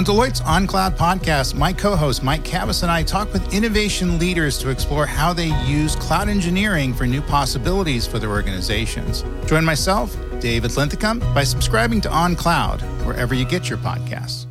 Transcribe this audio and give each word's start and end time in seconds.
On 0.00 0.04
Deloitte's 0.04 0.40
OnCloud 0.40 0.96
podcast, 0.96 1.54
my 1.54 1.74
co 1.74 1.94
host 1.94 2.22
Mike 2.22 2.42
Kavis 2.42 2.82
and 2.82 2.90
I 2.90 3.02
talk 3.02 3.30
with 3.34 3.52
innovation 3.52 4.18
leaders 4.18 4.56
to 4.60 4.70
explore 4.70 5.04
how 5.04 5.34
they 5.34 5.48
use 5.66 5.94
cloud 5.94 6.30
engineering 6.30 6.94
for 6.94 7.06
new 7.06 7.20
possibilities 7.20 8.06
for 8.06 8.18
their 8.18 8.30
organizations. 8.30 9.26
Join 9.44 9.62
myself, 9.62 10.16
David 10.40 10.74
Linthicum, 10.74 11.18
by 11.34 11.44
subscribing 11.44 12.00
to 12.00 12.08
OnCloud, 12.08 12.80
wherever 13.04 13.34
you 13.34 13.44
get 13.44 13.68
your 13.68 13.76
podcasts. 13.76 14.46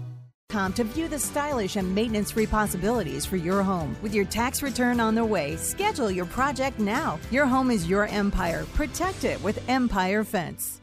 To 0.75 0.83
view 0.83 1.07
the 1.07 1.17
stylish 1.17 1.77
and 1.77 1.95
maintenance 1.95 2.29
free 2.29 2.45
possibilities 2.45 3.25
for 3.25 3.37
your 3.37 3.63
home. 3.63 3.97
With 4.03 4.13
your 4.13 4.25
tax 4.25 4.61
return 4.61 4.99
on 4.99 5.15
the 5.15 5.25
way, 5.25 5.55
schedule 5.55 6.11
your 6.11 6.27
project 6.27 6.77
now. 6.77 7.19
Your 7.31 7.47
home 7.47 7.71
is 7.71 7.89
your 7.89 8.05
empire. 8.05 8.67
Protect 8.75 9.23
it 9.23 9.41
with 9.41 9.67
Empire 9.67 10.23
Fence. 10.23 10.79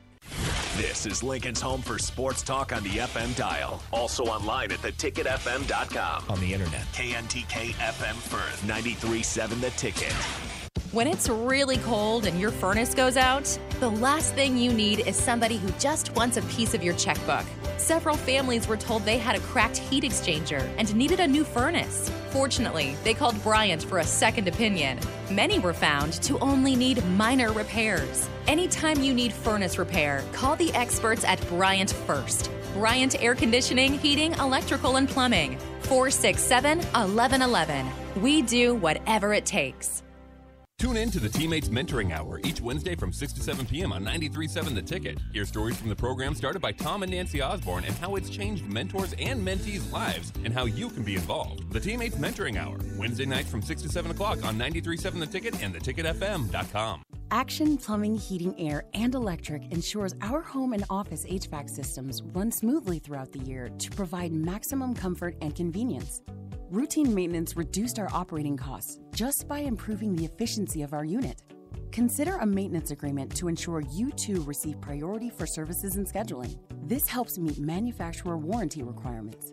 This 0.76 1.06
is 1.06 1.22
Lincoln's 1.22 1.62
home 1.62 1.80
for 1.80 1.98
sports 1.98 2.42
talk 2.42 2.70
on 2.70 2.82
the 2.82 2.90
FM 2.90 3.34
dial. 3.34 3.82
Also 3.94 4.24
online 4.24 4.70
at 4.72 4.80
theticketfm.com. 4.80 6.24
On 6.28 6.38
the 6.38 6.52
internet. 6.52 6.82
KNTK 6.92 7.72
FM 7.72 8.14
Firth, 8.14 8.60
93.7 8.66 9.58
The 9.62 9.70
Ticket. 9.70 10.65
When 10.92 11.08
it's 11.08 11.28
really 11.28 11.78
cold 11.78 12.26
and 12.26 12.38
your 12.38 12.52
furnace 12.52 12.94
goes 12.94 13.16
out, 13.16 13.58
the 13.80 13.90
last 13.90 14.34
thing 14.34 14.56
you 14.56 14.72
need 14.72 15.00
is 15.00 15.16
somebody 15.16 15.56
who 15.56 15.70
just 15.80 16.14
wants 16.14 16.36
a 16.36 16.42
piece 16.42 16.74
of 16.74 16.84
your 16.84 16.94
checkbook. 16.94 17.44
Several 17.76 18.16
families 18.16 18.68
were 18.68 18.76
told 18.76 19.02
they 19.04 19.18
had 19.18 19.34
a 19.34 19.40
cracked 19.40 19.78
heat 19.78 20.04
exchanger 20.04 20.62
and 20.78 20.94
needed 20.94 21.18
a 21.18 21.26
new 21.26 21.42
furnace. 21.42 22.10
Fortunately, 22.30 22.96
they 23.02 23.14
called 23.14 23.42
Bryant 23.42 23.82
for 23.82 23.98
a 23.98 24.04
second 24.04 24.46
opinion. 24.46 25.00
Many 25.30 25.58
were 25.58 25.74
found 25.74 26.12
to 26.22 26.38
only 26.38 26.76
need 26.76 27.04
minor 27.06 27.52
repairs. 27.52 28.28
Anytime 28.46 29.02
you 29.02 29.12
need 29.12 29.32
furnace 29.32 29.78
repair, 29.78 30.22
call 30.32 30.54
the 30.54 30.72
experts 30.72 31.24
at 31.24 31.44
Bryant 31.48 31.90
first. 32.06 32.50
Bryant 32.74 33.20
Air 33.20 33.34
Conditioning, 33.34 33.98
Heating, 33.98 34.34
Electrical, 34.34 34.96
and 34.96 35.08
Plumbing. 35.08 35.58
467 35.80 36.78
1111. 36.78 37.86
We 38.22 38.42
do 38.42 38.74
whatever 38.76 39.32
it 39.32 39.46
takes. 39.46 40.04
Tune 40.78 40.98
in 40.98 41.10
to 41.10 41.18
the 41.18 41.28
Teammates 41.30 41.70
Mentoring 41.70 42.12
Hour 42.12 42.38
each 42.44 42.60
Wednesday 42.60 42.94
from 42.94 43.10
6 43.10 43.32
to 43.32 43.42
7 43.42 43.64
p.m. 43.64 43.92
on 43.92 44.04
93.7 44.04 44.74
The 44.74 44.82
Ticket. 44.82 45.18
Hear 45.32 45.46
stories 45.46 45.78
from 45.78 45.88
the 45.88 45.96
program 45.96 46.34
started 46.34 46.60
by 46.60 46.72
Tom 46.72 47.02
and 47.02 47.10
Nancy 47.10 47.40
Osborne 47.40 47.84
and 47.84 47.94
how 47.94 48.16
it's 48.16 48.28
changed 48.28 48.66
mentors 48.66 49.14
and 49.18 49.40
mentees' 49.46 49.90
lives 49.90 50.34
and 50.44 50.52
how 50.52 50.66
you 50.66 50.90
can 50.90 51.02
be 51.02 51.14
involved. 51.14 51.72
The 51.72 51.80
Teammates 51.80 52.16
Mentoring 52.16 52.58
Hour, 52.58 52.76
Wednesday 52.98 53.24
nights 53.24 53.50
from 53.50 53.62
6 53.62 53.82
to 53.82 53.88
7 53.88 54.10
o'clock 54.10 54.44
on 54.44 54.58
93.7 54.58 55.18
The 55.18 55.26
Ticket 55.26 55.62
and 55.62 55.74
theticketfm.com. 55.74 57.02
Action 57.32 57.76
Plumbing, 57.76 58.16
Heating, 58.16 58.54
Air, 58.56 58.84
and 58.94 59.12
Electric 59.12 59.72
ensures 59.72 60.14
our 60.22 60.40
home 60.40 60.72
and 60.72 60.84
office 60.88 61.24
HVAC 61.24 61.68
systems 61.68 62.22
run 62.22 62.52
smoothly 62.52 63.00
throughout 63.00 63.32
the 63.32 63.40
year 63.40 63.68
to 63.78 63.90
provide 63.90 64.32
maximum 64.32 64.94
comfort 64.94 65.36
and 65.40 65.52
convenience. 65.54 66.22
Routine 66.70 67.12
maintenance 67.12 67.56
reduced 67.56 67.98
our 67.98 68.08
operating 68.12 68.56
costs 68.56 69.00
just 69.12 69.48
by 69.48 69.58
improving 69.58 70.14
the 70.14 70.24
efficiency 70.24 70.82
of 70.82 70.92
our 70.92 71.04
unit. 71.04 71.42
Consider 71.90 72.36
a 72.36 72.46
maintenance 72.46 72.92
agreement 72.92 73.34
to 73.34 73.48
ensure 73.48 73.80
you 73.90 74.12
too 74.12 74.42
receive 74.42 74.80
priority 74.80 75.28
for 75.28 75.46
services 75.46 75.96
and 75.96 76.06
scheduling. 76.06 76.56
This 76.84 77.08
helps 77.08 77.38
meet 77.38 77.58
manufacturer 77.58 78.38
warranty 78.38 78.84
requirements. 78.84 79.52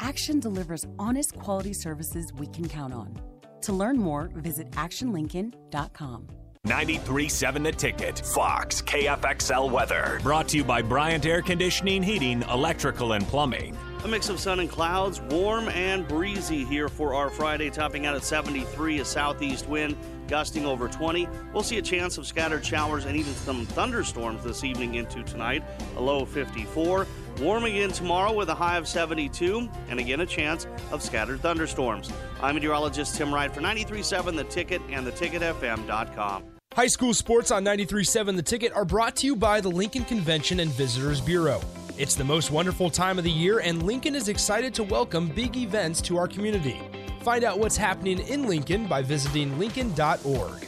Action 0.00 0.40
delivers 0.40 0.86
honest 0.98 1.36
quality 1.36 1.74
services 1.74 2.32
we 2.32 2.46
can 2.46 2.66
count 2.66 2.94
on. 2.94 3.14
To 3.62 3.74
learn 3.74 3.98
more, 3.98 4.30
visit 4.36 4.70
actionlincoln.com. 4.70 6.39
93.7 6.70 7.64
The 7.64 7.72
Ticket, 7.72 8.18
Fox, 8.20 8.80
KFXL 8.82 9.72
Weather. 9.72 10.20
Brought 10.22 10.46
to 10.48 10.56
you 10.56 10.62
by 10.62 10.82
Bryant 10.82 11.26
Air 11.26 11.42
Conditioning, 11.42 12.00
Heating, 12.00 12.42
Electrical, 12.42 13.14
and 13.14 13.26
Plumbing. 13.26 13.76
A 14.04 14.08
mix 14.08 14.28
of 14.28 14.38
sun 14.38 14.60
and 14.60 14.70
clouds, 14.70 15.20
warm 15.30 15.68
and 15.70 16.06
breezy 16.06 16.64
here 16.64 16.88
for 16.88 17.12
our 17.12 17.28
Friday, 17.28 17.70
topping 17.70 18.06
out 18.06 18.14
at 18.14 18.22
73, 18.22 19.00
a 19.00 19.04
southeast 19.04 19.68
wind 19.68 19.96
gusting 20.28 20.64
over 20.64 20.86
20. 20.86 21.26
We'll 21.52 21.64
see 21.64 21.78
a 21.78 21.82
chance 21.82 22.18
of 22.18 22.26
scattered 22.26 22.64
showers 22.64 23.04
and 23.04 23.16
even 23.16 23.34
some 23.34 23.66
thunderstorms 23.66 24.44
this 24.44 24.62
evening 24.62 24.94
into 24.94 25.24
tonight, 25.24 25.64
a 25.96 26.00
low 26.00 26.20
of 26.20 26.28
54. 26.28 27.06
Warm 27.40 27.64
again 27.64 27.90
tomorrow 27.90 28.34
with 28.34 28.50
a 28.50 28.54
high 28.54 28.76
of 28.76 28.86
72, 28.86 29.66
and 29.88 29.98
again 29.98 30.20
a 30.20 30.26
chance 30.26 30.66
of 30.92 31.02
scattered 31.02 31.40
thunderstorms. 31.40 32.12
I'm 32.42 32.54
meteorologist 32.54 33.16
Tim 33.16 33.32
Wright 33.32 33.50
for 33.50 33.62
93.7 33.62 34.36
The 34.36 34.44
Ticket 34.44 34.82
and 34.90 35.06
theticketfm.com. 35.06 36.44
High 36.74 36.86
school 36.86 37.14
sports 37.14 37.50
on 37.50 37.64
93.7 37.64 38.36
The 38.36 38.42
Ticket 38.42 38.74
are 38.74 38.84
brought 38.84 39.16
to 39.16 39.26
you 39.26 39.36
by 39.36 39.62
the 39.62 39.70
Lincoln 39.70 40.04
Convention 40.04 40.60
and 40.60 40.70
Visitors 40.72 41.22
Bureau. 41.22 41.62
It's 41.96 42.14
the 42.14 42.24
most 42.24 42.50
wonderful 42.50 42.90
time 42.90 43.16
of 43.16 43.24
the 43.24 43.30
year, 43.30 43.60
and 43.60 43.84
Lincoln 43.84 44.14
is 44.14 44.28
excited 44.28 44.74
to 44.74 44.84
welcome 44.84 45.28
big 45.28 45.56
events 45.56 46.02
to 46.02 46.18
our 46.18 46.28
community. 46.28 46.78
Find 47.22 47.42
out 47.42 47.58
what's 47.58 47.76
happening 47.76 48.18
in 48.18 48.48
Lincoln 48.48 48.86
by 48.86 49.00
visiting 49.00 49.58
Lincoln.org. 49.58 50.66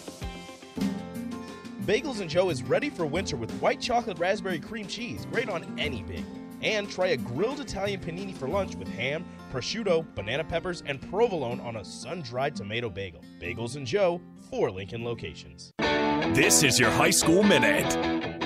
Bagels 1.85 2.21
and 2.21 2.31
Joe 2.31 2.49
is 2.49 2.63
ready 2.63 2.89
for 2.89 3.05
winter 3.05 3.37
with 3.37 3.51
white 3.61 3.81
chocolate 3.81 4.19
raspberry 4.19 4.59
cream 4.59 4.87
cheese, 4.87 5.27
great 5.31 5.51
on 5.51 5.67
any 5.79 6.03
bagel. 6.05 6.42
And 6.63 6.91
try 6.91 7.09
a 7.09 7.17
grilled 7.17 7.61
Italian 7.61 8.01
panini 8.01 8.37
for 8.37 8.49
lunch 8.49 8.77
with 8.77 8.89
ham, 8.89 9.25
prosciutto, 9.53 10.07
banana 10.15 10.45
peppers, 10.45 10.83
and 10.87 11.01
provolone 11.11 11.61
on 11.61 11.77
a 11.77 11.85
sun 11.85 12.23
dried 12.23 12.55
tomato 12.57 12.89
bagel. 12.89 13.23
Bagels 13.41 13.77
and 13.77 13.87
Joe, 13.87 14.21
four 14.51 14.71
Lincoln 14.71 15.05
locations. 15.05 15.73
This 16.35 16.63
is 16.63 16.79
your 16.79 16.91
High 16.91 17.11
School 17.11 17.43
Minute. 17.43 18.42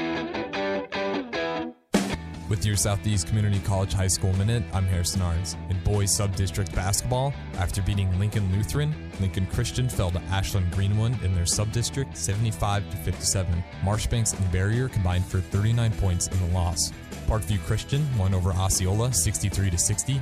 With 2.48 2.64
your 2.64 2.76
Southeast 2.76 3.26
Community 3.26 3.58
College 3.58 3.92
High 3.92 4.06
School 4.06 4.32
Minute, 4.34 4.62
I'm 4.72 4.84
Harrison 4.84 5.20
Arns. 5.20 5.56
In 5.68 5.80
boys 5.80 6.14
sub-district 6.14 6.72
basketball, 6.76 7.34
after 7.58 7.82
beating 7.82 8.16
Lincoln 8.20 8.56
Lutheran, 8.56 8.94
Lincoln 9.18 9.46
Christian 9.46 9.88
fell 9.88 10.12
to 10.12 10.22
Ashland 10.30 10.70
Greenwood 10.70 11.20
in 11.24 11.34
their 11.34 11.44
sub-district 11.44 12.16
75 12.16 12.88
to 12.88 12.96
57. 12.98 13.64
Marshbanks 13.82 14.38
and 14.38 14.52
Barrier 14.52 14.88
combined 14.88 15.26
for 15.26 15.40
39 15.40 15.90
points 15.94 16.28
in 16.28 16.38
the 16.38 16.54
loss. 16.54 16.92
Parkview 17.26 17.58
Christian 17.66 18.06
won 18.16 18.32
over 18.32 18.52
Osceola 18.52 19.12
63 19.12 19.70
to 19.70 19.78
60. 19.78 20.20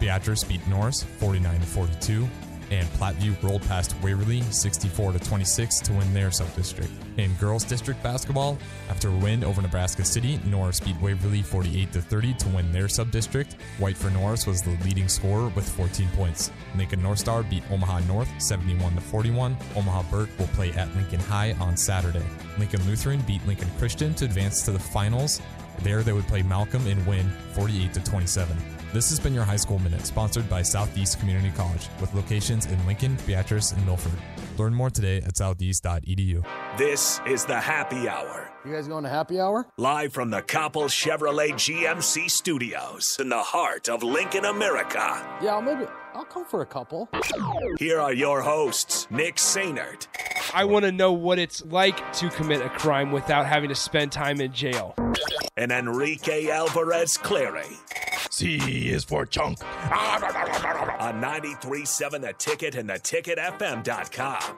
Beatrice 0.00 0.44
beat 0.44 0.66
Norris 0.66 1.02
49 1.02 1.60
to 1.60 1.66
42 1.66 2.26
and 2.70 2.86
Platteview 2.88 3.40
rolled 3.42 3.62
past 3.62 3.94
Waverly 4.02 4.42
64 4.42 5.12
to 5.12 5.18
26 5.18 5.80
to 5.80 5.92
win 5.92 6.12
their 6.12 6.30
sub-district. 6.30 6.90
In 7.16 7.34
girls 7.34 7.64
district 7.64 8.02
basketball, 8.02 8.58
after 8.90 9.08
a 9.08 9.16
win 9.16 9.44
over 9.44 9.62
Nebraska 9.62 10.04
City, 10.04 10.40
Norris 10.46 10.80
beat 10.80 11.00
Waverly 11.00 11.42
48 11.42 11.92
to 11.92 12.00
30 12.00 12.34
to 12.34 12.48
win 12.48 12.72
their 12.72 12.88
sub-district. 12.88 13.56
White 13.78 13.96
for 13.96 14.10
Norris 14.10 14.46
was 14.46 14.62
the 14.62 14.78
leading 14.84 15.08
scorer 15.08 15.48
with 15.50 15.68
14 15.68 16.08
points. 16.10 16.50
Lincoln 16.76 17.02
North 17.02 17.18
Star 17.18 17.42
beat 17.42 17.62
Omaha 17.70 18.00
North 18.00 18.28
71 18.38 18.94
to 18.94 19.00
41. 19.00 19.56
Omaha 19.76 20.02
Burke 20.10 20.30
will 20.38 20.48
play 20.48 20.72
at 20.72 20.94
Lincoln 20.94 21.20
High 21.20 21.52
on 21.60 21.76
Saturday. 21.76 22.24
Lincoln 22.58 22.82
Lutheran 22.86 23.20
beat 23.22 23.46
Lincoln 23.46 23.70
Christian 23.78 24.14
to 24.14 24.24
advance 24.24 24.62
to 24.64 24.72
the 24.72 24.78
finals. 24.78 25.40
There 25.82 26.02
they 26.02 26.12
would 26.12 26.26
play 26.26 26.42
Malcolm 26.42 26.86
and 26.86 27.04
win 27.06 27.28
48 27.54 27.92
to 27.94 28.00
27. 28.02 28.75
This 28.92 29.10
has 29.10 29.20
been 29.20 29.34
your 29.34 29.44
High 29.44 29.56
School 29.56 29.78
Minute, 29.78 30.06
sponsored 30.06 30.48
by 30.48 30.62
Southeast 30.62 31.18
Community 31.20 31.50
College, 31.54 31.88
with 32.00 32.14
locations 32.14 32.66
in 32.66 32.86
Lincoln, 32.86 33.16
Beatrice, 33.26 33.72
and 33.72 33.84
Milford. 33.84 34.12
Learn 34.58 34.72
more 34.74 34.88
today 34.90 35.18
at 35.18 35.36
southeast.edu. 35.36 36.46
This 36.78 37.20
is 37.26 37.44
the 37.44 37.60
Happy 37.60 38.08
Hour. 38.08 38.50
You 38.64 38.72
guys 38.72 38.88
going 38.88 39.04
to 39.04 39.10
happy 39.10 39.38
hour? 39.38 39.64
Live 39.76 40.12
from 40.12 40.30
the 40.30 40.42
Copple 40.42 40.86
Chevrolet 40.86 41.52
GMC 41.52 42.28
studios 42.28 43.16
in 43.20 43.28
the 43.28 43.38
heart 43.38 43.88
of 43.88 44.02
Lincoln, 44.02 44.44
America. 44.44 45.38
Yeah, 45.40 45.60
maybe 45.60 45.84
I'll 46.14 46.24
come 46.24 46.44
for 46.46 46.62
a 46.62 46.66
couple. 46.66 47.08
Here 47.78 48.00
are 48.00 48.12
your 48.12 48.42
hosts, 48.42 49.06
Nick 49.08 49.36
Sainert. 49.36 50.08
I 50.52 50.64
want 50.64 50.84
to 50.84 50.90
know 50.90 51.12
what 51.12 51.38
it's 51.38 51.64
like 51.66 52.12
to 52.14 52.28
commit 52.30 52.60
a 52.60 52.68
crime 52.70 53.12
without 53.12 53.46
having 53.46 53.68
to 53.68 53.76
spend 53.76 54.10
time 54.10 54.40
in 54.40 54.52
jail. 54.52 54.96
And 55.56 55.70
Enrique 55.70 56.48
Alvarez 56.50 57.16
Clary. 57.16 57.68
C 58.36 58.90
is 58.90 59.02
for 59.02 59.24
chunk. 59.24 59.64
On 59.64 61.22
93.7 61.22 62.20
The 62.20 62.34
Ticket 62.34 62.74
and 62.74 62.90
theticketfm.com. 62.90 64.56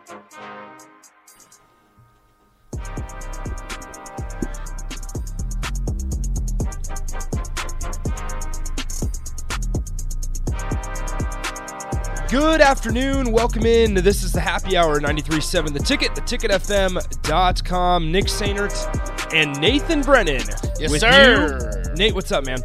Good 12.29 12.61
afternoon. 12.61 13.31
Welcome 13.31 13.64
in. 13.64 13.94
This 13.94 14.25
is 14.25 14.32
the 14.32 14.41
happy 14.41 14.76
hour 14.76 14.99
93.7 14.99 15.73
The 15.73 15.79
Ticket, 15.79 16.11
theticketfm.com. 16.17 18.11
Nick 18.11 18.25
Sainert 18.25 19.32
and 19.32 19.56
Nathan 19.61 20.02
Brennan. 20.02 20.43
Yes, 20.81 20.91
with 20.91 21.02
sir. 21.02 21.85
you. 21.87 21.94
Nate, 21.94 22.17
what's 22.17 22.32
up, 22.32 22.44
man? 22.44 22.58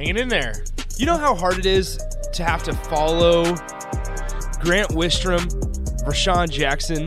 Hanging 0.00 0.16
in 0.16 0.28
there. 0.28 0.54
You 0.96 1.04
know 1.04 1.18
how 1.18 1.34
hard 1.34 1.58
it 1.58 1.66
is 1.66 1.98
to 2.32 2.42
have 2.42 2.62
to 2.62 2.72
follow 2.72 3.44
Grant 4.58 4.88
Wistrom, 4.92 5.46
Vershawn 6.06 6.48
Jackson, 6.48 7.06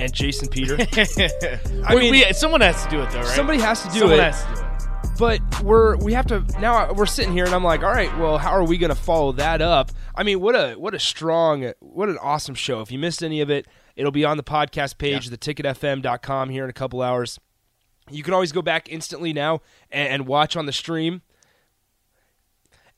and 0.00 0.10
Jason 0.10 0.48
Peter? 0.48 0.76
I 1.86 1.94
mean, 1.94 2.10
we, 2.10 2.32
someone 2.32 2.62
has 2.62 2.82
to 2.84 2.88
do 2.88 3.02
it 3.02 3.10
though, 3.10 3.18
right? 3.18 3.26
Somebody 3.26 3.58
has 3.60 3.82
to 3.82 3.90
do 3.90 3.98
someone 3.98 4.20
it. 4.20 4.32
Has 4.32 4.42
to 4.42 4.54
do 4.54 4.60
it. 4.62 5.18
But 5.18 5.62
we're 5.62 5.98
we 5.98 6.14
have 6.14 6.26
to 6.28 6.40
now 6.58 6.90
we're 6.94 7.04
sitting 7.04 7.34
here 7.34 7.44
and 7.44 7.54
I'm 7.54 7.62
like, 7.62 7.82
all 7.82 7.92
right, 7.92 8.16
well, 8.16 8.38
how 8.38 8.52
are 8.52 8.64
we 8.64 8.78
going 8.78 8.88
to 8.88 8.98
follow 8.98 9.32
that 9.32 9.60
up? 9.60 9.90
I 10.14 10.22
mean, 10.22 10.40
what 10.40 10.54
a 10.54 10.76
what 10.76 10.94
a 10.94 10.98
strong, 10.98 11.74
what 11.80 12.08
an 12.08 12.16
awesome 12.22 12.54
show. 12.54 12.80
If 12.80 12.90
you 12.90 12.98
missed 12.98 13.22
any 13.22 13.42
of 13.42 13.50
it, 13.50 13.66
it'll 13.96 14.12
be 14.12 14.24
on 14.24 14.38
the 14.38 14.42
podcast 14.42 14.96
page, 14.96 15.28
yeah. 15.28 15.36
theticketfm.com 15.36 16.48
here 16.48 16.64
in 16.64 16.70
a 16.70 16.72
couple 16.72 17.02
hours. 17.02 17.38
You 18.10 18.22
can 18.22 18.32
always 18.32 18.50
go 18.50 18.62
back 18.62 18.88
instantly 18.90 19.34
now 19.34 19.60
and, 19.90 20.08
and 20.08 20.26
watch 20.26 20.56
on 20.56 20.64
the 20.64 20.72
stream. 20.72 21.20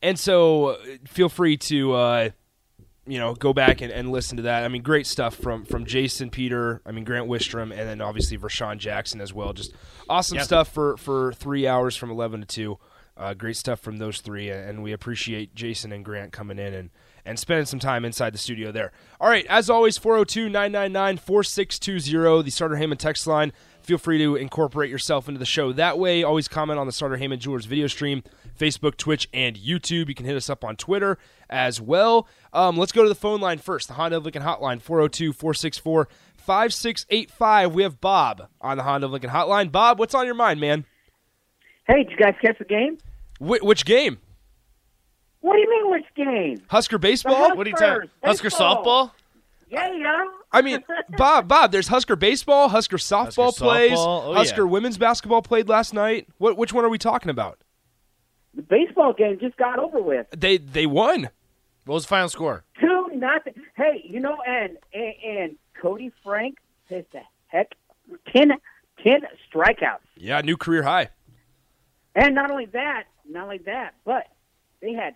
And 0.02 0.18
so 0.18 0.66
uh, 0.66 0.76
feel 1.06 1.28
free 1.28 1.56
to 1.58 1.92
uh, 1.94 2.30
you 3.06 3.18
know, 3.18 3.34
go 3.34 3.52
back 3.52 3.80
and, 3.80 3.92
and 3.92 4.12
listen 4.12 4.36
to 4.36 4.44
that. 4.44 4.64
I 4.64 4.68
mean, 4.68 4.82
great 4.82 5.06
stuff 5.06 5.34
from 5.34 5.64
from 5.64 5.84
Jason 5.86 6.30
Peter. 6.30 6.80
I 6.86 6.92
mean, 6.92 7.04
Grant 7.04 7.28
Wistrom, 7.28 7.70
and 7.70 7.88
then 7.88 8.00
obviously 8.00 8.38
Vershawn 8.38 8.78
Jackson 8.78 9.20
as 9.20 9.32
well. 9.32 9.52
Just 9.52 9.74
awesome 10.08 10.36
yep. 10.36 10.44
stuff 10.44 10.68
for 10.68 10.96
for 10.96 11.32
three 11.32 11.66
hours 11.66 11.96
from 11.96 12.10
eleven 12.10 12.40
to 12.40 12.46
two. 12.46 12.78
Uh, 13.16 13.34
great 13.34 13.56
stuff 13.56 13.80
from 13.80 13.98
those 13.98 14.20
three, 14.20 14.50
and 14.50 14.82
we 14.82 14.92
appreciate 14.92 15.54
Jason 15.54 15.92
and 15.92 16.04
Grant 16.04 16.32
coming 16.32 16.58
in 16.58 16.72
and 16.74 16.90
and 17.24 17.38
spending 17.38 17.66
some 17.66 17.78
time 17.78 18.04
inside 18.04 18.34
the 18.34 18.38
studio 18.38 18.72
there. 18.72 18.92
All 19.20 19.28
right, 19.28 19.46
as 19.46 19.70
always, 19.70 19.96
402 19.98 20.48
999 20.48 21.18
4620, 21.18 22.42
the 22.42 22.50
Sartor 22.50 22.76
Hamann 22.76 22.98
text 22.98 23.26
line. 23.26 23.52
Feel 23.82 23.98
free 23.98 24.18
to 24.18 24.36
incorporate 24.36 24.90
yourself 24.90 25.28
into 25.28 25.38
the 25.38 25.46
show 25.46 25.72
that 25.72 25.98
way. 25.98 26.22
Always 26.22 26.48
comment 26.48 26.78
on 26.78 26.86
the 26.86 26.92
Sartor 26.92 27.16
Hamann 27.16 27.38
Jewelers 27.38 27.66
video 27.66 27.86
stream, 27.86 28.22
Facebook, 28.62 28.96
Twitch, 28.96 29.28
and 29.34 29.56
YouTube. 29.56 30.08
You 30.08 30.14
can 30.14 30.24
hit 30.24 30.36
us 30.36 30.48
up 30.48 30.62
on 30.62 30.76
Twitter 30.76 31.18
as 31.50 31.80
well. 31.80 32.28
Um, 32.52 32.76
let's 32.76 32.92
go 32.92 33.02
to 33.02 33.08
the 33.08 33.14
phone 33.16 33.40
line 33.40 33.58
first. 33.58 33.88
The 33.88 33.94
Honda 33.94 34.18
of 34.18 34.24
Lincoln 34.24 34.42
hotline, 34.42 34.80
402 34.80 35.32
464 35.32 36.08
5685. 36.36 37.74
We 37.74 37.82
have 37.82 38.00
Bob 38.00 38.48
on 38.60 38.76
the 38.76 38.84
Honda 38.84 39.06
of 39.06 39.12
Lincoln 39.12 39.30
hotline. 39.30 39.72
Bob, 39.72 39.98
what's 39.98 40.14
on 40.14 40.26
your 40.26 40.36
mind, 40.36 40.60
man? 40.60 40.84
Hey, 41.88 42.04
did 42.04 42.12
you 42.12 42.16
guys 42.16 42.34
catch 42.40 42.58
the 42.58 42.64
game? 42.64 42.98
Wh- 43.40 43.64
which 43.64 43.84
game? 43.84 44.18
What 45.40 45.54
do 45.54 45.58
you 45.58 45.68
mean, 45.68 45.90
which 45.90 46.04
game? 46.14 46.62
Husker 46.68 46.98
baseball? 46.98 47.56
What 47.56 47.66
are 47.66 47.70
you 47.70 47.74
talking? 47.76 48.08
Husker 48.22 48.48
softball? 48.48 49.10
Yeah, 49.68 49.92
yeah. 49.92 50.22
I 50.52 50.62
mean, 50.62 50.84
Bob, 51.16 51.48
Bob, 51.48 51.72
there's 51.72 51.88
Husker 51.88 52.14
baseball, 52.14 52.68
Husker 52.68 52.98
softball 52.98 53.46
Husker 53.46 53.64
plays, 53.64 53.92
softball. 53.92 54.22
Oh, 54.26 54.34
Husker 54.34 54.62
yeah. 54.62 54.70
women's 54.70 54.98
basketball 54.98 55.42
played 55.42 55.68
last 55.68 55.94
night. 55.94 56.28
What 56.38 56.56
which 56.56 56.72
one 56.72 56.84
are 56.84 56.90
we 56.90 56.98
talking 56.98 57.30
about? 57.30 57.58
The 58.54 58.62
baseball 58.62 59.12
game 59.12 59.38
just 59.40 59.56
got 59.56 59.78
over 59.78 60.00
with. 60.00 60.26
They 60.36 60.58
they 60.58 60.86
won. 60.86 61.30
What 61.84 61.94
was 61.94 62.04
the 62.04 62.08
final 62.08 62.28
score? 62.28 62.64
Two 62.80 63.08
nothing. 63.14 63.54
Hey, 63.76 64.02
you 64.04 64.20
know, 64.20 64.36
and 64.46 64.76
and, 64.92 65.14
and 65.24 65.56
Koty 65.82 66.12
Frank 66.22 66.58
has 66.90 67.04
the 67.12 67.20
heck 67.46 67.74
10, 68.32 68.52
10 69.02 69.20
strikeouts. 69.50 69.98
Yeah, 70.16 70.40
new 70.40 70.56
career 70.56 70.82
high. 70.82 71.08
And 72.14 72.34
not 72.34 72.50
only 72.50 72.66
that, 72.66 73.04
not 73.28 73.44
only 73.44 73.58
that, 73.58 73.94
but 74.04 74.26
they 74.80 74.92
had 74.92 75.14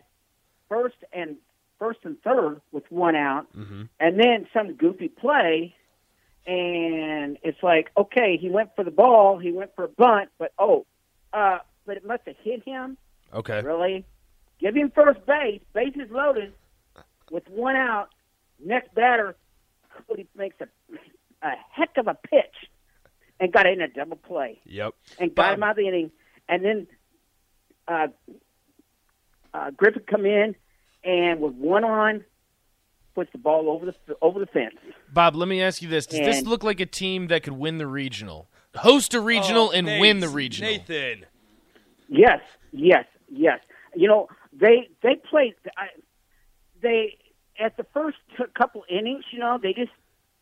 first 0.69 0.97
and 1.13 1.37
first 1.79 2.01
and 2.05 2.21
third 2.23 2.61
with 2.73 2.91
one 2.91 3.15
out, 3.15 3.47
mm-hmm. 3.55 3.83
and 4.01 4.19
then 4.19 4.47
some 4.55 4.75
goofy 4.75 5.09
play, 5.09 5.75
and 6.47 7.37
it's 7.43 7.63
like, 7.63 7.91
okay, 7.99 8.39
he 8.41 8.49
went 8.49 8.75
for 8.75 8.83
the 8.83 8.91
ball, 8.91 9.39
he 9.39 9.53
went 9.53 9.75
for 9.77 9.85
a 9.85 9.89
bunt, 9.89 10.31
but 10.39 10.53
oh, 10.59 10.87
uh, 11.35 11.59
but 11.85 11.99
it 11.99 12.07
must 12.07 12.23
have 12.27 12.37
hit 12.43 12.65
him. 12.65 12.97
Okay, 13.37 13.61
really? 13.63 14.05
Give 14.59 14.75
him 14.75 14.91
first 14.95 15.25
base, 15.27 15.61
bases 15.75 16.11
loaded, 16.11 16.53
with 17.31 17.47
one 17.49 17.77
out. 17.77 18.09
Next 18.65 18.95
batter, 18.95 19.37
Koty 20.11 20.27
makes 20.35 20.57
a 20.61 20.69
a 21.47 21.53
heck 21.71 21.91
of 21.99 22.09
a 22.09 22.15
pitch, 22.15 22.71
and 23.39 23.53
got 23.53 23.67
in 23.67 23.81
a 23.83 23.89
double 23.89 24.17
play. 24.17 24.59
Yep, 24.65 24.95
and 25.19 25.35
got 25.35 25.55
him 25.55 25.63
out 25.63 25.71
of 25.73 25.77
the 25.77 25.87
inning, 25.87 26.11
and 26.49 26.65
then 26.65 26.87
uh, 27.87 28.07
uh, 29.53 29.71
Griffith 29.73 30.07
come 30.07 30.25
in 30.25 30.57
and 31.05 31.41
with 31.41 31.53
one 31.55 31.85
on, 31.85 32.25
puts 33.15 33.31
the 33.33 33.39
ball 33.39 33.69
over 33.69 33.85
the 33.87 33.95
over 34.23 34.41
the 34.41 34.47
fence. 34.47 34.75
Bob, 35.13 35.37
let 35.37 35.49
me 35.49 35.63
ask 35.63 35.83
you 35.83 35.89
this: 35.91 36.07
Does 36.07 36.21
this 36.21 36.43
look 36.43 36.65
like 36.65 36.81
a 36.81 36.87
team 36.87 37.27
that 37.27 37.43
could 37.43 37.53
win 37.53 37.77
the 37.77 37.87
regional, 37.87 38.49
host 38.75 39.13
a 39.13 39.21
regional, 39.21 39.69
Oh, 39.69 39.73
and 39.73 39.87
Nate, 39.87 40.01
win 40.01 40.21
the 40.21 40.29
regional? 40.31 40.71
Nathan. 40.71 41.27
Yes, 42.09 42.41
yes, 42.73 43.05
yes. 43.29 43.61
You 43.95 44.09
know 44.09 44.29
they 44.53 44.89
they 45.03 45.17
played. 45.17 45.55
I, 45.77 45.89
they 46.83 47.19
at 47.59 47.77
the 47.77 47.85
first 47.95 48.19
couple 48.55 48.85
innings, 48.89 49.25
you 49.31 49.39
know, 49.39 49.59
they 49.63 49.73
just 49.73 49.93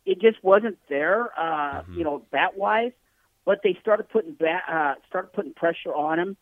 it 0.04 0.20
just 0.20 0.42
wasn't 0.42 0.78
there. 0.88 1.30
Uh, 1.38 1.82
Mm-hmm. 1.82 1.98
You 1.98 2.04
know, 2.04 2.22
bat 2.30 2.56
wise, 2.56 2.92
but 3.44 3.60
they 3.62 3.76
started 3.80 4.08
putting 4.08 4.34
bat 4.34 4.62
uh, 4.68 4.94
started 5.08 5.32
putting 5.32 5.52
pressure 5.54 5.92
on 5.94 6.18
him. 6.18 6.36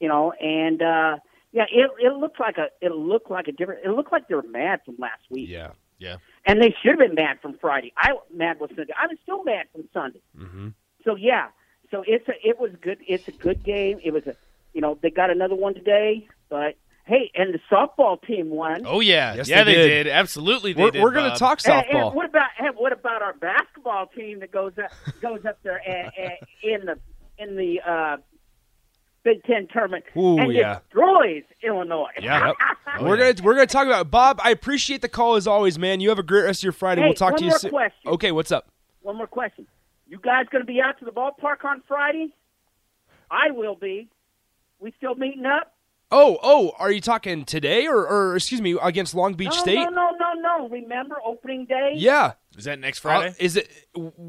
You 0.00 0.08
know, 0.08 0.32
and 0.32 0.80
uh, 0.80 1.18
yeah, 1.52 1.64
it 1.70 1.90
it 1.98 2.12
looked 2.14 2.40
like 2.40 2.56
a 2.58 2.68
it 2.80 2.92
looked 2.92 3.30
like 3.30 3.48
a 3.48 3.52
different. 3.52 3.84
It 3.84 3.90
looked 3.90 4.12
like 4.12 4.28
they 4.28 4.34
were 4.34 4.42
mad 4.42 4.80
from 4.84 4.96
last 4.98 5.22
week. 5.30 5.48
Yeah, 5.48 5.72
yeah. 5.98 6.16
and 6.46 6.60
they 6.62 6.74
should 6.82 6.92
have 6.92 6.98
been 6.98 7.14
mad 7.14 7.40
from 7.42 7.58
Friday. 7.58 7.92
I 7.96 8.12
was 8.12 8.24
mad 8.32 8.60
was 8.60 8.70
Sunday. 8.74 8.92
I 8.98 9.06
was 9.06 9.18
still 9.22 9.44
mad 9.44 9.66
from 9.72 9.88
Sunday. 9.92 10.22
Mm-hmm. 10.38 10.68
So 11.04 11.16
yeah, 11.16 11.48
so 11.90 12.04
it's 12.06 12.28
a 12.28 12.32
it 12.46 12.58
was 12.58 12.70
good. 12.80 12.98
It's 13.06 13.28
a 13.28 13.32
good 13.32 13.62
game. 13.64 13.98
It 14.02 14.12
was 14.12 14.26
a 14.26 14.36
you 14.74 14.80
know 14.80 14.98
they 15.02 15.10
got 15.10 15.30
another 15.30 15.54
one 15.54 15.74
today, 15.74 16.28
but 16.48 16.74
hey, 17.04 17.30
and 17.34 17.54
the 17.54 17.58
softball 17.70 18.20
team 18.22 18.50
won. 18.50 18.82
Oh 18.86 19.00
yeah, 19.00 19.34
Yes, 19.34 19.48
yeah, 19.48 19.64
they 19.64 19.74
they, 19.74 19.88
did. 19.88 20.04
did. 20.04 20.12
Absolutely, 20.12 20.72
they 20.72 20.82
We're, 20.82 20.90
did. 20.90 21.02
we're 21.02 21.10
gonna 21.12 21.36
talk 21.36 21.58
softball. 21.60 22.06
and 22.06 22.14
what 22.14 22.26
about 22.26 22.48
and 22.58 22.74
what 22.76 22.92
about 22.92 23.22
our 23.22 23.34
basketball 23.34 24.06
team 24.08 24.40
that 24.40 24.50
goes 24.52 24.72
up 24.82 24.90
goes 25.20 25.44
up 25.46 25.58
there 25.62 25.80
and, 25.86 26.10
and 26.18 26.32
in 26.62 26.86
the 26.86 26.98
in 27.38 27.56
the 27.56 27.80
uh, 27.88 28.16
Big 29.24 29.42
Ten 29.44 29.68
tournament 29.72 30.04
Ooh, 30.16 30.38
and 30.38 30.52
yeah. 30.52 30.80
destroys 30.80 31.42
Illinois? 31.62 32.10
Yeah, 32.20 32.52
we're 33.00 33.16
gonna 33.16 33.34
we're 33.42 33.54
gonna 33.54 33.66
talk 33.66 33.86
about 33.86 34.02
it. 34.02 34.10
Bob. 34.10 34.40
I 34.42 34.50
appreciate 34.50 35.02
the 35.02 35.08
call 35.08 35.34
as 35.36 35.46
always, 35.46 35.78
man. 35.78 36.00
You 36.00 36.08
have 36.10 36.18
a 36.18 36.22
great 36.22 36.44
rest 36.44 36.60
of 36.60 36.64
your 36.64 36.72
Friday. 36.72 37.00
Hey, 37.02 37.08
we'll 37.08 37.14
talk 37.14 37.32
one 37.32 37.38
to 37.40 37.44
you 37.46 37.58
soon. 37.58 37.70
question. 37.70 38.10
Okay, 38.12 38.32
what's 38.32 38.52
up? 38.52 38.70
One 39.02 39.16
more 39.16 39.26
question. 39.26 39.66
You 40.06 40.18
guys 40.18 40.46
going 40.50 40.62
to 40.62 40.66
be 40.66 40.80
out 40.80 40.98
to 41.00 41.04
the 41.04 41.10
ballpark 41.10 41.64
on 41.64 41.82
Friday? 41.86 42.34
I 43.30 43.50
will 43.50 43.74
be. 43.74 44.08
We 44.80 44.92
still 44.96 45.14
meeting 45.14 45.46
up? 45.46 45.74
Oh, 46.10 46.38
oh, 46.42 46.72
are 46.78 46.90
you 46.90 47.02
talking 47.02 47.44
today 47.44 47.86
or, 47.86 48.06
or 48.06 48.36
excuse 48.36 48.62
me, 48.62 48.78
against 48.82 49.14
Long 49.14 49.34
Beach 49.34 49.50
no, 49.50 49.56
State? 49.56 49.74
No, 49.74 49.90
no, 49.90 50.10
no, 50.18 50.32
no. 50.40 50.68
Remember 50.68 51.16
opening 51.24 51.66
day? 51.66 51.92
Yeah. 51.96 52.32
Is 52.56 52.64
that 52.64 52.78
next 52.78 53.04
Uh, 53.04 53.32
is 53.38 53.56
it 53.56 53.68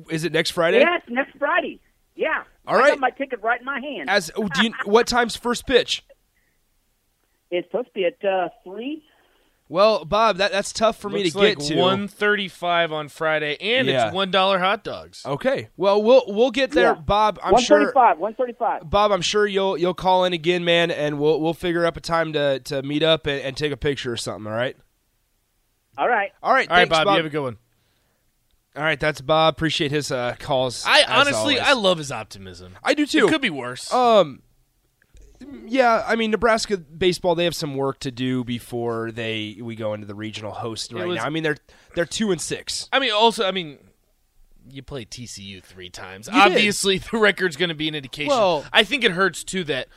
is 0.10 0.26
it 0.26 0.34
next 0.34 0.52
Friday? 0.52 0.80
Yes, 0.80 1.02
next 1.08 1.38
Friday. 1.38 1.80
Yeah. 2.16 2.44
All 2.68 2.76
I 2.76 2.80
right. 2.80 2.90
got 2.90 3.00
my 3.00 3.12
ticket 3.12 3.42
right 3.42 3.60
in 3.60 3.66
my 3.66 3.80
hand. 3.80 4.10
As 4.10 4.30
oh, 4.36 4.50
do 4.50 4.66
you, 4.66 4.74
what 4.86 5.08
time's 5.08 5.36
first 5.36 5.66
pitch? 5.66 6.04
it's 7.52 7.68
supposed 7.68 7.88
to 7.88 7.94
be 7.94 8.06
at 8.06 8.24
uh, 8.24 8.50
three. 8.64 9.04
Well, 9.72 10.04
Bob, 10.04 10.38
that 10.38 10.52
that's 10.52 10.74
tough 10.74 10.98
for 10.98 11.12
me 11.12 11.30
to 11.30 11.38
like 11.38 11.60
get 11.60 11.68
to. 11.68 11.76
One 11.78 12.08
thirty-five 12.08 12.92
on 12.92 13.08
Friday, 13.08 13.56
and 13.62 13.88
Yeah. 13.88 14.08
it's 14.08 14.16
one 14.16 14.32
dollar 14.32 14.58
hot 14.58 14.84
dogs. 14.84 15.22
Okay. 15.24 15.70
Well, 15.78 16.02
we'll 16.02 16.24
we'll 16.28 16.50
get 16.50 16.72
there, 16.72 16.94
Yeah. 16.94 17.02
Bob. 17.02 17.38
I'm 17.44 17.52
one 17.54 17.62
sure. 17.62 17.80
thirty-five. 17.82 18.18
One 18.18 18.34
thirty-five. 18.34 18.90
Bob, 18.90 19.12
I'm 19.12 19.22
sure 19.22 19.46
you'll 19.46 19.78
you'll 19.78 19.94
call 19.94 20.26
in 20.26 20.34
again, 20.34 20.66
man, 20.66 20.90
and 20.90 21.20
we'll 21.20 21.40
we'll 21.40 21.54
figure 21.54 21.86
up 21.86 21.98
a 21.98 22.02
time 22.02 22.34
to, 22.34 22.60
to 22.62 22.82
meet 22.82 23.04
up 23.04 23.28
and, 23.28 23.40
and 23.44 23.56
take 23.56 23.72
a 23.72 23.78
picture 23.78 24.12
or 24.12 24.18
something. 24.18 24.52
All 24.52 24.58
right. 24.58 24.76
All 26.00 26.10
right. 26.10 26.32
All 26.42 26.52
right. 26.52 26.68
All 26.68 26.76
right, 26.76 26.90
thanks, 26.90 27.04
Bob, 27.06 27.08
you 27.08 27.18
have 27.18 27.26
a 27.26 27.30
good 27.30 27.44
one. 27.44 27.58
All 28.76 28.84
right, 28.84 29.00
that's 29.00 29.22
Bob. 29.22 29.54
Appreciate 29.54 29.92
his 29.92 30.12
uh, 30.12 30.36
calls. 30.40 30.84
I 30.88 31.02
as 31.02 31.06
honestly, 31.10 31.60
always. 31.60 31.68
I 31.70 31.74
love 31.74 31.98
his 32.00 32.12
optimism. 32.12 32.74
I 32.84 32.96
do 32.96 33.06
too. 33.06 33.28
It 33.28 33.30
could 33.30 33.42
be 33.42 33.50
worse. 33.50 33.92
Um, 33.94 34.42
yeah, 35.66 36.04
I 36.06 36.16
mean 36.16 36.32
Nebraska 36.32 36.78
baseball. 36.78 37.36
They 37.36 37.46
have 37.46 37.56
some 37.56 37.76
work 37.76 38.00
to 38.00 38.12
do 38.12 38.44
before 38.44 39.12
they 39.12 39.58
we 39.62 39.76
go 39.76 39.94
into 39.94 40.08
the 40.08 40.16
regional 40.16 40.52
host 40.52 40.94
right 40.94 41.08
was- 41.08 41.18
now. 41.18 41.26
I 41.26 41.30
mean 41.30 41.44
they're 41.44 41.58
they're 41.96 42.06
two 42.06 42.32
and 42.32 42.40
six. 42.42 42.88
I 42.92 43.00
mean, 43.00 43.12
also, 43.12 43.46
I 43.46 43.52
mean, 43.52 43.78
you 44.70 44.84
play 44.84 45.06
TCU 45.06 45.64
three 45.64 45.90
times. 45.90 46.28
You 46.28 46.34
did. 46.34 46.42
Obviously, 46.42 46.98
the 47.12 47.18
record's 47.18 47.56
going 47.56 47.70
to 47.70 47.76
be 47.76 47.88
an 47.88 47.96
indication. 47.96 48.30
Well- 48.30 48.66
I 48.72 48.84
think 48.84 49.04
it 49.04 49.12
hurts 49.12 49.44
too 49.44 49.64
that 49.66 49.88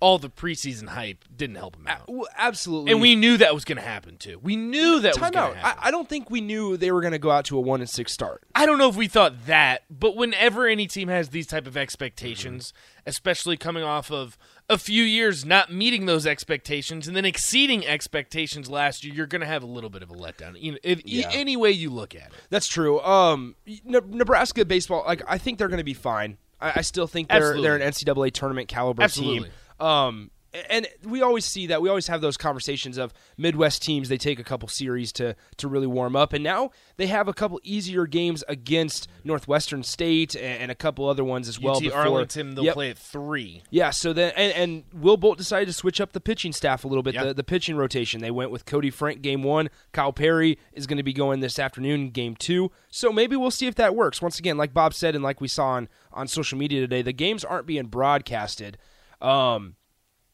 all 0.00 0.18
the 0.18 0.30
preseason 0.30 0.88
hype 0.88 1.24
didn't 1.36 1.56
help 1.56 1.76
him 1.76 1.86
out, 1.86 2.08
absolutely. 2.38 2.90
and 2.92 3.00
we 3.00 3.14
knew 3.14 3.36
that 3.36 3.54
was 3.54 3.64
going 3.64 3.76
to 3.76 3.82
happen 3.84 4.16
too. 4.16 4.38
We 4.42 4.56
knew 4.56 5.00
that 5.00 5.08
was 5.10 5.16
time 5.18 5.32
going 5.32 5.44
out. 5.50 5.52
to 5.52 5.58
happen. 5.58 5.82
I, 5.84 5.88
I 5.88 5.90
don't 5.90 6.08
think 6.08 6.30
we 6.30 6.40
knew 6.40 6.76
they 6.78 6.90
were 6.90 7.00
going 7.02 7.12
to 7.12 7.18
go 7.18 7.30
out 7.30 7.44
to 7.46 7.58
a 7.58 7.60
one 7.60 7.80
and 7.80 7.88
six 7.90 8.12
start. 8.12 8.42
I 8.54 8.64
don't 8.66 8.78
know 8.78 8.88
if 8.88 8.96
we 8.96 9.08
thought 9.08 9.46
that, 9.46 9.82
but 9.90 10.16
whenever 10.16 10.66
any 10.66 10.86
team 10.86 11.08
has 11.08 11.28
these 11.28 11.46
type 11.46 11.66
of 11.66 11.76
expectations, 11.76 12.72
especially 13.06 13.56
coming 13.56 13.82
off 13.82 14.10
of 14.10 14.36
a 14.68 14.78
few 14.78 15.02
years 15.02 15.44
not 15.44 15.72
meeting 15.72 16.06
those 16.06 16.26
expectations 16.26 17.06
and 17.06 17.16
then 17.16 17.24
exceeding 17.24 17.86
expectations 17.86 18.70
last 18.70 19.04
year, 19.04 19.14
you're 19.14 19.26
going 19.26 19.40
to 19.40 19.46
have 19.46 19.62
a 19.62 19.66
little 19.66 19.90
bit 19.90 20.02
of 20.02 20.10
a 20.10 20.14
letdown. 20.14 20.60
You 20.60 20.72
know, 20.72 20.78
if, 20.82 21.04
Yeah. 21.04 21.28
any 21.32 21.56
way 21.56 21.70
you 21.72 21.90
look 21.90 22.14
at 22.14 22.28
it. 22.28 22.32
That's 22.50 22.66
true. 22.68 23.00
Um, 23.00 23.54
Ne- 23.84 24.00
Nebraska 24.08 24.64
baseball, 24.64 25.04
like 25.06 25.22
I 25.28 25.38
think 25.38 25.58
they're 25.58 25.68
going 25.68 25.78
to 25.78 25.84
be 25.84 25.94
fine. 25.94 26.38
I, 26.60 26.72
I 26.76 26.80
still 26.82 27.06
think 27.06 27.28
they're 27.28 27.38
Absolutely. 27.38 27.62
they're 27.62 27.76
an 27.76 27.82
NCAA 27.92 28.32
tournament 28.32 28.68
caliber 28.68 29.02
Absolutely. 29.02 29.48
team. 29.48 29.52
Um, 29.80 30.30
and 30.68 30.88
we 31.04 31.22
always 31.22 31.44
see 31.44 31.68
that. 31.68 31.80
We 31.80 31.88
always 31.88 32.08
have 32.08 32.22
those 32.22 32.36
conversations 32.36 32.98
of 32.98 33.14
Midwest 33.38 33.82
teams. 33.82 34.08
They 34.08 34.18
take 34.18 34.40
a 34.40 34.42
couple 34.42 34.66
series 34.66 35.12
to 35.12 35.36
to 35.58 35.68
really 35.68 35.86
warm 35.86 36.16
up, 36.16 36.32
and 36.32 36.42
now 36.42 36.70
they 36.96 37.06
have 37.06 37.28
a 37.28 37.32
couple 37.32 37.60
easier 37.62 38.04
games 38.04 38.42
against 38.48 39.06
Northwestern 39.22 39.84
State 39.84 40.34
and, 40.34 40.68
a 40.72 40.74
couple 40.74 41.08
other 41.08 41.22
ones 41.22 41.46
as 41.48 41.60
well. 41.60 41.76
UT 41.76 41.82
before, 41.84 41.98
Arlington, 42.00 42.56
they'll 42.56 42.64
Yep. 42.64 42.74
play 42.74 42.90
at 42.90 42.98
three. 42.98 43.62
Yeah, 43.70 43.90
so 43.90 44.12
then 44.12 44.32
and, 44.36 44.52
and 44.54 44.84
Will 44.92 45.16
Bolt 45.16 45.38
decided 45.38 45.66
to 45.66 45.72
switch 45.72 46.00
up 46.00 46.12
the 46.14 46.20
pitching 46.20 46.52
staff 46.52 46.84
a 46.84 46.88
little 46.88 47.04
bit, 47.04 47.14
Yeah. 47.14 47.26
the, 47.26 47.34
the 47.34 47.44
pitching 47.44 47.76
rotation. 47.76 48.20
They 48.20 48.32
went 48.32 48.50
with 48.50 48.64
Koty 48.66 48.92
Frank 48.92 49.22
game 49.22 49.44
one. 49.44 49.70
Kyle 49.92 50.12
Perry 50.12 50.58
is 50.72 50.88
going 50.88 50.96
to 50.96 51.04
be 51.04 51.12
going 51.12 51.38
this 51.38 51.60
afternoon, 51.60 52.10
game 52.10 52.34
two. 52.34 52.72
So 52.88 53.12
maybe 53.12 53.36
we'll 53.36 53.52
see 53.52 53.68
if 53.68 53.76
that 53.76 53.94
works. 53.94 54.20
Once 54.20 54.40
again, 54.40 54.56
like 54.56 54.74
Bob 54.74 54.94
said, 54.94 55.14
and 55.14 55.22
like 55.22 55.40
we 55.40 55.46
saw 55.46 55.68
on, 55.68 55.88
on 56.12 56.26
social 56.26 56.58
media 56.58 56.80
today, 56.80 57.02
the 57.02 57.12
games 57.12 57.44
aren't 57.44 57.66
being 57.68 57.86
broadcasted. 57.86 58.78
Um, 59.20 59.76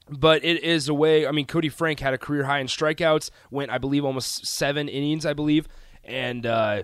but 0.08 0.44
it 0.44 0.62
is 0.62 0.88
a 0.88 0.94
way. 0.94 1.26
I 1.26 1.32
mean, 1.32 1.46
Koty 1.46 1.70
Frank 1.70 2.00
had 2.00 2.14
a 2.14 2.18
career 2.18 2.44
high 2.44 2.60
in 2.60 2.66
strikeouts, 2.66 3.30
went, 3.50 3.70
I 3.70 3.78
believe, 3.78 4.04
almost 4.04 4.46
seven 4.46 4.88
innings, 4.88 5.26
I 5.26 5.32
believe. 5.32 5.66
And 6.04 6.46
uh, 6.46 6.82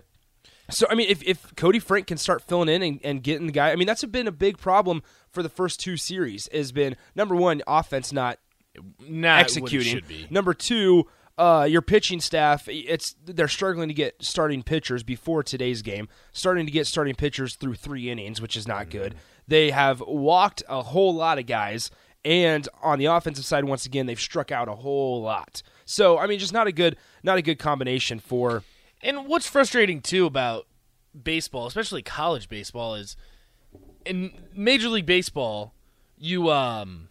so, 0.70 0.86
I 0.90 0.94
mean, 0.94 1.08
if, 1.08 1.22
if 1.22 1.54
Koty 1.54 1.80
Frank 1.80 2.08
can 2.08 2.18
start 2.18 2.42
filling 2.42 2.68
in 2.68 2.82
and, 2.82 3.00
and 3.04 3.22
getting 3.22 3.46
the 3.46 3.52
guy, 3.52 3.70
I 3.70 3.76
mean, 3.76 3.86
that's 3.86 4.04
been 4.04 4.26
a 4.26 4.32
big 4.32 4.58
problem 4.58 5.02
for 5.30 5.42
the 5.42 5.48
first 5.48 5.80
two 5.80 5.96
series. 5.96 6.48
Has 6.52 6.72
been 6.72 6.96
number 7.14 7.36
one, 7.36 7.62
offense 7.66 8.12
not 8.12 8.38
Not 9.06 9.40
executing. 9.40 10.02
Number 10.30 10.54
two, 10.54 11.06
uh, 11.42 11.64
your 11.64 11.82
pitching 11.82 12.20
staff. 12.20 12.68
It's 12.68 13.16
they're 13.24 13.48
struggling 13.48 13.88
to 13.88 13.94
get 13.94 14.22
starting 14.22 14.62
pitchers 14.62 15.02
before 15.02 15.42
today's 15.42 15.82
game. 15.82 16.08
Starting 16.32 16.66
to 16.66 16.72
get 16.72 16.86
starting 16.86 17.14
pitchers 17.16 17.56
through 17.56 17.74
three 17.74 18.10
innings, 18.10 18.40
which 18.40 18.56
is 18.56 18.68
not 18.68 18.90
good. 18.90 19.14
They 19.48 19.70
have 19.70 20.00
walked 20.00 20.62
a 20.68 20.82
whole 20.82 21.14
lot 21.14 21.38
of 21.38 21.46
guys, 21.46 21.90
and 22.24 22.68
on 22.80 22.98
the 23.00 23.06
offensive 23.06 23.44
side, 23.44 23.64
once 23.64 23.86
again, 23.86 24.06
they've 24.06 24.20
struck 24.20 24.52
out 24.52 24.68
a 24.68 24.76
whole 24.76 25.20
lot. 25.20 25.62
So, 25.84 26.16
I 26.18 26.26
mean, 26.28 26.38
just 26.38 26.52
not 26.52 26.68
a 26.68 26.72
good, 26.72 26.96
not 27.24 27.38
a 27.38 27.42
good 27.42 27.58
combination 27.58 28.20
for. 28.20 28.62
And 29.02 29.26
what's 29.26 29.48
frustrating 29.48 30.00
too 30.00 30.26
about 30.26 30.68
baseball, 31.20 31.66
especially 31.66 32.02
college 32.02 32.48
baseball, 32.48 32.94
is 32.94 33.16
in 34.04 34.32
Major 34.54 34.88
League 34.88 35.06
Baseball, 35.06 35.74
you 36.16 36.50
um, 36.52 37.08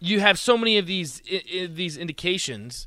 you 0.00 0.20
have 0.20 0.38
so 0.38 0.56
many 0.56 0.78
of 0.78 0.86
these 0.86 1.20
i- 1.30 1.42
i- 1.54 1.66
these 1.66 1.98
indications 1.98 2.86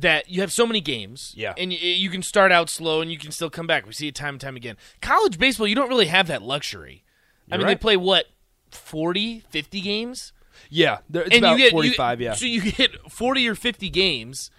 that 0.00 0.28
you 0.30 0.40
have 0.40 0.52
so 0.52 0.66
many 0.66 0.80
games, 0.80 1.32
Yeah. 1.36 1.54
and 1.56 1.70
y- 1.70 1.76
you 1.76 2.10
can 2.10 2.22
start 2.22 2.52
out 2.52 2.68
slow 2.70 3.00
and 3.00 3.10
you 3.10 3.18
can 3.18 3.30
still 3.32 3.50
come 3.50 3.66
back. 3.66 3.86
We 3.86 3.92
see 3.92 4.08
it 4.08 4.14
time 4.14 4.34
and 4.34 4.40
time 4.40 4.56
again. 4.56 4.76
College 5.00 5.38
baseball, 5.38 5.66
you 5.66 5.74
don't 5.74 5.88
really 5.88 6.06
have 6.06 6.26
that 6.28 6.42
luxury. 6.42 7.04
I 7.50 7.54
You're 7.54 7.58
mean, 7.58 7.66
right. 7.66 7.78
they 7.78 7.80
play 7.82 7.96
what 7.96 8.26
40, 8.70 9.40
50 9.50 9.80
games. 9.80 10.32
Yeah, 10.68 10.98
there- 11.08 11.22
it's 11.22 11.34
and 11.34 11.44
about 11.44 11.52
you 11.58 11.64
get, 11.64 11.72
forty-five. 11.72 12.20
You, 12.20 12.26
yeah, 12.26 12.34
So 12.34 12.44
you 12.46 12.60
get 12.72 13.10
forty 13.10 13.48
or 13.48 13.54
fifty 13.54 13.88
games. 13.88 14.50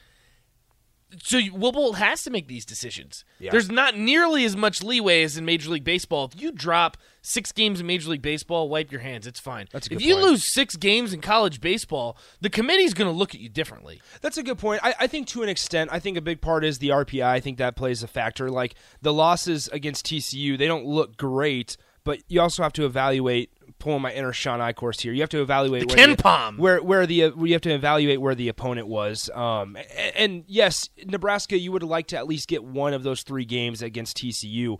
So 1.23 1.37
you- 1.37 1.53
Will 1.53 1.71
Bolt 1.71 1.97
has 1.97 2.23
to 2.23 2.29
make 2.29 2.47
these 2.47 2.65
decisions. 2.65 3.25
Yeah. 3.39 3.51
There's 3.51 3.69
not 3.69 3.97
nearly 3.97 4.45
as 4.45 4.55
much 4.55 4.81
leeway 4.83 5.23
as 5.23 5.37
in 5.37 5.45
Major 5.45 5.69
League 5.69 5.83
Baseball. 5.83 6.29
If 6.33 6.41
you 6.41 6.51
drop 6.51 6.97
six 7.21 7.51
games 7.51 7.79
in 7.79 7.85
Major 7.87 8.09
League 8.09 8.21
Baseball, 8.21 8.69
wipe 8.69 8.91
your 8.91 9.01
hands. 9.01 9.27
It's 9.27 9.39
fine. 9.39 9.67
That's 9.71 9.87
a 9.87 9.93
if 9.93 10.01
you 10.01 10.15
point. 10.15 10.27
lose 10.27 10.53
six 10.53 10.75
games 10.75 11.13
in 11.13 11.21
college 11.21 11.59
baseball, 11.61 12.17
the 12.39 12.49
committee's 12.49 12.93
going 12.93 13.11
to 13.11 13.17
look 13.17 13.35
at 13.35 13.41
you 13.41 13.49
differently. 13.49 14.01
That's 14.21 14.37
a 14.37 14.43
good 14.43 14.57
point. 14.57 14.79
I, 14.83 14.93
I 15.01 15.07
think 15.07 15.27
to 15.27 15.43
an 15.43 15.49
extent, 15.49 15.89
I 15.93 15.99
think 15.99 16.17
a 16.17 16.21
big 16.21 16.41
part 16.41 16.63
is 16.63 16.79
the 16.79 16.89
RPI. 16.89 17.23
I 17.25 17.39
think 17.39 17.57
that 17.57 17.75
plays 17.75 18.03
a 18.03 18.07
factor. 18.07 18.49
Like 18.49 18.75
the 19.01 19.13
losses 19.13 19.67
against 19.69 20.05
TCU, 20.05 20.57
they 20.57 20.67
don't 20.67 20.85
look 20.85 21.17
great, 21.17 21.77
but 22.03 22.19
you 22.27 22.41
also 22.41 22.63
have 22.63 22.73
to 22.73 22.85
evaluate. 22.85 23.51
Pulling 23.81 24.01
my 24.01 24.13
inner 24.13 24.31
Sean 24.31 24.61
I 24.61 24.71
course 24.73 24.99
here, 25.01 25.11
you 25.11 25.19
have 25.21 25.29
to 25.31 25.41
evaluate 25.41 25.81
The 25.81 25.87
where 25.95 26.07
Ken 26.07 26.15
Palm. 26.15 26.57
where 26.57 26.81
where 26.81 27.05
the 27.05 27.23
uh, 27.25 27.31
you 27.43 27.51
have 27.53 27.61
to 27.63 27.71
evaluate 27.73 28.21
where 28.21 28.35
the 28.35 28.47
opponent 28.47 28.87
was. 28.87 29.29
Um, 29.33 29.75
and, 29.97 30.15
and 30.15 30.43
yes, 30.47 30.89
Nebraska, 31.05 31.57
you 31.57 31.71
would 31.71 31.83
like 31.83 32.07
to 32.07 32.17
at 32.17 32.27
least 32.27 32.47
get 32.47 32.63
one 32.63 32.93
of 32.93 33.03
those 33.03 33.23
three 33.23 33.43
games 33.45 33.81
against 33.81 34.17
TCU, 34.17 34.77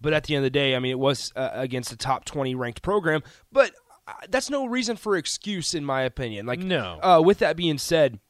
but 0.00 0.12
at 0.12 0.24
the 0.24 0.34
end 0.36 0.44
of 0.46 0.52
the 0.52 0.56
day, 0.58 0.74
I 0.74 0.78
mean, 0.78 0.92
it 0.92 0.98
was 0.98 1.32
uh, 1.36 1.50
against 1.52 1.92
a 1.92 1.96
top 1.96 2.24
twenty 2.24 2.54
ranked 2.54 2.80
program, 2.82 3.22
but. 3.52 3.72
uh, 4.06 4.12
That's 4.28 4.50
no 4.50 4.66
reason 4.66 4.96
for 4.96 5.16
excuse, 5.16 5.74
in 5.74 5.84
my 5.84 6.02
opinion. 6.02 6.46
Like, 6.46 6.60
No. 6.60 7.00
Uh, 7.02 7.20
with 7.24 7.38
that 7.38 7.56
being 7.56 7.78
said, 7.78 8.20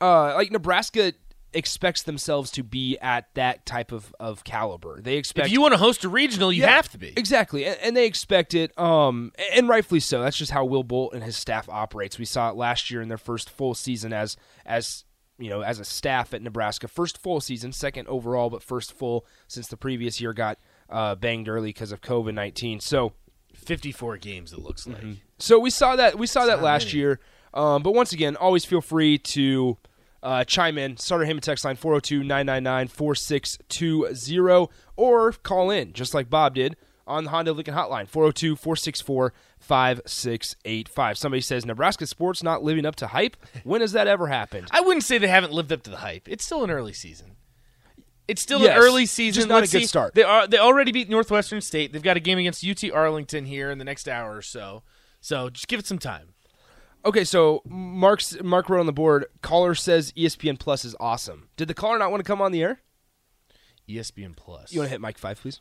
uh, 0.00 0.34
like 0.34 0.50
Nebraska 0.50 1.12
expects 1.56 2.02
themselves 2.02 2.50
to 2.52 2.62
be 2.62 2.96
at 2.98 3.32
that 3.34 3.64
type 3.66 3.90
of, 3.92 4.14
of 4.20 4.44
caliber. 4.44 5.00
They 5.00 5.16
expect 5.16 5.46
if 5.46 5.52
you 5.52 5.60
want 5.60 5.72
to 5.74 5.78
host 5.78 6.04
a 6.04 6.08
regional, 6.08 6.52
you 6.52 6.62
Yeah, 6.62 6.76
have 6.76 6.88
to 6.90 6.98
be. 6.98 7.12
exactly, 7.16 7.64
and, 7.64 7.76
and 7.82 7.96
they 7.96 8.06
expect 8.06 8.54
it, 8.54 8.76
um, 8.78 9.32
and 9.52 9.68
rightfully 9.68 10.00
so. 10.00 10.22
That's 10.22 10.36
just 10.36 10.52
how 10.52 10.64
Will 10.64 10.84
Bolt 10.84 11.14
and 11.14 11.22
his 11.24 11.36
staff 11.36 11.68
operates. 11.68 12.18
We 12.18 12.24
saw 12.24 12.50
it 12.50 12.56
last 12.56 12.90
year 12.90 13.00
in 13.02 13.08
their 13.08 13.18
first 13.18 13.50
full 13.50 13.74
season 13.74 14.12
as 14.12 14.36
as 14.64 15.04
you 15.38 15.50
know 15.50 15.62
as 15.62 15.80
a 15.80 15.84
staff 15.84 16.32
at 16.34 16.42
Nebraska. 16.42 16.88
First 16.88 17.18
full 17.18 17.40
season, 17.40 17.72
second 17.72 18.08
overall, 18.08 18.50
but 18.50 18.62
first 18.62 18.92
full 18.92 19.26
since 19.48 19.66
the 19.68 19.76
previous 19.76 20.20
year 20.20 20.32
got 20.32 20.58
uh, 20.90 21.14
banged 21.14 21.48
early 21.48 21.70
because 21.70 21.92
of 21.92 22.00
COVID 22.00 22.34
nineteen. 22.34 22.80
So. 22.80 23.12
54 23.54 24.18
games, 24.18 24.52
it 24.52 24.58
looks 24.58 24.86
like. 24.86 25.02
So 25.38 25.58
we 25.58 25.70
saw 25.70 25.96
that 25.96 26.18
we 26.18 26.26
saw 26.26 26.44
that 26.44 26.62
last 26.62 26.88
many. 26.88 26.98
year. 26.98 27.20
Um, 27.54 27.82
but 27.82 27.94
once 27.94 28.12
again, 28.12 28.36
always 28.36 28.66
feel 28.66 28.82
free 28.82 29.16
to 29.16 29.78
uh, 30.26 30.42
chime 30.44 30.76
in. 30.76 30.96
Sartor 30.96 31.24
Hamann 31.24 31.40
text 31.40 31.64
line 31.64 31.76
402-999-4620 31.76 34.68
or 34.96 35.30
call 35.32 35.70
in 35.70 35.92
just 35.92 36.14
like 36.14 36.28
Bob 36.28 36.56
did 36.56 36.74
on 37.06 37.22
the 37.24 37.30
Honda 37.30 37.52
Lincoln 37.52 37.74
hotline 37.74 38.08
402-464-5685. 39.70 41.16
Somebody 41.16 41.40
says 41.40 41.64
Nebraska 41.64 42.06
sports 42.06 42.42
not 42.42 42.62
living 42.64 42.84
up 42.84 42.96
to 42.96 43.06
hype. 43.06 43.36
When 43.64 43.80
has 43.80 43.92
that 43.92 44.06
ever 44.08 44.26
happened? 44.26 44.66
I 44.72 44.80
wouldn't 44.80 45.04
say 45.04 45.18
they 45.18 45.28
haven't 45.28 45.52
lived 45.52 45.72
up 45.72 45.82
to 45.84 45.90
the 45.90 45.98
hype. 45.98 46.28
It's 46.28 46.44
still 46.44 46.64
an 46.64 46.70
early 46.70 46.92
season. 46.92 47.36
It's 48.28 48.42
still 48.42 48.60
Yes, 48.60 48.76
an 48.76 48.82
early 48.82 49.06
season. 49.06 49.34
just 49.40 49.48
not 49.48 49.60
Let's 49.60 49.72
a 49.72 49.76
good 49.76 49.82
see. 49.82 49.86
start. 49.88 50.14
They 50.14 50.24
are 50.24 50.48
they 50.48 50.58
already 50.58 50.90
beat 50.90 51.08
Northwestern 51.08 51.60
State. 51.60 51.92
They've 51.92 52.02
got 52.02 52.16
a 52.16 52.20
game 52.20 52.38
against 52.38 52.66
UT 52.66 52.90
Arlington 52.90 53.44
here 53.44 53.70
in 53.70 53.78
the 53.78 53.84
next 53.84 54.08
hour 54.08 54.34
or 54.36 54.42
so. 54.42 54.82
So 55.20 55.48
just 55.48 55.68
give 55.68 55.78
it 55.78 55.86
some 55.86 56.00
time. 56.00 56.30
Okay, 57.06 57.22
so 57.22 57.62
Mark's 57.64 58.36
Mark 58.42 58.68
wrote 58.68 58.80
on 58.80 58.86
the 58.86 58.92
board. 58.92 59.26
Caller 59.40 59.76
says 59.76 60.12
ESPN 60.16 60.58
Plus 60.58 60.84
is 60.84 60.96
awesome. 60.98 61.48
Did 61.56 61.68
the 61.68 61.74
caller 61.74 61.98
not 61.98 62.10
want 62.10 62.20
to 62.22 62.26
come 62.26 62.42
on 62.42 62.50
the 62.50 62.60
air? 62.62 62.80
ESPN 63.88 64.34
Plus. 64.36 64.72
You 64.72 64.80
want 64.80 64.88
to 64.88 64.90
hit 64.90 65.00
Mike 65.00 65.16
five, 65.16 65.40
please? 65.40 65.60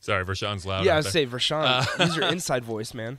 Sorry, 0.00 0.24
Vershawn's 0.24 0.66
loud. 0.66 0.84
yeah, 0.84 0.92
I 0.92 0.96
out 0.96 1.04
was 1.04 1.10
say 1.10 1.26
Vershawn. 1.26 1.64
Uh, 1.98 2.04
use 2.04 2.16
your 2.16 2.26
inside 2.30 2.64
voice, 2.64 2.92
man. 2.92 3.18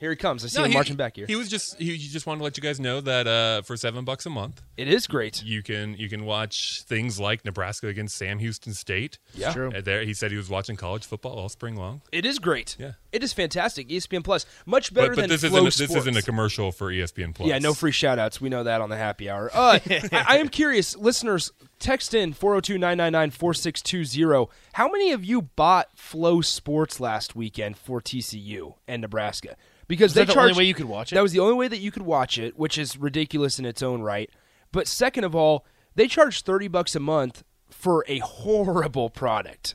Here 0.00 0.10
he 0.10 0.16
comes. 0.16 0.44
I 0.44 0.48
see 0.48 0.58
No, 0.58 0.64
him 0.64 0.70
he- 0.70 0.76
marching 0.76 0.96
back 0.96 1.14
here. 1.16 1.26
He 1.26 1.36
was 1.36 1.48
just 1.48 1.78
he, 1.78 1.92
he 1.96 2.08
just 2.08 2.26
wanted 2.26 2.38
to 2.38 2.44
let 2.44 2.56
you 2.56 2.62
guys 2.62 2.80
know 2.80 3.00
that 3.02 3.26
uh, 3.26 3.62
for 3.62 3.76
seven 3.76 4.04
bucks 4.04 4.24
a 4.26 4.30
month, 4.30 4.62
it 4.78 4.88
is 4.88 5.06
great. 5.06 5.42
you 5.44 5.62
can 5.62 5.94
you 5.96 6.08
can 6.08 6.24
watch 6.24 6.82
things 6.84 7.20
like 7.20 7.44
Nebraska 7.44 7.86
against 7.86 8.16
Sam 8.16 8.38
Houston 8.38 8.72
State. 8.72 9.18
Yeah. 9.34 9.52
True. 9.52 9.70
Uh, 9.72 9.80
there 9.82 10.02
he 10.04 10.14
said 10.14 10.30
he 10.30 10.36
was 10.38 10.48
watching 10.48 10.74
college 10.76 11.04
football 11.06 11.32
all 11.38 11.48
spring 11.50 11.76
long. 11.76 12.00
It 12.12 12.24
is 12.24 12.38
great. 12.38 12.76
Yeah. 12.78 12.92
It 13.12 13.22
is 13.24 13.32
fantastic. 13.32 13.88
ESPN 13.88 14.22
Plus, 14.24 14.46
much 14.66 14.94
better 14.94 15.08
But, 15.08 15.16
but 15.16 15.20
than 15.22 15.30
this 15.30 15.40
Flow 15.40 15.48
isn't 15.58 15.64
this 15.64 15.74
Sports. 15.90 15.96
isn't 16.06 16.16
a 16.16 16.22
commercial 16.22 16.70
for 16.72 16.90
ESPN 16.92 17.34
Plus. 17.34 17.48
Yeah, 17.48 17.58
no 17.58 17.74
free 17.74 17.90
shout 17.92 18.18
outs. 18.20 18.40
We 18.40 18.48
know 18.48 18.62
that 18.64 18.80
on 18.80 18.88
the 18.88 18.96
happy 18.96 19.28
hour. 19.28 19.50
Uh, 19.52 19.80
I, 19.90 20.24
I 20.28 20.36
am 20.38 20.48
curious, 20.48 20.96
listeners, 20.96 21.50
text 21.80 22.14
in 22.14 22.32
402 22.32 22.78
999 22.78 23.30
4620. 23.32 24.48
How 24.74 24.88
many 24.88 25.10
of 25.12 25.24
you 25.24 25.42
bought 25.42 25.88
FloSports 25.96 27.00
last 27.00 27.34
weekend 27.34 27.76
for 27.76 28.00
TCU 28.00 28.74
and 28.86 29.02
Nebraska? 29.02 29.56
Because 29.90 30.10
Was 30.10 30.14
they 30.14 30.20
that 30.20 30.26
the 30.28 30.32
charge, 30.34 30.50
only 30.52 30.58
way 30.58 30.64
you 30.68 30.74
could 30.74 30.84
watch 30.86 31.10
it? 31.10 31.16
That 31.16 31.22
was 31.22 31.32
the 31.32 31.40
only 31.40 31.54
way 31.54 31.66
that 31.66 31.78
you 31.78 31.90
could 31.90 32.02
watch 32.02 32.38
it, 32.38 32.56
which 32.56 32.78
is 32.78 32.96
ridiculous 32.96 33.58
in 33.58 33.66
its 33.66 33.82
own 33.82 34.02
right. 34.02 34.30
But 34.70 34.86
second 34.86 35.24
of 35.24 35.34
all, 35.34 35.66
they 35.96 36.06
charge 36.06 36.42
30 36.42 36.68
bucks 36.68 36.94
a 36.94 37.00
month 37.00 37.42
for 37.68 38.04
a 38.06 38.20
horrible 38.20 39.10
product. 39.10 39.74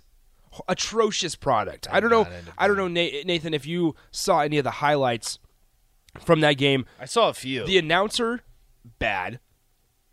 Atrocious 0.69 1.36
product. 1.36 1.89
I 1.91 2.00
don't 2.00 2.12
know. 2.12 2.25
I 2.57 2.69
don't 2.69 2.77
know, 2.77 2.88
Nathan, 2.88 3.53
if 3.53 3.67
you 3.67 3.93
saw 4.10 4.39
any 4.39 4.57
of 4.57 4.63
the 4.63 4.72
highlights 4.72 5.38
from 6.24 6.39
that 6.39 6.53
game. 6.53 6.86
I 6.98 7.05
saw 7.05 7.27
a 7.27 7.34
few. 7.34 7.65
The 7.65 7.77
announcer, 7.77 8.39
bad. 9.00 9.41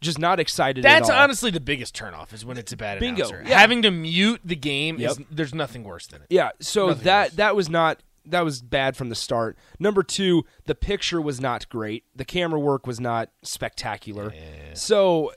Just 0.00 0.18
not 0.18 0.40
excited. 0.40 0.82
That's 0.82 1.08
at 1.08 1.14
all. 1.14 1.22
honestly 1.22 1.52
the 1.52 1.60
biggest 1.60 1.94
turnoff 1.94 2.32
is 2.32 2.44
when 2.44 2.56
it's 2.56 2.72
a 2.72 2.76
bad 2.76 2.98
Bingo. 2.98 3.22
announcer. 3.22 3.44
Yeah. 3.46 3.56
Having 3.60 3.82
to 3.82 3.92
mute 3.92 4.40
the 4.44 4.56
game 4.56 5.00
is 5.00 5.20
there's 5.30 5.54
nothing 5.54 5.84
worse 5.84 6.08
than 6.08 6.22
it. 6.22 6.26
Yeah, 6.28 6.50
so 6.58 6.88
Nothing 6.88 7.04
that 7.04 7.36
that 7.36 7.54
was 7.54 7.68
not 7.70 8.02
that 8.26 8.44
was 8.44 8.62
bad 8.62 8.96
from 8.96 9.08
the 9.08 9.14
start. 9.14 9.56
Number 9.78 10.02
two, 10.02 10.44
the 10.66 10.74
picture 10.74 11.20
was 11.20 11.40
not 11.40 11.68
great. 11.68 12.04
The 12.14 12.24
camera 12.24 12.60
work 12.60 12.86
was 12.86 13.00
not 13.00 13.30
spectacular. 13.42 14.32
So, 14.74 15.32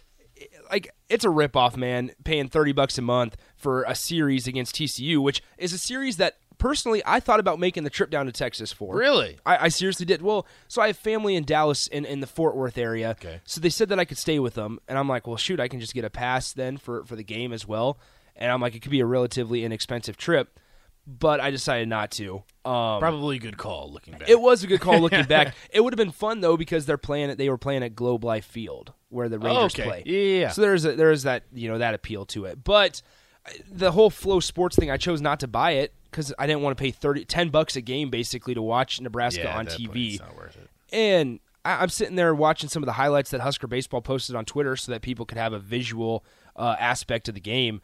like, 0.69 0.93
it's 1.09 1.25
a 1.25 1.29
ripoff, 1.29 1.77
man. 1.77 2.11
Paying 2.23 2.49
thirty 2.49 2.71
bucks 2.71 2.97
a 2.97 3.01
month 3.01 3.37
for 3.55 3.83
a 3.83 3.95
series 3.95 4.47
against 4.47 4.75
TCU, 4.75 5.21
which 5.21 5.41
is 5.57 5.73
a 5.73 5.77
series 5.77 6.17
that 6.17 6.35
personally 6.57 7.01
I 7.05 7.19
thought 7.19 7.39
about 7.39 7.59
making 7.59 7.83
the 7.83 7.89
trip 7.89 8.09
down 8.09 8.25
to 8.25 8.31
Texas 8.31 8.71
for. 8.71 8.95
Really? 8.95 9.37
I, 9.45 9.65
I 9.65 9.67
seriously 9.69 10.05
did. 10.05 10.21
Well, 10.21 10.45
so 10.67 10.81
I 10.81 10.87
have 10.87 10.97
family 10.97 11.35
in 11.35 11.43
Dallas 11.43 11.87
in, 11.87 12.05
in 12.05 12.19
the 12.19 12.27
Fort 12.27 12.55
Worth 12.55 12.77
area. 12.77 13.11
Okay. 13.11 13.41
So 13.45 13.61
they 13.61 13.69
said 13.69 13.89
that 13.89 13.99
I 13.99 14.05
could 14.05 14.17
stay 14.17 14.39
with 14.39 14.55
them, 14.55 14.79
and 14.87 14.97
I'm 14.97 15.09
like, 15.09 15.27
well, 15.27 15.37
shoot, 15.37 15.59
I 15.59 15.67
can 15.67 15.79
just 15.79 15.93
get 15.93 16.05
a 16.05 16.09
pass 16.09 16.53
then 16.53 16.77
for 16.77 17.03
for 17.05 17.15
the 17.15 17.23
game 17.23 17.53
as 17.53 17.67
well. 17.67 17.99
And 18.35 18.51
I'm 18.51 18.61
like, 18.61 18.75
it 18.75 18.81
could 18.81 18.91
be 18.91 18.99
a 18.99 19.05
relatively 19.05 19.63
inexpensive 19.63 20.17
trip. 20.17 20.59
But 21.07 21.39
I 21.39 21.51
decided 21.51 21.87
not 21.87 22.11
to. 22.11 22.43
Um, 22.65 22.99
Probably 22.99 23.35
a 23.35 23.39
good 23.39 23.57
call 23.57 23.91
looking 23.91 24.17
back. 24.17 24.27
It 24.27 24.41
was 24.41 24.63
a 24.63 24.67
good 24.67 24.81
call 24.81 24.99
looking 24.99 25.25
back. 25.27 25.55
It 25.71 25.81
would 25.81 25.93
have 25.93 25.97
been 25.97 26.11
fun 26.11 26.41
though 26.41 26.57
because 26.57 26.85
they're 26.85 26.97
playing 26.97 27.29
it. 27.29 27.37
They 27.37 27.49
were 27.49 27.59
playing 27.59 27.83
at 27.83 27.95
Globe 27.95 28.23
Life 28.23 28.45
Field 28.45 28.93
where 29.09 29.29
the 29.29 29.37
Rangers 29.37 29.75
okay. 29.75 29.83
play. 29.83 30.03
Yeah. 30.05 30.49
So 30.49 30.61
there's 30.61 30.83
a, 30.83 30.93
there's 30.93 31.23
that 31.23 31.43
you 31.53 31.69
know 31.69 31.77
that 31.77 31.93
appeal 31.93 32.25
to 32.27 32.45
it. 32.45 32.63
But 32.63 33.01
uh, 33.45 33.51
the 33.71 33.91
whole 33.91 34.09
FloSports 34.09 34.73
thing, 34.75 34.89
I 34.89 34.97
chose 34.97 35.21
not 35.21 35.41
to 35.41 35.47
buy 35.47 35.71
it 35.71 35.93
because 36.09 36.33
I 36.39 36.47
didn't 36.47 36.61
want 36.61 36.77
to 36.77 36.81
pay 36.81 36.91
30, 36.91 37.25
10 37.25 37.49
bucks 37.49 37.75
a 37.75 37.81
game 37.81 38.09
basically 38.09 38.53
to 38.53 38.61
watch 38.61 38.99
Nebraska 39.01 39.43
Yeah, 39.43 39.57
on 39.57 39.67
TV. 39.67 40.19
not 40.19 40.35
worth 40.35 40.57
it. 40.57 40.69
And 40.95 41.39
I, 41.65 41.81
I'm 41.81 41.89
sitting 41.89 42.15
there 42.15 42.33
watching 42.33 42.69
some 42.69 42.81
of 42.81 42.87
the 42.87 42.93
highlights 42.93 43.31
that 43.31 43.41
Husker 43.41 43.67
Baseball 43.67 44.01
posted 44.01 44.35
on 44.35 44.45
Twitter 44.45 44.75
so 44.75 44.91
that 44.91 45.01
people 45.01 45.25
could 45.25 45.37
have 45.37 45.51
a 45.51 45.59
visual 45.59 46.23
uh, 46.55 46.75
aspect 46.79 47.27
of 47.27 47.35
the 47.35 47.41
game. 47.41 47.81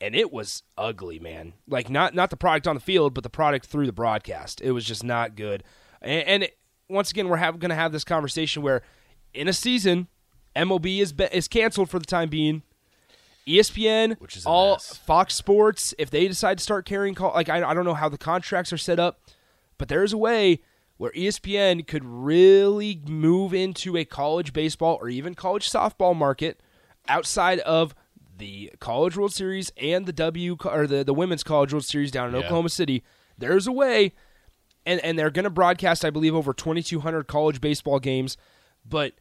And 0.00 0.14
it 0.14 0.32
was 0.32 0.62
ugly, 0.76 1.18
man. 1.18 1.54
Like 1.68 1.88
not 1.88 2.14
not 2.14 2.30
the 2.30 2.36
product 2.36 2.66
on 2.66 2.74
the 2.74 2.80
field, 2.80 3.14
but 3.14 3.22
the 3.22 3.30
product 3.30 3.66
through 3.66 3.86
the 3.86 3.92
broadcast. 3.92 4.60
It 4.60 4.72
was 4.72 4.84
just 4.84 5.04
not 5.04 5.36
good. 5.36 5.62
And, 6.02 6.26
and 6.26 6.42
it, 6.44 6.58
once 6.88 7.10
again, 7.10 7.28
we're 7.28 7.38
going 7.38 7.70
to 7.70 7.74
have 7.74 7.92
this 7.92 8.04
conversation 8.04 8.62
where, 8.62 8.82
in 9.32 9.48
a 9.48 9.52
season, 9.52 10.08
MLB 10.54 11.00
is 11.00 11.12
be, 11.12 11.24
is 11.24 11.48
canceled 11.48 11.90
for 11.90 11.98
the 11.98 12.06
time 12.06 12.28
being. 12.28 12.62
ESPN, 13.46 14.18
Which 14.20 14.36
is 14.36 14.46
all 14.46 14.72
mess. 14.72 14.96
Fox 14.96 15.34
Sports, 15.34 15.94
if 15.98 16.10
they 16.10 16.26
decide 16.28 16.58
to 16.58 16.64
start 16.64 16.86
carrying 16.86 17.14
call, 17.14 17.32
like 17.34 17.48
I, 17.48 17.62
I 17.62 17.74
don't 17.74 17.84
know 17.84 17.94
how 17.94 18.08
the 18.08 18.16
contracts 18.16 18.72
are 18.72 18.78
set 18.78 18.98
up, 18.98 19.20
but 19.76 19.88
there's 19.88 20.14
a 20.14 20.18
way 20.18 20.60
where 20.96 21.10
ESPN 21.12 21.86
could 21.86 22.04
really 22.04 23.02
move 23.06 23.52
into 23.52 23.96
a 23.96 24.04
college 24.04 24.52
baseball 24.52 24.96
or 25.00 25.08
even 25.08 25.34
college 25.34 25.70
softball 25.70 26.16
market 26.16 26.60
outside 27.06 27.58
of 27.60 27.94
the 28.44 28.70
College 28.78 29.16
World 29.16 29.32
Series 29.32 29.72
and 29.80 30.04
the 30.06 30.12
W 30.12 30.56
or 30.64 30.86
the, 30.86 31.02
the 31.02 31.14
Women's 31.14 31.42
College 31.42 31.72
World 31.72 31.84
Series 31.84 32.10
down 32.10 32.28
in 32.28 32.34
Yeah. 32.34 32.40
Oklahoma 32.40 32.68
City. 32.68 33.02
There's 33.38 33.66
a 33.66 33.72
way, 33.72 34.12
and 34.86 35.00
and 35.00 35.18
they're 35.18 35.30
going 35.30 35.44
to 35.44 35.50
broadcast, 35.50 36.04
I 36.04 36.10
believe, 36.10 36.34
over 36.34 36.52
2,200 36.52 37.26
college 37.26 37.60
baseball 37.60 37.98
games, 38.00 38.36
but 38.84 39.14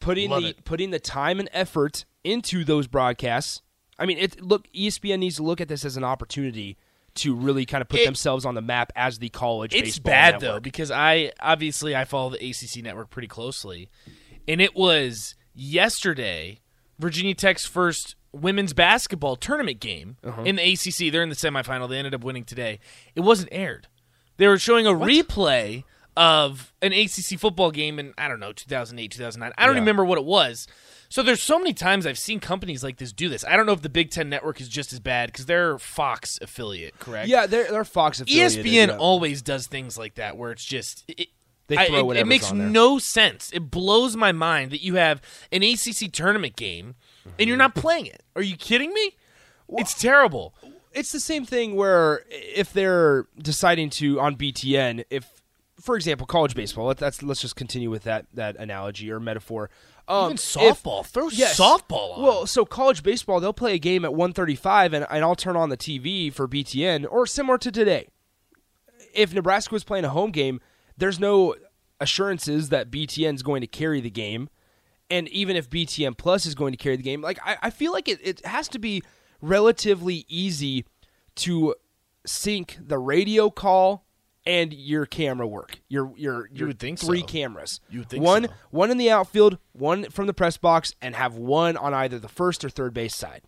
putting 0.00 0.30
Love 0.30 0.42
the 0.42 0.48
it. 0.50 0.64
putting 0.64 0.90
the 0.90 0.98
time 0.98 1.38
and 1.40 1.48
effort 1.52 2.04
into 2.24 2.64
those 2.64 2.86
broadcasts. 2.86 3.60
I 3.98 4.06
mean, 4.06 4.18
it 4.18 4.40
look 4.42 4.66
ESPN 4.72 5.18
needs 5.20 5.36
to 5.36 5.42
look 5.42 5.60
at 5.60 5.68
this 5.68 5.84
as 5.84 5.96
an 5.96 6.04
opportunity 6.04 6.76
to 7.16 7.32
really 7.34 7.64
kind 7.64 7.80
of 7.82 7.88
put 7.88 8.00
It- 8.00 8.06
themselves 8.06 8.44
on 8.44 8.54
the 8.54 8.62
map 8.62 8.90
as 8.96 9.18
the 9.20 9.28
college. 9.28 9.72
It's 9.74 9.98
bad 10.00 10.40
network. 10.40 10.40
though 10.40 10.60
because 10.60 10.90
I 10.90 11.30
obviously 11.38 11.94
I 11.94 12.04
follow 12.04 12.30
the 12.30 12.38
ACC 12.50 12.82
network 12.82 13.10
pretty 13.10 13.28
closely, 13.28 13.88
and 14.48 14.60
it 14.60 14.74
was 14.74 15.36
yesterday 15.54 16.58
Virginia 16.98 17.34
Tech's 17.34 17.66
first 17.66 18.16
women's 18.34 18.72
basketball 18.72 19.36
tournament 19.36 19.80
game 19.80 20.16
Uh-huh. 20.24 20.42
in 20.42 20.56
the 20.56 20.62
ACC. 20.72 21.10
They're 21.10 21.22
in 21.22 21.28
the 21.28 21.34
semifinal. 21.36 21.88
They 21.88 21.98
ended 21.98 22.14
up 22.14 22.24
winning 22.24 22.44
today. 22.44 22.78
It 23.14 23.20
wasn't 23.20 23.48
aired. 23.52 23.86
They 24.36 24.48
were 24.48 24.58
showing 24.58 24.86
a 24.86 24.90
replay 24.92 25.84
of 26.16 26.72
an 26.80 26.92
ACC 26.92 27.38
football 27.38 27.70
game 27.70 27.98
in 27.98 28.14
I 28.16 28.28
don't 28.28 28.38
know 28.40 28.52
2008 28.52 29.10
2009. 29.10 29.52
I 29.58 29.66
don't 29.66 29.74
Yeah. 29.74 29.80
remember 29.80 30.04
what 30.04 30.18
it 30.18 30.24
was. 30.24 30.66
So 31.08 31.22
there's 31.22 31.42
so 31.42 31.58
many 31.58 31.72
times 31.72 32.06
I've 32.06 32.18
seen 32.18 32.40
companies 32.40 32.82
like 32.82 32.96
this 32.98 33.12
do 33.12 33.28
this. 33.28 33.44
I 33.44 33.56
don't 33.56 33.66
know 33.66 33.72
if 33.72 33.82
the 33.82 33.88
Big 33.88 34.10
Ten 34.10 34.28
Network 34.28 34.60
is 34.60 34.68
just 34.68 34.92
as 34.92 35.00
bad 35.00 35.30
because 35.30 35.46
they're 35.46 35.78
Fox 35.78 36.38
affiliate, 36.40 36.98
correct? 36.98 37.28
Yeah, 37.28 37.46
they're 37.46 37.70
they're 37.70 37.84
Fox 37.84 38.20
affiliated. 38.20 38.64
ESPN 38.64 38.88
yeah. 38.88 38.96
always 38.96 39.42
does 39.42 39.66
things 39.66 39.96
like 39.98 40.14
that 40.14 40.36
where 40.36 40.50
it's 40.52 40.64
just 40.64 41.04
it, 41.08 41.28
They 41.66 41.76
I- 41.78 41.86
throw 41.86 42.10
it, 42.10 42.16
it 42.18 42.26
makes 42.26 42.52
no 42.52 42.98
sense. 42.98 43.50
It 43.52 43.70
blows 43.70 44.16
my 44.16 44.32
mind 44.32 44.70
that 44.70 44.82
you 44.82 44.94
have 44.96 45.20
an 45.52 45.62
ACC 45.62 46.08
tournament 46.12 46.56
game 46.56 46.94
and 47.38 47.48
you're 47.48 47.56
not 47.56 47.74
playing 47.74 48.06
it. 48.06 48.22
Are 48.36 48.42
you 48.42 48.56
kidding 48.56 48.92
me? 48.92 49.16
it's 49.78 49.94
terrible. 50.00 50.54
it's 50.92 51.10
the 51.10 51.20
same 51.20 51.44
thing 51.44 51.74
where 51.74 52.24
if 52.30 52.72
they're 52.72 53.26
deciding 53.40 53.90
to 53.90 54.20
on 54.20 54.36
BTN, 54.36 55.04
if 55.10 55.42
for 55.80 55.96
example 55.96 56.26
college 56.26 56.54
baseball, 56.54 56.86
let, 56.86 56.98
that's 56.98 57.22
let's 57.22 57.40
just 57.40 57.56
continue 57.56 57.90
with 57.90 58.04
that 58.04 58.26
that 58.34 58.56
analogy 58.56 59.10
or 59.10 59.18
metaphor. 59.20 59.70
Um, 60.06 60.24
Even 60.26 60.34
if- 60.34 60.40
softball, 60.82 61.04
throw 61.04 61.28
softball 61.30 62.18
on. 62.18 62.22
Well, 62.22 62.46
so 62.46 62.64
college 62.66 63.02
baseball, 63.02 63.40
they'll 63.40 63.54
play 63.54 63.74
a 63.74 63.78
game 63.78 64.04
at 64.04 64.10
1:35, 64.12 64.92
and, 64.92 65.06
and 65.08 65.24
I'll 65.24 65.34
turn 65.34 65.56
on 65.56 65.70
the 65.70 65.78
TV 65.78 66.32
for 66.32 66.46
BTN, 66.46 67.06
or 67.10 67.26
similar 67.26 67.56
to 67.58 67.72
today. 67.72 68.08
If 69.14 69.32
Nebraska 69.32 69.74
was 69.74 69.84
playing 69.84 70.04
a 70.04 70.10
home 70.10 70.30
game, 70.30 70.60
there's 70.96 71.18
no 71.18 71.54
assurances 72.00 72.68
that 72.68 72.90
BTN 72.90 73.34
is 73.36 73.42
going 73.42 73.60
to 73.62 73.66
carry 73.66 74.00
the 74.00 74.10
game, 74.10 74.48
and 75.14 75.28
even 75.28 75.54
if 75.54 75.70
BTN 75.70 76.16
Plus 76.18 76.44
is 76.44 76.56
going 76.56 76.72
to 76.72 76.76
carry 76.76 76.96
the 76.96 77.02
game, 77.02 77.22
like 77.22 77.38
I, 77.44 77.56
I 77.62 77.70
feel 77.70 77.92
like 77.92 78.08
it, 78.08 78.18
it 78.20 78.44
has 78.44 78.66
to 78.68 78.80
be 78.80 79.02
relatively 79.40 80.26
easy 80.28 80.84
to 81.36 81.76
sync 82.26 82.76
the 82.80 82.98
radio 82.98 83.48
call 83.48 84.04
and 84.44 84.72
your 84.72 85.06
camera 85.06 85.46
work. 85.46 85.80
Your 85.88 86.12
your 86.16 86.48
your 86.52 86.66
would 86.68 86.80
think 86.80 86.98
three 86.98 87.20
so. 87.20 87.26
cameras. 87.26 87.80
You 87.88 88.00
would 88.00 88.10
think 88.10 88.24
one 88.24 88.46
so. 88.46 88.54
one 88.72 88.90
in 88.90 88.98
the 88.98 89.08
outfield, 89.08 89.58
one 89.72 90.10
from 90.10 90.26
the 90.26 90.34
press 90.34 90.56
box, 90.56 90.94
and 91.00 91.14
have 91.14 91.36
one 91.36 91.76
on 91.76 91.94
either 91.94 92.18
the 92.18 92.28
first 92.28 92.64
or 92.64 92.68
third 92.68 92.92
base 92.92 93.14
side. 93.14 93.42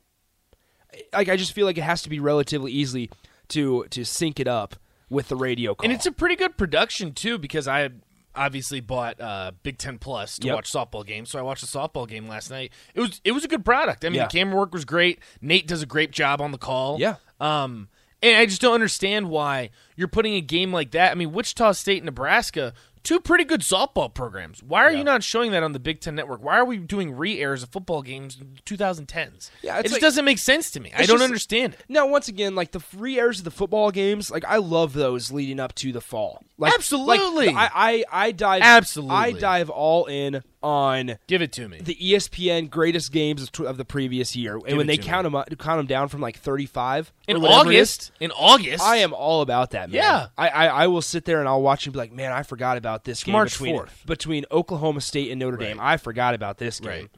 Like 1.13 1.29
I 1.29 1.37
just 1.37 1.53
feel 1.53 1.67
like 1.67 1.79
it 1.79 1.85
has 1.85 2.01
to 2.03 2.09
be 2.09 2.21
relatively 2.21 2.71
easy 2.71 3.11
to 3.49 3.87
to 3.91 4.05
sync 4.05 4.39
it 4.39 4.47
up 4.47 4.77
with 5.11 5.29
the 5.29 5.37
radio 5.37 5.75
call. 5.75 5.85
And 5.85 5.93
it's 5.93 6.07
a 6.07 6.13
pretty 6.13 6.37
good 6.37 6.57
production 6.57 7.13
too 7.13 7.39
because 7.39 7.67
I 7.67 7.91
obviously 8.37 8.81
bought 8.81 9.21
uh, 9.21 9.53
Big 9.63 9.79
Ten 9.79 9.99
Plus 9.99 10.39
to 10.39 10.47
Yep. 10.47 10.55
watch 10.55 10.73
softball 10.73 11.07
games. 11.07 11.31
So 11.31 11.39
I 11.39 11.43
watched 11.43 11.63
the 11.63 11.79
softball 11.79 12.07
game 12.09 12.29
last 12.29 12.51
night. 12.51 12.73
It 12.95 13.01
was 13.01 13.21
it 13.25 13.33
was 13.33 13.45
a 13.45 13.49
good 13.49 13.65
product. 13.65 14.05
I 14.05 14.09
mean, 14.09 14.17
Yeah. 14.17 14.27
the 14.27 14.33
camera 14.39 14.57
work 14.57 14.73
was 14.73 14.85
great. 14.85 15.21
Nate 15.41 15.67
does 15.67 15.83
a 15.83 15.87
great 15.87 16.11
job 16.11 16.41
on 16.41 16.53
the 16.53 16.59
call. 16.59 16.99
Yeah. 17.01 17.17
Um, 17.41 17.89
and 18.23 18.37
I 18.37 18.47
just 18.47 18.61
don't 18.63 18.75
understand 18.75 19.29
why 19.29 19.71
you're 19.95 20.09
putting 20.09 20.35
a 20.35 20.41
game 20.41 20.73
like 20.73 20.93
that. 20.93 21.13
I 21.13 21.15
mean, 21.15 21.33
Wichita 21.33 21.73
State, 21.73 22.03
Nebraska, 22.03 22.73
two 23.07 23.21
pretty 23.21 23.45
good 23.45 23.61
softball 23.61 24.13
programs. 24.13 24.63
Why 24.63 24.83
are 24.83 24.91
you 24.93 25.05
not 25.05 25.23
showing 25.23 25.53
that 25.53 25.63
on 25.63 25.73
the 25.73 25.79
Big 25.79 26.01
Ten 26.01 26.17
Network? 26.17 26.43
Why 26.43 26.59
are 26.59 26.65
we 26.65 26.77
doing 26.77 27.13
re-airs 27.17 27.63
of 27.63 27.69
football 27.71 28.03
games 28.03 28.37
in 28.41 28.59
2010s? 28.67 29.51
Yeah, 29.63 29.79
it 29.79 29.83
just 29.85 29.93
like- 29.95 30.03
doesn't 30.03 30.25
make 30.25 30.39
sense 30.39 30.71
to 30.73 30.81
me. 30.81 30.91
I 30.93 31.07
don't 31.07 31.17
just- 31.19 31.23
understand 31.25 31.75
it. 31.75 31.85
Now, 31.89 32.07
once 32.09 32.27
again, 32.29 32.55
like 32.57 32.73
the 32.73 32.81
free 32.81 33.19
airs 33.19 33.39
of 33.39 33.45
the 33.45 33.51
football 33.53 33.91
games, 33.93 34.31
like 34.31 34.45
I 34.45 34.57
love 34.57 34.93
those 34.93 35.31
leading 35.31 35.61
up 35.61 35.75
to 35.77 35.93
the 35.93 36.01
fall. 36.01 36.43
Like, 36.59 36.75
Absolutely. 36.75 37.47
like, 37.47 37.57
I, 37.57 37.71
I 38.11 38.27
I 38.27 38.33
dive 38.33 38.63
Absolutely. 38.63 39.15
I 39.15 39.33
dive 39.33 39.71
all 39.71 40.07
in 40.07 40.43
on 40.67 41.19
Give 41.29 41.43
it 41.43 41.53
to 41.53 41.69
me. 41.69 41.79
the 41.81 41.95
ESPN 41.95 42.69
greatest 42.69 43.13
games 43.13 43.43
of, 43.43 43.53
tw- 43.53 43.61
of 43.61 43.77
the 43.77 43.85
previous 43.85 44.35
year, 44.35 44.59
and 44.67 44.77
when 44.77 44.87
they 44.89 44.97
to 44.97 45.03
count 45.03 45.25
them 45.25 45.35
up, 45.37 45.49
count 45.59 45.79
them 45.79 45.87
down 45.87 46.09
from 46.09 46.21
like 46.21 46.39
thirty 46.39 46.67
five 46.67 47.13
In 47.29 47.37
August, 47.45 48.11
in 48.21 48.33
August, 48.33 48.83
I 48.83 48.97
am 48.97 49.15
all 49.15 49.43
about 49.43 49.71
that. 49.71 49.91
Man. 49.91 49.97
Yeah. 49.97 50.27
I, 50.37 50.49
I 50.49 50.67
I 50.67 50.87
will 50.89 51.03
sit 51.03 51.25
there 51.25 51.39
and 51.41 51.49
I'll 51.49 51.63
watch 51.63 51.87
and 51.87 51.93
be 51.93 51.99
like, 51.99 52.13
man, 52.13 52.33
I 52.33 52.43
forgot 52.43 52.77
about 52.77 53.05
this 53.05 53.23
game 53.23 53.33
March 53.33 53.53
between 53.53 53.77
4th. 53.79 54.07
between 54.07 54.45
Oklahoma 54.51 55.01
State 55.01 55.31
and 55.31 55.39
Notre 55.39 55.57
Dame. 55.57 55.79
I 55.81 55.97
forgot 55.99 56.35
about 56.35 56.59
this 56.59 56.81
game. 56.81 56.91
Right. 56.91 57.09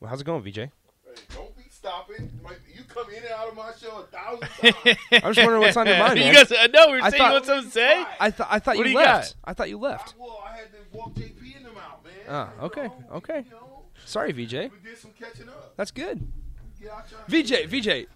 Well, 0.00 0.10
how's 0.10 0.20
it 0.20 0.24
going, 0.24 0.42
VJ? 0.42 0.70
Don't 1.34 1.56
be 1.56 1.62
stopping. 1.70 2.30
Like, 2.42 2.60
You 2.74 2.84
come 2.84 3.08
in 3.10 3.16
and 3.22 3.26
out 3.32 3.48
of 3.48 3.56
my 3.56 3.70
show 3.80 3.98
a 3.98 4.02
thousand 4.04 4.48
times. 4.74 4.96
I'm 5.12 5.34
just 5.34 5.38
wondering 5.38 5.60
what's 5.60 5.76
on 5.76 5.86
your 5.86 5.98
mind, 5.98 6.18
you 6.18 6.32
guys, 6.32 6.50
uh, 6.50 6.66
no, 6.72 6.86
we 6.88 6.92
were 6.94 7.02
I 7.02 7.10
saying 7.10 7.18
thought- 7.20 7.26
you 7.28 7.32
want 7.34 7.46
something 7.46 7.64
to 7.66 7.70
say. 7.70 8.04
I 8.18 8.30
thought 8.30 8.48
I 8.50 8.58
thought 8.58 8.76
What 8.76 8.86
you, 8.86 8.92
you 8.92 8.98
left. 8.98 9.34
got? 9.44 9.50
I 9.50 9.54
thought 9.54 9.68
you 9.68 9.78
left. 9.78 10.14
well, 10.18 10.42
I 10.46 10.56
had 10.56 10.66
to 10.72 10.78
walk 10.96 11.14
JP 11.14 11.29
and 12.30 12.50
them 12.50 12.58
out, 12.58 12.58
man. 12.58 12.60
Ah, 12.60 12.64
okay, 12.64 12.88
okay. 13.12 13.44
Sorry, 14.06 14.32
VJ. 14.32 14.52
We 14.52 14.70
did 14.82 14.98
some 14.98 15.10
catching 15.18 15.48
up. 15.48 15.74
That's 15.76 15.90
good. 15.90 16.26
Get 16.80 16.90
out 16.90 17.04
your 17.10 17.42
VJ, 17.42 17.68
VJ. 17.68 18.06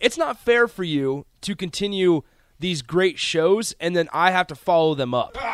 It's 0.00 0.18
not 0.18 0.38
fair 0.38 0.66
for 0.66 0.82
you 0.82 1.26
to 1.42 1.54
continue 1.54 2.22
these 2.58 2.82
great 2.82 3.18
shows 3.18 3.74
and 3.80 3.94
then 3.94 4.08
I 4.12 4.30
have 4.30 4.46
to 4.48 4.54
follow 4.54 4.94
them 4.94 5.14
up. 5.14 5.36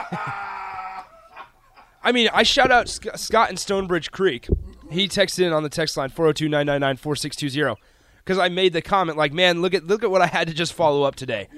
I 2.02 2.12
mean, 2.12 2.28
I 2.32 2.44
shout 2.44 2.70
out 2.70 2.88
Sc- 2.88 3.16
Scott 3.16 3.50
in 3.50 3.56
Stonebridge 3.56 4.12
Creek. 4.12 4.48
He 4.90 5.08
texted 5.08 5.40
in 5.40 5.52
on 5.52 5.64
the 5.64 5.68
text 5.68 5.96
line 5.96 6.10
402-999-4620 6.10 7.76
because 8.18 8.38
I 8.38 8.48
made 8.48 8.72
the 8.72 8.82
comment 8.82 9.18
like, 9.18 9.32
"Man, 9.32 9.60
look 9.60 9.74
at 9.74 9.84
look 9.84 10.04
at 10.04 10.10
what 10.12 10.22
I 10.22 10.26
had 10.26 10.46
to 10.46 10.54
just 10.54 10.72
follow 10.72 11.02
up 11.02 11.16
today." 11.16 11.48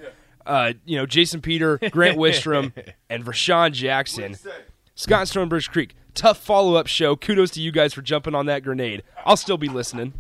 Uh, 0.46 0.72
you 0.86 0.96
know, 0.96 1.04
Jason 1.04 1.42
Peter, 1.42 1.76
Grant 1.90 2.16
Wistrom, 2.18 2.72
and 3.10 3.22
Vershawn 3.24 3.72
Jackson. 3.72 4.36
Scott 4.98 5.20
in 5.20 5.26
Stonebridge 5.26 5.70
Creek. 5.70 5.94
Tough 6.14 6.38
follow 6.38 6.74
up 6.74 6.88
show. 6.88 7.14
Kudos 7.14 7.50
to 7.52 7.60
you 7.60 7.70
guys 7.70 7.94
for 7.94 8.02
jumping 8.02 8.34
on 8.34 8.46
that 8.46 8.64
grenade. 8.64 9.04
I'll 9.24 9.36
still 9.36 9.56
be 9.56 9.68
listening. 9.68 10.12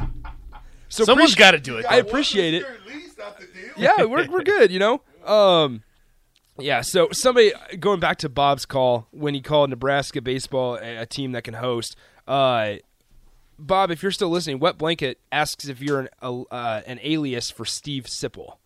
So 0.88 1.02
Someone's 1.04 1.34
appreci- 1.34 1.38
gotta 1.38 1.58
do 1.58 1.78
it, 1.78 1.86
I 1.90 1.96
appreciate 1.96 2.54
it. 2.54 2.64
Yeah, 3.76 4.04
we're 4.04 4.28
we're 4.30 4.42
good, 4.44 4.70
you 4.70 4.78
know. 4.78 5.02
Um, 5.26 5.82
yeah. 6.60 6.82
So 6.82 7.08
somebody 7.10 7.52
going 7.80 7.98
back 7.98 8.18
to 8.18 8.28
Bob's 8.28 8.64
call 8.64 9.08
when 9.10 9.34
he 9.34 9.40
called 9.40 9.68
Nebraska 9.70 10.22
baseball 10.22 10.76
a, 10.76 10.98
a 10.98 11.06
team 11.06 11.32
that 11.32 11.42
can 11.42 11.54
host. 11.54 11.96
Uh, 12.28 12.74
Bob, 13.58 13.90
if 13.90 14.00
you're 14.04 14.12
still 14.12 14.30
listening, 14.30 14.60
Wet 14.60 14.78
Blanket 14.78 15.18
asks 15.32 15.66
if 15.66 15.82
you're 15.82 16.00
an 16.00 16.08
uh, 16.22 16.82
an 16.86 17.00
alias 17.02 17.50
for 17.50 17.64
Steve 17.64 18.04
Sipple. 18.04 18.58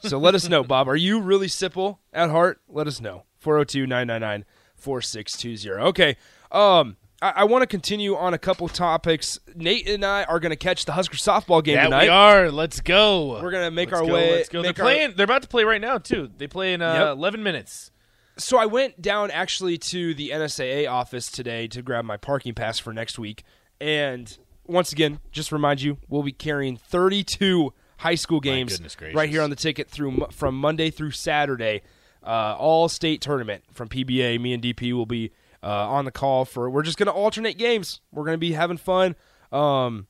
So 0.00 0.18
let 0.18 0.34
us 0.34 0.48
know, 0.48 0.64
Bob. 0.64 0.88
Are 0.88 0.96
you 0.96 1.20
really 1.20 1.48
Sipple 1.48 1.98
at 2.14 2.30
heart? 2.30 2.62
Let 2.66 2.86
us 2.86 2.98
know. 2.98 3.24
402 3.40 3.86
999 3.86 4.46
4620. 4.78 5.82
Okay. 5.88 6.16
Um, 6.52 6.96
I, 7.20 7.30
I 7.36 7.44
want 7.44 7.62
to 7.62 7.66
continue 7.66 8.16
on 8.16 8.32
a 8.34 8.38
couple 8.38 8.68
topics. 8.68 9.38
Nate 9.54 9.88
and 9.88 10.04
I 10.04 10.24
are 10.24 10.40
going 10.40 10.50
to 10.50 10.56
catch 10.56 10.84
the 10.84 10.92
Husker 10.92 11.16
softball 11.16 11.62
game 11.62 11.74
yeah, 11.76 11.84
tonight. 11.84 12.02
we 12.04 12.08
are. 12.08 12.50
Let's 12.50 12.80
go. 12.80 13.40
We're 13.42 13.50
gonna 13.50 13.70
make 13.70 13.90
Let's 13.90 14.00
our 14.02 14.06
go, 14.06 14.14
way- 14.14 14.30
Let's 14.32 14.48
go. 14.48 14.62
They're 14.62 14.70
make 14.70 14.78
our- 14.78 14.84
playing. 14.84 15.12
They're 15.16 15.24
about 15.24 15.42
to 15.42 15.48
play 15.48 15.64
right 15.64 15.80
now 15.80 15.98
too. 15.98 16.30
They 16.38 16.46
play 16.46 16.72
in 16.74 16.80
uh, 16.82 16.92
Yep. 16.94 17.16
11 17.16 17.42
minutes. 17.42 17.90
So 18.36 18.56
I 18.56 18.66
went 18.66 19.02
down 19.02 19.32
actually 19.32 19.78
to 19.78 20.14
the 20.14 20.30
NSAA 20.30 20.88
office 20.88 21.28
today 21.30 21.66
to 21.68 21.82
grab 21.82 22.04
my 22.04 22.16
parking 22.16 22.54
pass 22.54 22.78
for 22.78 22.92
next 22.92 23.18
week. 23.18 23.42
And 23.80 24.38
once 24.64 24.92
again, 24.92 25.18
just 25.32 25.50
remind 25.50 25.82
you, 25.82 25.98
we'll 26.08 26.22
be 26.22 26.30
carrying 26.32 26.76
32 26.76 27.72
high 27.98 28.14
school 28.14 28.38
games 28.38 28.80
right 29.12 29.28
here 29.28 29.42
on 29.42 29.50
the 29.50 29.56
ticket 29.56 29.88
through 29.90 30.28
from 30.30 30.54
Monday 30.56 30.90
through 30.90 31.10
Saturday. 31.10 31.82
Uh, 32.28 32.54
all 32.58 32.90
state 32.90 33.22
tournament 33.22 33.64
from 33.72 33.88
PBA. 33.88 34.38
Me 34.38 34.52
and 34.52 34.62
DP 34.62 34.92
will 34.92 35.06
be 35.06 35.32
uh, 35.62 35.88
on 35.88 36.04
the 36.04 36.10
call 36.12 36.44
for. 36.44 36.68
We're 36.68 36.82
just 36.82 36.98
going 36.98 37.06
to 37.06 37.12
alternate 37.12 37.56
games. 37.56 38.00
We're 38.12 38.24
going 38.24 38.34
to 38.34 38.38
be 38.38 38.52
having 38.52 38.76
fun. 38.76 39.16
Um, 39.50 40.06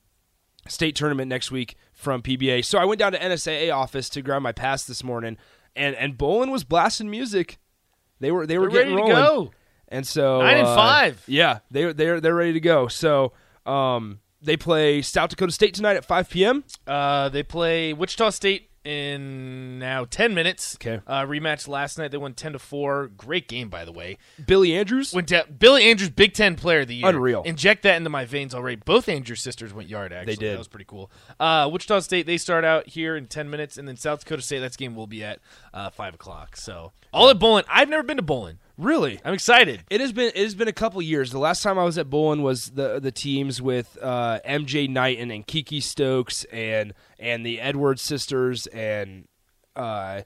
state 0.67 0.95
tournament 0.95 1.29
next 1.29 1.49
week 1.49 1.77
from 1.93 2.21
PBA. 2.21 2.65
So 2.65 2.77
I 2.77 2.83
went 2.83 2.99
down 2.99 3.13
to 3.13 3.19
NSAA 3.19 3.73
office 3.73 4.09
to 4.09 4.21
grab 4.21 4.41
my 4.41 4.51
pass 4.51 4.83
this 4.83 5.03
morning, 5.03 5.37
and 5.75 5.95
and 5.95 6.17
Bowlin 6.17 6.51
was 6.51 6.65
blasting 6.65 7.09
music. 7.09 7.57
They 8.19 8.31
were 8.31 8.45
they 8.45 8.57
were 8.57 8.69
They're 8.69 8.83
getting 8.83 8.95
ready 8.95 9.07
to 9.07 9.15
go. 9.15 9.51
And 9.87 10.05
so 10.05 10.41
Nine 10.41 10.57
and 10.57 10.67
uh, 10.67 10.75
five. 10.75 11.23
Yeah, 11.25 11.59
they 11.71 11.93
they're 11.93 12.19
they're 12.19 12.35
ready 12.35 12.53
to 12.53 12.59
go. 12.59 12.87
So 12.89 13.31
um, 13.65 14.19
they 14.41 14.57
play 14.57 15.01
South 15.01 15.29
Dakota 15.29 15.51
State 15.51 15.73
tonight 15.73 15.95
at 15.95 16.05
5 16.05 16.29
p.m. 16.29 16.63
Uh, 16.87 17.29
they 17.29 17.43
play 17.43 17.93
Wichita 17.93 18.29
State 18.29 18.68
in 18.89 19.77
now 19.77 20.05
10 20.05 20.33
minutes. 20.33 20.75
Okay. 20.75 20.99
Uh, 21.05 21.21
rematch 21.21 21.67
last 21.67 21.97
night. 21.99 22.09
They 22.09 22.17
won 22.17 22.33
10 22.33 22.53
to 22.53 22.59
4. 22.59 23.11
Great 23.15 23.47
game, 23.47 23.69
by 23.69 23.85
the 23.85 23.91
way. 23.91 24.17
Billie 24.43 24.75
Andrews 24.75 25.13
went 25.13 25.27
down. 25.27 25.43
Billie 25.59 25.83
Andrews, 25.83 26.09
Big 26.09 26.33
Ten 26.33 26.55
Player 26.55 26.81
of 26.81 26.87
the 26.87 26.95
Year. 26.95 27.09
Unreal. 27.09 27.43
Inject 27.43 27.83
that 27.83 27.97
into 27.97 28.09
my 28.09 28.25
veins 28.25 28.55
already. 28.55 28.77
Both 28.77 29.07
Andrews 29.07 29.41
sisters 29.41 29.73
went 29.73 29.89
yard. 29.89 30.11
Actually, 30.11 30.37
did. 30.37 30.53
That 30.53 30.57
was 30.57 30.67
pretty 30.67 30.85
cool. 30.85 31.11
Uh, 31.39 31.69
Wichita 31.71 31.99
State 31.99 32.25
they 32.25 32.37
start 32.37 32.65
out 32.65 32.87
here 32.87 33.15
in 33.15 33.27
10 33.27 33.49
minutes, 33.49 33.77
and 33.77 33.87
then 33.87 33.95
South 33.95 34.21
Dakota 34.21 34.41
State. 34.41 34.59
That 34.59 34.75
game 34.75 34.95
will 34.95 35.07
be 35.07 35.23
at 35.23 35.39
uh, 35.73 35.89
five 35.91 36.15
o'clock. 36.15 36.57
So 36.57 36.91
all 37.13 37.29
at 37.29 37.39
Bowlin. 37.39 37.65
I've 37.69 37.89
never 37.89 38.03
been 38.03 38.17
to 38.17 38.23
Bowlin. 38.23 38.59
Really, 38.79 39.19
I'm 39.25 39.33
excited. 39.33 39.83
It 39.89 39.99
has 39.99 40.13
been 40.13 40.29
it 40.33 40.41
has 40.41 40.55
been 40.55 40.69
a 40.69 40.73
couple 40.73 41.01
years. 41.01 41.31
The 41.31 41.37
last 41.37 41.63
time 41.63 41.77
I 41.77 41.83
was 41.83 41.97
at 41.97 42.09
Bowlin 42.09 42.41
was 42.41 42.69
the 42.69 43.01
the 43.01 43.11
teams 43.11 43.61
with 43.61 43.97
uh, 44.01 44.39
MJ 44.47 44.89
Knighten 44.89 45.31
and 45.31 45.45
Kiki 45.45 45.81
Stokes 45.81 46.45
and 46.45 46.93
and 47.19 47.45
the 47.45 47.59
Edwards 47.59 48.01
sisters 48.01 48.67
and 48.67 49.27
uh, 49.75 50.21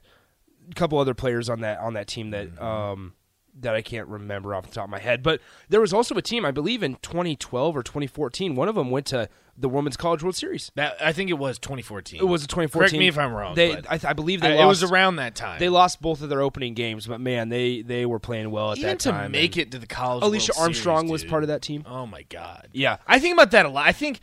a 0.70 0.74
couple 0.76 1.00
other 1.00 1.14
players 1.14 1.50
on 1.50 1.62
that 1.62 1.80
on 1.80 1.94
that 1.94 2.06
team 2.06 2.30
that 2.30 2.62
um, 2.62 3.14
that 3.58 3.74
I 3.74 3.82
can't 3.82 4.06
remember 4.06 4.54
off 4.54 4.68
the 4.68 4.74
top 4.74 4.84
of 4.84 4.90
my 4.90 5.00
head. 5.00 5.24
But 5.24 5.40
there 5.68 5.80
was 5.80 5.92
also 5.92 6.14
a 6.14 6.22
team 6.22 6.44
I 6.44 6.52
believe 6.52 6.84
in 6.84 6.94
2012 7.02 7.76
or 7.76 7.82
2014. 7.82 8.54
One 8.54 8.68
of 8.68 8.76
them 8.76 8.92
went 8.92 9.06
to 9.06 9.28
the 9.56 9.68
Women's 9.68 9.96
College 9.96 10.22
World 10.22 10.34
Series. 10.34 10.70
That 10.74 10.96
I 11.00 11.12
think 11.12 11.30
it 11.30 11.34
was 11.34 11.58
2014. 11.58 12.20
It 12.20 12.24
was 12.24 12.44
a 12.44 12.46
2014. 12.46 12.80
Correct 12.88 12.98
me 12.98 13.08
if 13.08 13.18
I'm 13.18 13.32
wrong. 13.32 13.54
They, 13.54 13.72
I, 13.72 13.80
th- 13.98 14.04
I 14.04 14.12
believe 14.12 14.40
they 14.40 14.52
I- 14.58 14.64
lost. 14.64 14.64
It 14.82 14.84
was 14.84 14.90
around 14.92 15.16
that 15.16 15.34
time. 15.34 15.58
They 15.58 15.68
lost 15.68 16.00
both 16.02 16.22
of 16.22 16.28
their 16.28 16.40
opening 16.40 16.74
games, 16.74 17.06
but 17.06 17.20
man, 17.20 17.48
they 17.48 17.82
they 17.82 18.06
were 18.06 18.18
playing 18.18 18.50
well 18.50 18.72
at 18.72 18.78
Even 18.78 18.90
that 18.90 18.98
to 19.00 19.10
time. 19.10 19.32
make 19.32 19.56
and 19.56 19.62
it 19.62 19.70
to 19.72 19.78
the 19.78 19.86
college. 19.86 20.24
Alicia 20.24 20.52
World 20.56 20.68
Armstrong 20.68 21.00
Series, 21.06 21.10
was 21.12 21.24
part 21.24 21.42
of 21.44 21.48
that 21.48 21.62
team. 21.62 21.84
Oh 21.86 22.06
my 22.06 22.22
god. 22.22 22.68
Yeah. 22.72 22.96
I 23.06 23.18
think 23.18 23.34
about 23.34 23.50
that 23.52 23.66
a 23.66 23.68
lot. 23.68 23.86
I 23.86 23.92
think 23.92 24.20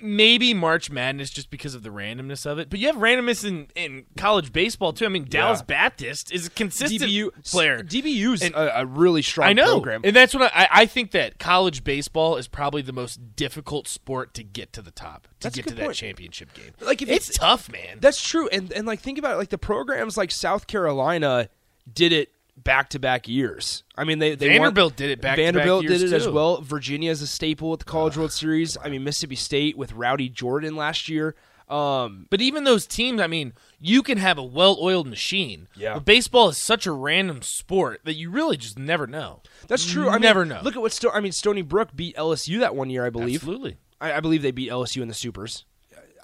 maybe 0.00 0.54
March 0.54 0.90
Madness 0.90 1.30
just 1.30 1.50
because 1.50 1.74
of 1.74 1.82
the 1.82 1.88
randomness 1.90 2.46
of 2.46 2.58
it, 2.58 2.70
but 2.70 2.78
you 2.78 2.86
have 2.86 2.96
randomness 2.96 3.44
in, 3.46 3.68
in 3.74 4.04
college 4.16 4.52
baseball 4.52 4.92
too. 4.92 5.04
I 5.04 5.08
mean, 5.08 5.24
Dallas 5.28 5.60
Yeah. 5.60 5.64
Baptist 5.66 6.32
is 6.32 6.46
a 6.46 6.50
consistent 6.50 7.02
DBU 7.10 7.50
player. 7.50 7.82
DBU's 7.82 8.42
And- 8.42 8.54
a, 8.54 8.80
a 8.80 8.86
really 8.86 9.22
strong 9.22 9.48
I 9.48 9.52
know, 9.52 9.72
program. 9.74 10.02
and 10.04 10.14
that's 10.14 10.34
what 10.34 10.50
I, 10.54 10.68
I- 10.70 10.86
think 10.86 11.10
that 11.12 11.38
college 11.38 11.84
baseball 11.84 12.36
is 12.36 12.48
probably 12.48 12.82
the 12.82 12.92
most 12.92 13.36
difficult 13.36 13.88
sport 13.88 14.34
to 14.34 14.42
get 14.44 14.72
to 14.74 14.82
the 14.82 14.90
top, 14.90 15.22
to 15.24 15.28
That's 15.40 15.56
get 15.56 15.66
to 15.68 15.74
good 15.74 15.88
that 15.88 15.94
championship 15.94 16.54
game. 16.54 16.72
like 16.80 17.02
if 17.02 17.08
it's 17.08 17.36
tough, 17.36 17.70
man. 17.70 17.98
That's 18.00 18.22
true, 18.26 18.48
and 18.48 18.72
and 18.72 18.86
like 18.86 19.00
think 19.00 19.18
about 19.18 19.34
it, 19.34 19.36
like 19.38 19.50
the 19.50 19.58
programs 19.58 20.16
like 20.16 20.30
South 20.30 20.66
Carolina 20.66 21.48
did 21.92 22.12
it 22.12 22.32
back 22.64 22.90
to 22.90 22.98
back 22.98 23.28
years. 23.28 23.82
I 23.96 24.04
mean, 24.04 24.18
they, 24.18 24.34
they 24.34 24.48
won- 24.50 24.58
Vanderbilt 24.58 24.96
did 24.96 25.10
it 25.10 25.20
back-to-back 25.20 25.54
Vanderbilt 25.54 25.86
did 25.86 26.02
it 26.02 26.12
as 26.12 26.28
well. 26.28 26.60
Virginia 26.60 27.10
is 27.10 27.22
a 27.22 27.26
staple 27.26 27.72
at 27.72 27.78
the 27.80 27.84
College 27.84 28.16
World 28.16 28.32
Series. 28.32 28.76
I 28.82 28.88
mean, 28.88 29.04
Mississippi 29.04 29.36
State 29.36 29.76
with 29.76 29.92
Rowdy 29.92 30.28
Jordan 30.28 30.76
last 30.76 31.08
year. 31.08 31.34
Um, 31.68 32.26
But 32.30 32.40
even 32.40 32.64
those 32.64 32.86
teams, 32.86 33.20
I 33.20 33.26
mean, 33.26 33.52
you 33.78 34.02
can 34.02 34.16
have 34.18 34.38
a 34.38 34.42
well-oiled 34.42 35.06
machine. 35.06 35.68
Yeah. 35.76 35.94
But 35.94 36.06
baseball 36.06 36.48
is 36.48 36.56
such 36.56 36.86
a 36.86 36.92
random 36.92 37.42
sport 37.42 38.00
that 38.04 38.14
you 38.14 38.30
really 38.30 38.56
just 38.56 38.78
never 38.78 39.06
know. 39.06 39.42
That's 39.66 39.84
true. 39.84 40.04
You 40.04 40.08
I 40.08 40.12
mean, 40.14 40.22
never 40.22 40.44
know. 40.46 40.60
Look 40.62 40.76
at 40.76 40.82
what 40.82 40.92
Sto- 40.92 41.10
I 41.12 41.20
mean. 41.20 41.32
Stony 41.32 41.60
Brook 41.62 41.90
beat 41.94 42.16
LSU 42.16 42.60
that 42.60 42.74
one 42.74 42.88
year, 42.88 43.04
I 43.04 43.10
believe. 43.10 43.40
Absolutely. 43.42 43.76
I, 44.00 44.14
I 44.14 44.20
believe 44.20 44.40
they 44.42 44.50
beat 44.50 44.70
LSU 44.70 45.02
in 45.02 45.08
the 45.08 45.14
Supers. 45.14 45.66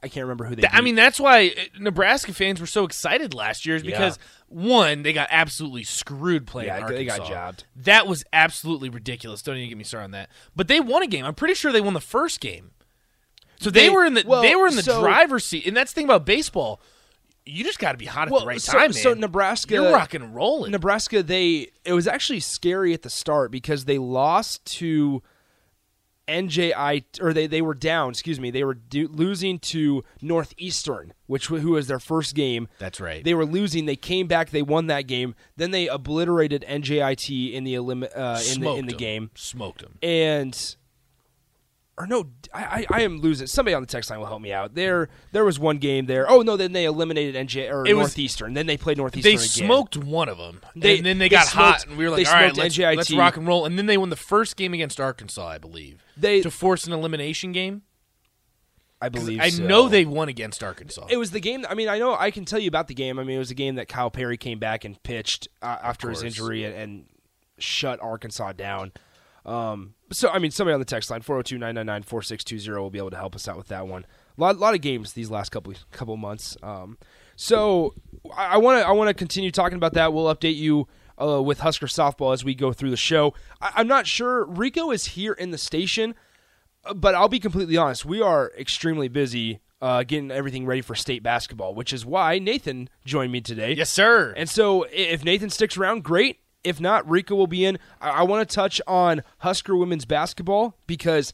I 0.04 0.08
can't 0.08 0.24
remember 0.24 0.44
who 0.44 0.54
they. 0.54 0.60
Th- 0.62 0.72
I 0.72 0.76
beat. 0.76 0.84
mean, 0.84 0.94
that's 0.96 1.18
why 1.18 1.48
uh, 1.48 1.62
Nebraska 1.80 2.34
fans 2.34 2.60
were 2.60 2.66
so 2.66 2.84
excited 2.84 3.32
last 3.32 3.64
year, 3.64 3.76
is 3.76 3.82
because 3.82 4.18
one, 4.48 5.02
they 5.02 5.12
got 5.14 5.28
absolutely 5.30 5.82
screwed 5.82 6.46
playing. 6.46 6.68
Yeah, 6.68 6.86
they 6.86 7.04
got 7.06 7.20
Arkansas. 7.20 7.34
jobbed. 7.34 7.64
That 7.74 8.06
was 8.06 8.22
absolutely 8.32 8.90
ridiculous. 8.90 9.40
Don't 9.42 9.56
even 9.56 9.70
get 9.70 9.78
me 9.78 9.84
started 9.84 10.04
on 10.04 10.10
that. 10.10 10.28
But 10.54 10.68
they 10.68 10.78
won 10.78 11.02
a 11.02 11.06
game. 11.06 11.24
I'm 11.24 11.34
pretty 11.34 11.54
sure 11.54 11.72
they 11.72 11.80
won 11.80 11.94
the 11.94 12.00
first 12.00 12.40
game. 12.40 12.72
So 13.58 13.70
they, 13.70 13.88
They- 13.88 13.90
were 13.90 14.04
in 14.04 14.14
the 14.14 14.24
well, 14.26 14.42
they 14.42 14.54
were 14.54 14.66
in 14.66 14.76
the 14.76 14.82
so- 14.82 15.00
driver's 15.00 15.44
seat, 15.46 15.66
and 15.66 15.74
that's 15.76 15.92
the 15.92 15.96
thing 15.96 16.04
about 16.04 16.26
baseball. 16.26 16.80
You 17.46 17.62
just 17.64 17.78
got 17.78 17.92
to 17.92 17.98
be 17.98 18.06
hot 18.06 18.28
at 18.28 18.32
well, 18.32 18.40
the 18.42 18.46
right 18.46 18.60
so, 18.60 18.72
time, 18.72 18.80
man. 18.82 18.92
so 18.92 19.12
Nebraska, 19.14 19.74
you're 19.74 19.92
rocking 19.92 20.22
and 20.22 20.34
rolling. 20.34 20.70
Nebraska, 20.72 21.22
they 21.22 21.68
it 21.84 21.92
was 21.92 22.06
actually 22.06 22.40
scary 22.40 22.94
at 22.94 23.02
the 23.02 23.10
start 23.10 23.50
because 23.50 23.84
they 23.86 23.98
lost 23.98 24.64
to 24.78 25.22
NJI 26.28 27.04
or 27.20 27.32
they 27.32 27.46
they 27.46 27.62
were 27.62 27.74
down. 27.74 28.10
Excuse 28.10 28.40
me, 28.40 28.50
they 28.50 28.64
were 28.64 28.74
do, 28.74 29.08
losing 29.08 29.58
to 29.60 30.04
Northeastern, 30.20 31.12
which 31.26 31.46
who 31.46 31.72
was 31.72 31.86
their 31.86 31.98
first 31.98 32.34
game. 32.34 32.68
That's 32.78 33.00
right. 33.00 33.22
They 33.22 33.34
were 33.34 33.46
losing. 33.46 33.86
They 33.86 33.96
came 33.96 34.26
back. 34.26 34.50
They 34.50 34.62
won 34.62 34.86
that 34.88 35.02
game. 35.02 35.34
Then 35.56 35.70
they 35.70 35.88
obliterated 35.88 36.64
NJIT 36.68 37.52
in 37.52 37.64
the 37.64 37.74
elim- 37.74 38.06
uh, 38.14 38.42
in 38.52 38.60
the 38.60 38.74
in 38.74 38.86
the 38.86 38.94
game. 38.94 39.30
Smoked 39.34 39.82
them. 39.82 39.98
And 40.02 40.76
or 41.96 42.06
no, 42.06 42.30
I, 42.52 42.86
I 42.90 42.98
I 42.98 43.02
am 43.02 43.18
losing. 43.18 43.46
Somebody 43.46 43.74
on 43.74 43.82
the 43.82 43.86
text 43.86 44.10
line 44.10 44.18
will 44.18 44.26
help 44.26 44.42
me 44.42 44.52
out. 44.52 44.74
There 44.74 45.08
there 45.32 45.44
was 45.44 45.58
one 45.58 45.78
game 45.78 46.06
there. 46.06 46.28
Oh 46.28 46.42
no, 46.42 46.56
then 46.56 46.72
they 46.72 46.84
eliminated 46.86 47.34
NJ 47.34 47.70
or 47.72 47.86
It 47.86 47.94
was- 47.94 48.08
Northeastern. 48.08 48.54
Then 48.54 48.66
they 48.66 48.76
played 48.76 48.96
Northeastern. 48.98 49.30
They 49.30 49.36
again. 49.36 49.48
smoked 49.48 49.96
one 49.96 50.28
of 50.28 50.36
them, 50.38 50.60
They- 50.74 50.96
and 50.98 51.06
then 51.06 51.18
they, 51.18 51.26
they 51.26 51.28
got 51.36 51.46
hot, 51.48 51.80
smoked- 51.82 51.90
and 51.90 51.98
we 51.98 52.04
were 52.04 52.10
they 52.16 52.24
like, 52.24 52.28
"All 52.28 52.40
right, 52.40 52.46
smoked 52.54 52.58
let's, 52.58 52.76
NJIT. 52.76 52.96
let's 52.96 53.12
rock 53.12 53.36
and 53.36 53.46
roll." 53.46 53.64
And 53.64 53.78
then 53.78 53.86
they 53.86 53.96
won 53.96 54.10
the 54.10 54.16
first 54.16 54.56
game 54.56 54.74
against 54.74 54.98
Arkansas, 55.00 55.46
I 55.46 55.58
believe, 55.58 56.02
They 56.16 56.40
to 56.42 56.50
force 56.50 56.84
an 56.86 56.92
elimination 56.92 57.52
game. 57.52 57.82
I 59.00 59.08
believe 59.10 59.40
I 59.40 59.50
so. 59.50 59.62
know 59.66 59.88
they 59.88 60.04
won 60.06 60.28
against 60.28 60.64
Arkansas. 60.64 61.06
It 61.10 61.18
was 61.18 61.30
the 61.30 61.40
game. 61.40 61.66
I 61.68 61.74
mean, 61.74 61.88
I 61.88 61.98
know 61.98 62.16
I 62.16 62.30
can 62.30 62.44
tell 62.46 62.58
you 62.58 62.68
about 62.68 62.88
the 62.88 62.94
game. 62.94 63.18
I 63.18 63.24
mean, 63.24 63.36
it 63.36 63.40
was 63.40 63.50
a 63.50 63.54
game 63.54 63.74
that 63.74 63.86
Kyle 63.86 64.10
Perry 64.10 64.38
came 64.38 64.58
back 64.58 64.84
and 64.84 65.00
pitched 65.02 65.46
uh, 65.60 65.76
after 65.82 66.08
his 66.08 66.20
course. 66.22 66.32
injury 66.38 66.64
and, 66.64 66.74
and 66.74 67.04
shut 67.58 68.00
Arkansas 68.00 68.52
down. 68.54 68.92
Um, 69.44 69.94
so, 70.14 70.30
I 70.30 70.38
mean, 70.38 70.50
somebody 70.50 70.74
on 70.74 70.80
the 70.80 70.86
text 70.86 71.10
line 71.10 71.22
402 71.22 71.58
999 71.58 72.02
4620 72.02 72.80
will 72.80 72.90
be 72.90 72.98
able 72.98 73.10
to 73.10 73.16
help 73.16 73.34
us 73.34 73.48
out 73.48 73.56
with 73.56 73.68
that 73.68 73.86
one. 73.86 74.06
A 74.36 74.40
lot, 74.40 74.58
lot 74.58 74.74
of 74.74 74.80
games 74.80 75.12
these 75.12 75.30
last 75.30 75.50
couple 75.50 75.72
couple 75.92 76.16
months. 76.16 76.56
Um, 76.62 76.98
so 77.36 77.94
I 78.36 78.58
want 78.58 78.80
to 78.80 78.86
I 78.86 78.92
want 78.92 79.08
to 79.08 79.14
continue 79.14 79.50
talking 79.50 79.76
about 79.76 79.94
that. 79.94 80.12
We'll 80.12 80.34
update 80.34 80.56
you 80.56 80.88
uh, 81.20 81.42
with 81.42 81.60
Husker 81.60 81.86
softball 81.86 82.32
as 82.32 82.44
we 82.44 82.54
go 82.54 82.72
through 82.72 82.90
the 82.90 82.96
show. 82.96 83.34
I, 83.60 83.72
I'm 83.76 83.88
not 83.88 84.06
sure 84.06 84.44
Rico 84.44 84.90
is 84.90 85.06
here 85.06 85.32
in 85.32 85.50
the 85.50 85.58
station, 85.58 86.14
uh, 86.84 86.94
but 86.94 87.14
I'll 87.14 87.28
be 87.28 87.40
completely 87.40 87.76
honest. 87.76 88.04
We 88.04 88.20
are 88.20 88.52
extremely 88.58 89.08
busy 89.08 89.60
uh, 89.80 90.02
getting 90.02 90.30
everything 90.30 90.66
ready 90.66 90.80
for 90.80 90.94
state 90.94 91.22
basketball, 91.22 91.74
which 91.74 91.92
is 91.92 92.06
why 92.06 92.38
Nathan 92.38 92.88
joined 93.04 93.32
me 93.32 93.40
today. 93.40 93.74
yes, 93.74 93.90
sir. 93.90 94.32
And 94.36 94.48
so 94.48 94.84
if 94.90 95.24
Nathan 95.24 95.50
sticks 95.50 95.76
around, 95.76 96.04
great. 96.04 96.40
If 96.64 96.80
not, 96.80 97.08
Rico 97.08 97.34
will 97.34 97.46
be 97.46 97.64
in. 97.64 97.78
I, 98.00 98.10
I 98.10 98.22
want 98.22 98.48
to 98.48 98.54
touch 98.54 98.80
on 98.86 99.22
Husker 99.38 99.76
women's 99.76 100.04
basketball 100.04 100.76
because 100.86 101.32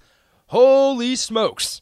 holy 0.48 1.16
smokes. 1.16 1.80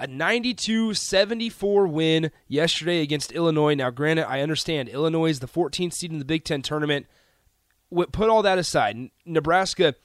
A 0.00 0.06
92 0.06 0.94
74 0.94 1.88
win 1.88 2.30
yesterday 2.46 3.02
against 3.02 3.32
Illinois. 3.32 3.74
Now, 3.74 3.90
granted, 3.90 4.28
I 4.28 4.42
understand 4.42 4.88
Illinois 4.88 5.30
is 5.30 5.40
the 5.40 5.48
14th 5.48 5.92
seed 5.92 6.12
in 6.12 6.20
the 6.20 6.24
Big 6.24 6.44
Ten 6.44 6.62
tournament. 6.62 7.06
Put 7.90 8.28
all 8.28 8.42
that 8.42 8.58
aside. 8.58 9.10
Nebraska, 9.26 9.96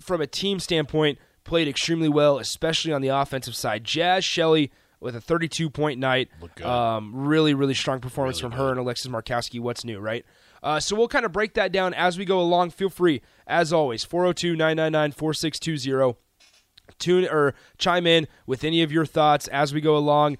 from 0.00 0.22
a 0.22 0.26
team 0.26 0.58
standpoint, 0.58 1.18
played 1.44 1.68
extremely 1.68 2.08
well, 2.08 2.38
especially 2.38 2.92
on 2.94 3.02
the 3.02 3.08
offensive 3.08 3.54
side. 3.54 3.84
Jaz 3.84 4.24
Shelley 4.24 4.70
with 5.00 5.16
a 5.16 5.20
32 5.20 5.68
point 5.68 6.00
night. 6.00 6.30
Um, 6.64 7.12
really, 7.14 7.52
really 7.52 7.74
strong 7.74 8.00
performance 8.00 8.38
from 8.38 8.52
her 8.52 8.70
and 8.70 8.78
Alexis 8.78 9.08
Markowski. 9.10 9.60
What's 9.60 9.84
new, 9.84 9.98
right? 9.98 10.24
Uh, 10.62 10.78
so 10.78 10.94
we'll 10.94 11.08
kind 11.08 11.24
of 11.24 11.32
break 11.32 11.54
that 11.54 11.72
down 11.72 11.92
as 11.94 12.16
we 12.16 12.24
go 12.24 12.40
along. 12.40 12.70
Feel 12.70 12.88
free, 12.90 13.20
as 13.46 13.72
always, 13.72 14.04
402 14.04 14.54
999 14.56 15.12
4620. 15.12 16.18
Tune 16.98 17.24
or 17.28 17.54
chime 17.78 18.06
in 18.06 18.28
with 18.46 18.62
any 18.62 18.82
of 18.82 18.92
your 18.92 19.06
thoughts 19.06 19.48
as 19.48 19.74
we 19.74 19.80
go 19.80 19.96
along. 19.96 20.38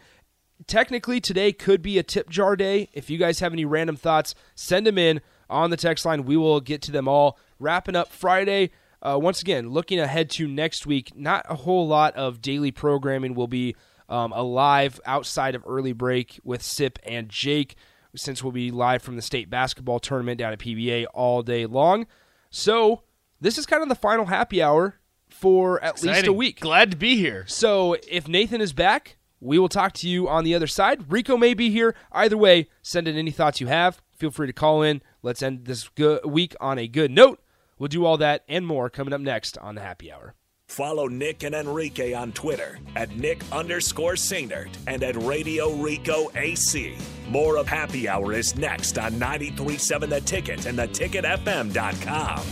Technically, 0.69 1.21
today 1.21 1.53
could 1.53 1.83
be 1.83 1.99
a 1.99 2.05
tip 2.05 2.31
jar 2.31 2.55
day. 2.55 2.89
If 2.93 3.11
you 3.11 3.19
guys 3.19 3.41
have 3.41 3.53
any 3.53 3.65
random 3.65 3.97
thoughts, 3.97 4.35
send 4.55 4.87
them 4.87 4.97
in 4.99 5.21
on 5.51 5.71
the 5.71 5.77
text 5.77 6.05
line. 6.05 6.25
We 6.25 6.37
will 6.37 6.61
get 6.61 6.83
to 6.83 6.93
them 6.93 7.09
all. 7.09 7.39
Wrapping 7.59 7.97
up 7.97 8.13
Friday. 8.13 8.71
uh, 9.03 9.19
once 9.21 9.41
again, 9.41 9.71
looking 9.71 9.99
ahead 9.99 10.31
to 10.31 10.47
next 10.47 10.87
week, 10.87 11.17
not 11.17 11.45
a 11.49 11.57
whole 11.57 11.89
lot 11.89 12.15
of 12.15 12.41
daily 12.41 12.71
programming 12.71 13.35
will 13.35 13.49
be 13.49 13.75
um, 14.09 14.33
alive 14.33 15.01
outside 15.05 15.55
of 15.57 15.65
early 15.67 15.93
break 15.93 16.39
with 16.45 16.63
Sip 16.63 16.99
and 17.05 17.29
Jake, 17.29 17.75
since 18.15 18.43
we'll 18.43 18.53
be 18.53 18.71
live 18.71 19.03
from 19.03 19.17
the 19.17 19.23
state 19.23 19.49
basketball 19.51 19.99
tournament 19.99 20.39
down 20.39 20.53
at 20.53 20.59
PBA 20.59 21.07
all 21.15 21.43
day 21.43 21.67
long. 21.67 22.07
So 22.51 23.03
this 23.41 23.59
is 23.59 23.67
kind 23.67 23.83
of 23.83 23.89
the 23.89 23.95
final 23.95 24.27
happy 24.27 24.63
hour 24.63 25.01
for 25.29 25.83
at 25.83 26.03
least 26.03 26.27
a 26.27 26.33
week. 26.33 26.61
Glad 26.61 26.91
to 26.91 26.97
be 26.97 27.17
here. 27.17 27.45
So 27.47 27.97
if 28.09 28.29
Nathan 28.29 28.61
is 28.61 28.73
back, 28.73 29.17
we 29.41 29.59
will 29.59 29.69
talk 29.69 29.93
to 29.95 30.09
you 30.09 30.29
on 30.29 30.45
the 30.45 30.55
other 30.55 30.67
side. 30.67 31.11
Rico 31.11 31.37
may 31.37 31.55
be 31.55 31.71
here. 31.71 31.97
Either 32.13 32.37
way, 32.37 32.69
send 32.83 33.09
in 33.09 33.17
any 33.17 33.31
thoughts 33.31 33.61
you 33.61 33.67
have. 33.67 34.01
Feel 34.13 34.31
free 34.31 34.47
to 34.47 34.53
call 34.53 34.83
in. 34.83 35.03
Let's 35.23 35.43
end 35.43 35.65
this 35.65 35.89
good 35.89 36.25
week 36.25 36.55
on 36.61 36.79
a 36.79 36.87
good 36.87 37.11
note. 37.11 37.43
We'll 37.79 37.89
do 37.89 38.05
all 38.05 38.19
that 38.19 38.45
and 38.49 38.65
more 38.65 38.89
coming 38.89 39.13
up 39.13 39.21
next 39.21 39.59
on 39.59 39.75
the 39.75 39.81
Happy 39.81 40.13
Hour. 40.13 40.35
Follow 40.73 41.07
Nick 41.07 41.43
and 41.43 41.55
Enrique 41.55 42.15
on 42.15 42.33
Twitter 42.33 42.79
at 42.97 43.15
Nick 43.15 43.43
underscore 43.53 44.15
Sainert 44.15 44.71
and 44.87 45.03
at 45.03 45.17
Radio 45.23 45.71
Rico 45.75 46.31
AC. 46.35 46.97
More 47.29 47.59
of 47.59 47.69
Happy 47.69 48.09
Hour 48.09 48.33
is 48.33 48.57
next 48.57 48.97
on 48.97 49.19
937 49.19 50.09
The 50.09 50.21
Ticket 50.23 50.65
and 50.65 50.79
theticketfm.com. 50.79 52.43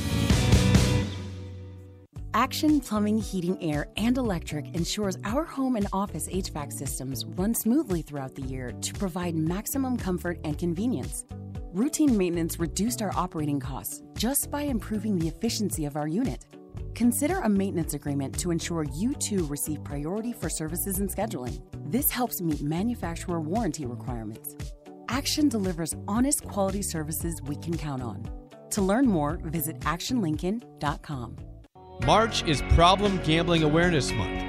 Action 2.35 2.81
Plumbing, 2.81 3.19
Heating, 3.19 3.61
Air, 3.63 3.89
and 3.97 4.19
Electric 4.19 4.67
ensures 4.75 5.17
our 5.25 5.45
home 5.45 5.77
and 5.77 5.89
office 5.95 6.29
HVAC 6.29 6.75
systems 6.75 7.25
run 7.25 7.55
smoothly 7.55 8.03
throughout 8.03 8.35
the 8.35 8.43
year 8.43 8.73
to 8.83 8.93
provide 8.95 9.35
maximum 9.35 9.97
comfort 9.97 10.39
and 10.45 10.59
convenience. 10.59 11.25
Routine 11.73 12.19
maintenance 12.19 12.61
reduced 12.61 13.01
our 13.01 13.13
operating 13.17 13.61
costs 13.61 14.03
just 14.15 14.51
by 14.51 14.63
improving 14.63 15.19
the 15.19 15.29
efficiency 15.29 15.87
of 15.87 15.97
our 15.97 16.07
unit. 16.07 16.45
Consider 16.95 17.39
a 17.39 17.49
maintenance 17.49 17.95
agreement 17.95 18.39
to 18.41 18.51
ensure 18.51 18.85
you 18.95 19.15
too 19.15 19.47
receive 19.47 19.83
priority 19.85 20.33
for 20.33 20.49
services 20.49 20.99
and 20.99 21.09
scheduling. 21.09 21.61
This 21.91 22.11
helps 22.11 22.41
meet 22.41 22.63
manufacturer 22.63 23.41
warranty 23.41 23.87
requirements. 23.87 24.57
Action 25.09 25.49
delivers 25.49 25.95
honest 26.07 26.45
quality 26.45 26.83
services 26.83 27.41
we 27.43 27.57
can 27.57 27.77
count 27.77 28.03
on. 28.03 28.29
To 28.71 28.83
learn 28.83 29.07
more, 29.07 29.41
visit 29.45 29.81
actionlincoln.com. 29.81 31.37
March 32.07 32.45
is 32.45 32.63
Problem 32.71 33.21
Gambling 33.25 33.63
Awareness 33.63 34.13
Month. 34.13 34.43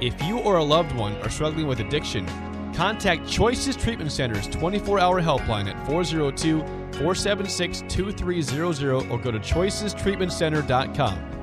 If 0.00 0.20
you 0.22 0.38
or 0.40 0.58
a 0.58 0.64
loved 0.64 0.94
one 0.94 1.16
are 1.22 1.30
struggling 1.30 1.66
with 1.66 1.80
addiction, 1.80 2.26
contact 2.74 3.28
Choices 3.28 3.76
Treatment 3.76 4.12
Center's 4.12 4.46
24 4.48 5.00
hour 5.00 5.22
helpline 5.22 5.68
at 5.68 5.86
402 5.86 6.60
476 6.98 7.82
2300 7.88 9.10
or 9.10 9.18
go 9.18 9.30
to 9.30 9.38
choicestreatmentcenter.com. 9.38 11.37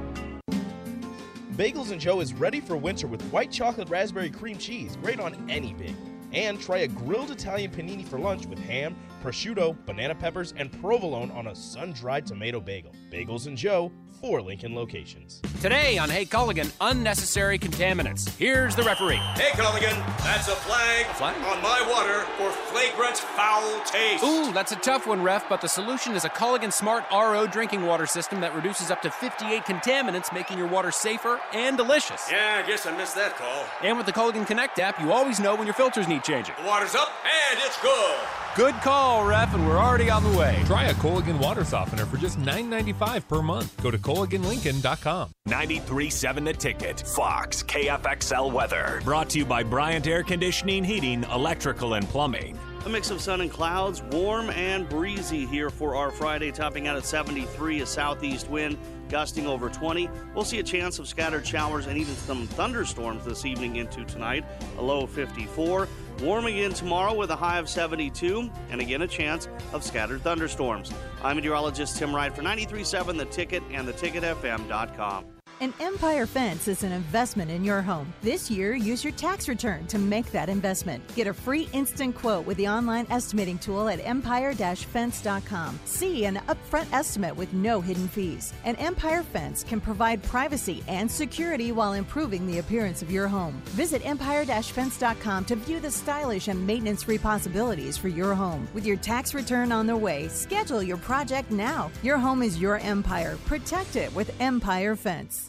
Bagels 1.57 1.91
and 1.91 2.01
Joe 2.01 2.19
is 2.19 2.33
ready 2.33 2.59
for 2.59 2.75
winter 2.75 3.07
with 3.07 3.21
white 3.29 3.49
chocolate 3.49 3.87
raspberry 3.87 4.29
cream 4.29 4.57
cheese, 4.57 4.97
great 5.01 5.21
on 5.21 5.49
any 5.49 5.73
big. 5.73 5.95
And 6.33 6.59
try 6.59 6.79
a 6.79 6.87
grilled 6.89 7.31
Italian 7.31 7.71
panini 7.71 8.05
for 8.05 8.19
lunch 8.19 8.45
with 8.45 8.59
ham, 8.59 8.93
prosciutto, 9.23 9.77
banana 9.85 10.15
peppers, 10.15 10.53
and 10.57 10.69
provolone 10.81 11.31
on 11.31 11.47
a 11.47 11.55
sun-dried 11.55 12.25
tomato 12.25 12.59
bagel. 12.59 12.91
Bagels 13.09 13.47
and 13.47 13.55
Joe, 13.55 13.89
four 14.25 14.41
Lincoln 14.41 14.73
locations. 14.73 15.39
Today 15.61 15.99
on 15.99 16.09
Hey 16.09 16.25
Culligan, 16.25 16.71
unnecessary 16.81 17.59
contaminants. 17.59 18.27
Here's 18.37 18.75
the 18.75 18.81
referee. 18.81 19.17
Hey, 19.35 19.51
Culligan, 19.51 19.95
that's 20.23 20.47
a 20.47 20.55
flag, 20.55 21.05
flag? 21.15 21.35
on 21.43 21.61
my 21.61 21.85
water 21.87 22.21
for 22.35 22.49
flagrant 22.71 23.17
foul 23.17 23.79
taste. 23.85 24.23
Ooh, 24.23 24.51
that's 24.51 24.71
a 24.71 24.77
tough 24.77 25.05
one, 25.05 25.21
ref, 25.21 25.47
but 25.47 25.61
the 25.61 25.67
solution 25.67 26.15
is 26.15 26.25
a 26.25 26.29
Culligan 26.29 26.73
Smart 26.73 27.03
RO 27.11 27.45
drinking 27.45 27.85
water 27.85 28.07
system 28.07 28.41
that 28.41 28.55
reduces 28.55 28.89
up 28.89 29.03
to 29.03 29.11
58 29.11 29.61
contaminants, 29.61 30.33
making 30.33 30.57
your 30.57 30.67
water 30.67 30.89
safer 30.89 31.39
and 31.53 31.77
delicious. 31.77 32.27
Yeah, 32.31 32.63
I 32.63 32.67
guess 32.67 32.87
I 32.87 32.97
missed 32.97 33.13
that 33.13 33.37
call. 33.37 33.65
And 33.83 33.95
with 33.95 34.07
the 34.07 34.13
Culligan 34.13 34.47
Connect 34.47 34.79
app, 34.79 34.99
you 34.99 35.11
always 35.11 35.39
know 35.39 35.53
when 35.53 35.67
your 35.67 35.75
filters 35.75 36.07
need 36.07 36.23
changing. 36.23 36.55
The 36.59 36.67
water's 36.67 36.95
up 36.95 37.09
and 37.23 37.59
it's 37.63 37.79
good. 37.79 38.44
Good 38.55 38.75
call, 38.75 39.25
ref, 39.25 39.53
and 39.53 39.67
we're 39.67 39.77
already 39.77 40.09
on 40.09 40.23
the 40.23 40.37
way. 40.37 40.63
Try 40.65 40.85
a 40.85 40.93
Culligan 40.93 41.37
water 41.39 41.65
softener 41.65 42.05
for 42.05 42.15
just 42.15 42.39
$9.95 42.39 43.27
per 43.27 43.41
month. 43.41 43.83
Go 43.83 43.91
to 43.91 43.97
CulliganLincoln.com. 43.97 45.31
937 45.45 46.43
The 46.45 46.53
Ticket, 46.53 47.01
Fox, 47.01 47.63
KFXL 47.63 48.53
Weather. 48.53 49.01
Brought 49.03 49.29
to 49.31 49.39
you 49.39 49.45
by 49.45 49.61
Bryant 49.61 50.07
Air 50.07 50.23
Conditioning, 50.23 50.85
Heating, 50.85 51.25
Electrical, 51.25 51.95
and 51.95 52.07
Plumbing. 52.07 52.57
A 52.85 52.89
mix 52.89 53.09
of 53.09 53.19
sun 53.19 53.41
and 53.41 53.51
clouds, 53.51 54.01
warm 54.03 54.49
and 54.51 54.87
breezy 54.87 55.45
here 55.45 55.69
for 55.69 55.95
our 55.95 56.09
Friday, 56.09 56.51
topping 56.53 56.87
out 56.87 56.95
at 56.95 57.03
73, 57.03 57.81
a 57.81 57.85
southeast 57.85 58.49
wind 58.49 58.77
gusting 59.09 59.47
over 59.47 59.69
20. 59.69 60.09
We'll 60.33 60.45
see 60.45 60.59
a 60.59 60.63
chance 60.63 60.97
of 60.99 61.07
scattered 61.07 61.45
showers 61.45 61.87
and 61.87 61.97
even 61.97 62.15
some 62.15 62.47
thunderstorms 62.47 63.25
this 63.25 63.43
evening 63.43 63.75
into 63.75 64.05
tonight, 64.05 64.45
a 64.77 64.81
low 64.81 65.01
of 65.01 65.09
54. 65.11 65.87
Warm 66.21 66.45
again 66.45 66.71
tomorrow 66.71 67.13
with 67.13 67.29
a 67.29 67.35
high 67.35 67.59
of 67.59 67.67
72, 67.67 68.49
and 68.69 68.79
again 68.79 69.01
a 69.01 69.07
chance 69.07 69.49
of 69.73 69.83
scattered 69.83 70.21
thunderstorms. 70.21 70.91
I'm 71.21 71.35
meteorologist 71.35 71.97
Tim 71.97 72.15
Wright 72.15 72.33
for 72.33 72.41
93.7 72.41 73.17
The 73.17 73.25
Ticket 73.25 73.63
and 73.71 73.87
theticketfm.com. 73.87 75.34
An 75.61 75.73
Empire 75.79 76.25
Fence 76.25 76.67
is 76.67 76.83
an 76.83 76.91
investment 76.91 77.49
in 77.49 77.63
your 77.63 77.81
home. 77.81 78.13
This 78.21 78.51
year, 78.51 78.75
use 78.75 79.05
your 79.05 79.13
tax 79.13 79.47
return 79.47 79.87
to 79.87 79.97
make 79.97 80.29
that 80.33 80.49
investment. 80.49 81.01
Get 81.15 81.27
a 81.27 81.33
free 81.33 81.69
instant 81.71 82.13
quote 82.13 82.45
with 82.45 82.57
the 82.57 82.67
online 82.67 83.07
estimating 83.09 83.57
tool 83.57 83.87
at 83.87 84.05
empire-fence.com. 84.05 85.79
See 85.85 86.25
an 86.25 86.41
upfront 86.49 86.91
estimate 86.91 87.37
with 87.37 87.53
no 87.53 87.79
hidden 87.79 88.09
fees. 88.09 88.51
An 88.65 88.75
Empire 88.75 89.23
Fence 89.23 89.63
can 89.63 89.79
provide 89.79 90.21
privacy 90.23 90.83
and 90.89 91.09
security 91.09 91.71
while 91.71 91.93
improving 91.93 92.45
the 92.45 92.59
appearance 92.59 93.01
of 93.01 93.09
your 93.09 93.29
home. 93.29 93.61
Visit 93.67 94.05
empire-fence.com 94.05 95.45
to 95.45 95.55
view 95.55 95.79
the 95.79 95.89
stylish 95.89 96.49
and 96.49 96.67
maintenance-free 96.67 97.19
possibilities 97.19 97.95
for 97.95 98.09
your 98.09 98.35
home. 98.35 98.67
With 98.73 98.85
your 98.85 98.97
tax 98.97 99.33
return 99.33 99.71
on 99.71 99.87
the 99.87 99.95
way, 99.95 100.27
schedule 100.27 100.83
your 100.83 100.97
project 100.97 101.49
now. 101.49 101.91
Your 102.03 102.17
home 102.17 102.43
is 102.43 102.59
your 102.59 102.77
empire. 102.79 103.37
Protect 103.45 103.95
it 103.95 104.13
with 104.13 104.35
Empire 104.41 104.97
Fence. 104.97 105.44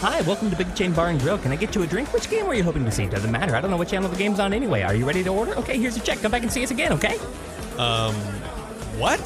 Hi, 0.00 0.20
welcome 0.22 0.50
to 0.50 0.56
Big 0.56 0.74
Chain 0.74 0.92
Bar 0.92 1.08
and 1.08 1.20
Grill. 1.20 1.38
Can 1.38 1.50
I 1.50 1.56
get 1.56 1.74
you 1.74 1.82
a 1.82 1.86
drink? 1.86 2.12
Which 2.12 2.28
game 2.28 2.46
were 2.46 2.54
you 2.54 2.62
hoping 2.62 2.84
to 2.84 2.90
see? 2.90 3.06
Doesn't 3.06 3.30
matter. 3.30 3.56
I 3.56 3.60
don't 3.60 3.70
know 3.70 3.76
what 3.76 3.88
channel 3.88 4.10
the 4.10 4.16
game's 4.16 4.38
on 4.38 4.52
anyway. 4.52 4.82
Are 4.82 4.94
you 4.94 5.06
ready 5.06 5.22
to 5.24 5.30
order? 5.30 5.54
Okay, 5.54 5.78
here's 5.78 5.96
your 5.96 6.04
check. 6.04 6.20
Come 6.20 6.30
back 6.30 6.42
and 6.42 6.52
see 6.52 6.62
us 6.62 6.70
again, 6.70 6.92
okay? 6.92 7.16
Um, 7.78 8.14
what? 8.98 9.20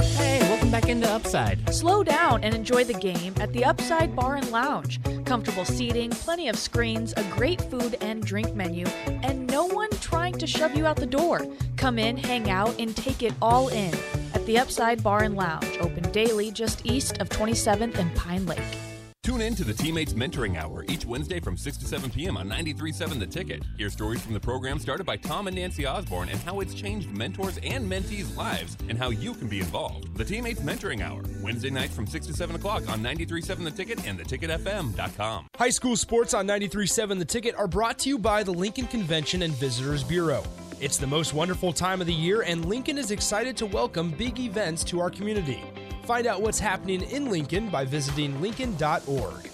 Hey, 0.00 0.38
welcome 0.42 0.70
back 0.70 0.88
into 0.88 1.10
Upside. 1.10 1.74
Slow 1.74 2.04
down 2.04 2.44
and 2.44 2.54
enjoy 2.54 2.84
the 2.84 2.94
game 2.94 3.34
at 3.40 3.52
the 3.52 3.64
Upside 3.64 4.14
Bar 4.14 4.36
and 4.36 4.48
Lounge. 4.50 5.00
Comfortable 5.24 5.64
seating, 5.64 6.10
plenty 6.10 6.48
of 6.48 6.56
screens, 6.56 7.12
a 7.16 7.24
great 7.24 7.60
food 7.62 7.96
and 8.00 8.22
drink 8.22 8.54
menu, 8.54 8.86
and 9.06 9.46
no 9.48 9.66
one 9.66 9.90
trying 10.00 10.34
to 10.34 10.46
shove 10.46 10.76
you 10.76 10.86
out 10.86 10.96
the 10.96 11.06
door. 11.06 11.44
Come 11.76 11.98
in, 11.98 12.16
hang 12.16 12.48
out, 12.48 12.78
and 12.78 12.94
take 12.94 13.22
it 13.24 13.34
all 13.42 13.68
in 13.68 13.92
at 14.34 14.46
the 14.46 14.58
Upside 14.58 15.02
Bar 15.02 15.24
and 15.24 15.34
Lounge, 15.34 15.78
open 15.80 16.10
daily 16.12 16.50
just 16.52 16.86
east 16.86 17.18
of 17.18 17.28
27th 17.28 17.98
and 17.98 18.14
Pine 18.14 18.46
Lake. 18.46 18.85
Tune 19.26 19.40
in 19.40 19.56
to 19.56 19.64
the 19.64 19.74
Teammates 19.74 20.12
Mentoring 20.12 20.56
Hour 20.56 20.84
each 20.88 21.04
Wednesday 21.04 21.40
from 21.40 21.56
6 21.56 21.78
to 21.78 21.84
7 21.84 22.10
p.m. 22.10 22.36
on 22.36 22.48
93.7 22.48 23.18
The 23.18 23.26
Ticket. 23.26 23.64
Hear 23.76 23.90
stories 23.90 24.22
from 24.22 24.34
the 24.34 24.38
program 24.38 24.78
started 24.78 25.04
by 25.04 25.16
Tom 25.16 25.48
and 25.48 25.56
Nancy 25.56 25.84
Osborne 25.84 26.28
and 26.28 26.38
how 26.42 26.60
it's 26.60 26.74
changed 26.74 27.10
mentors 27.10 27.58
and 27.64 27.90
mentees' 27.90 28.36
lives 28.36 28.76
and 28.88 28.96
how 28.96 29.10
you 29.10 29.34
can 29.34 29.48
be 29.48 29.58
involved. 29.58 30.16
The 30.16 30.24
Teammates 30.24 30.60
Mentoring 30.60 31.00
Hour, 31.00 31.24
Wednesday 31.42 31.70
nights 31.70 31.92
from 31.92 32.06
6 32.06 32.24
to 32.28 32.34
7 32.34 32.54
o'clock 32.54 32.88
on 32.88 33.00
93.7 33.02 33.64
The 33.64 33.70
Ticket 33.72 34.06
and 34.06 34.16
theticketfm.com. 34.20 35.48
High 35.56 35.70
school 35.70 35.96
sports 35.96 36.32
on 36.32 36.46
93.7 36.46 37.18
The 37.18 37.24
Ticket 37.24 37.56
are 37.56 37.66
brought 37.66 37.98
to 37.98 38.08
you 38.08 38.20
by 38.20 38.44
the 38.44 38.52
Lincoln 38.52 38.86
Convention 38.86 39.42
and 39.42 39.52
Visitors 39.54 40.04
Bureau. 40.04 40.44
It's 40.80 40.98
the 40.98 41.06
most 41.08 41.34
wonderful 41.34 41.72
time 41.72 42.00
of 42.00 42.06
the 42.06 42.14
year, 42.14 42.42
and 42.42 42.64
Lincoln 42.64 42.96
is 42.96 43.10
excited 43.10 43.56
to 43.56 43.66
welcome 43.66 44.12
big 44.12 44.38
events 44.38 44.84
to 44.84 45.00
our 45.00 45.10
community. 45.10 45.64
Find 46.06 46.28
out 46.28 46.40
what's 46.40 46.60
happening 46.60 47.02
in 47.02 47.30
Lincoln 47.30 47.68
by 47.68 47.84
visiting 47.84 48.40
Lincoln.org. 48.40 49.50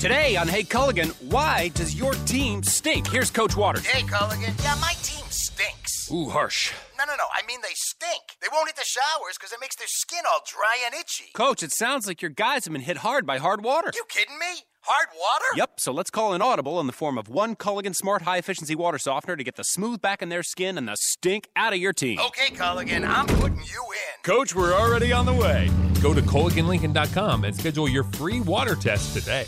Today 0.00 0.34
on 0.34 0.48
Hey 0.48 0.64
Culligan, 0.64 1.10
why 1.30 1.68
does 1.74 1.94
your 1.94 2.14
team 2.26 2.64
stink? 2.64 3.06
Here's 3.06 3.30
Coach 3.30 3.56
Waters. 3.56 3.86
Hey, 3.86 4.02
Culligan. 4.02 4.60
Yeah, 4.64 4.74
my 4.80 4.94
team 5.04 5.24
stinks. 5.30 6.10
Ooh, 6.10 6.28
harsh. 6.28 6.72
No, 6.98 7.04
no, 7.04 7.12
no. 7.14 7.22
I 7.32 7.46
mean, 7.46 7.60
they 7.62 7.74
stink. 7.74 8.22
They 8.40 8.48
won't 8.52 8.66
hit 8.66 8.74
the 8.74 8.84
showers 8.84 9.36
because 9.38 9.52
it 9.52 9.60
makes 9.60 9.76
their 9.76 9.86
skin 9.86 10.24
all 10.28 10.40
dry 10.44 10.78
and 10.84 10.94
itchy. 10.96 11.30
Coach, 11.34 11.62
it 11.62 11.70
sounds 11.70 12.08
like 12.08 12.20
your 12.20 12.32
guys 12.32 12.64
have 12.64 12.72
been 12.72 12.82
hit 12.82 12.96
hard 12.96 13.24
by 13.24 13.38
hard 13.38 13.62
water. 13.62 13.92
You 13.94 14.02
kidding 14.08 14.40
me? 14.40 14.64
Hard 14.84 15.08
water? 15.16 15.44
Yep, 15.54 15.78
so 15.78 15.92
let's 15.92 16.10
call 16.10 16.34
an 16.34 16.42
audible 16.42 16.80
in 16.80 16.88
the 16.88 16.92
form 16.92 17.16
of 17.16 17.28
one 17.28 17.54
Culligan 17.54 17.94
Smart 17.94 18.22
High 18.22 18.38
Efficiency 18.38 18.74
Water 18.74 18.98
Softener 18.98 19.36
to 19.36 19.44
get 19.44 19.54
the 19.54 19.62
smooth 19.62 20.02
back 20.02 20.22
in 20.22 20.28
their 20.28 20.42
skin 20.42 20.76
and 20.76 20.88
the 20.88 20.96
stink 20.96 21.48
out 21.54 21.72
of 21.72 21.78
your 21.78 21.92
team. 21.92 22.18
Okay, 22.18 22.52
Culligan, 22.52 23.06
I'm 23.06 23.26
putting 23.26 23.58
you 23.58 23.84
in. 23.92 24.22
Coach, 24.24 24.56
we're 24.56 24.74
already 24.74 25.12
on 25.12 25.24
the 25.24 25.32
way. 25.32 25.70
Go 26.02 26.12
to 26.12 26.20
CulliganLincoln.com 26.20 27.44
and 27.44 27.54
schedule 27.54 27.88
your 27.88 28.02
free 28.02 28.40
water 28.40 28.74
test 28.74 29.14
today. 29.16 29.46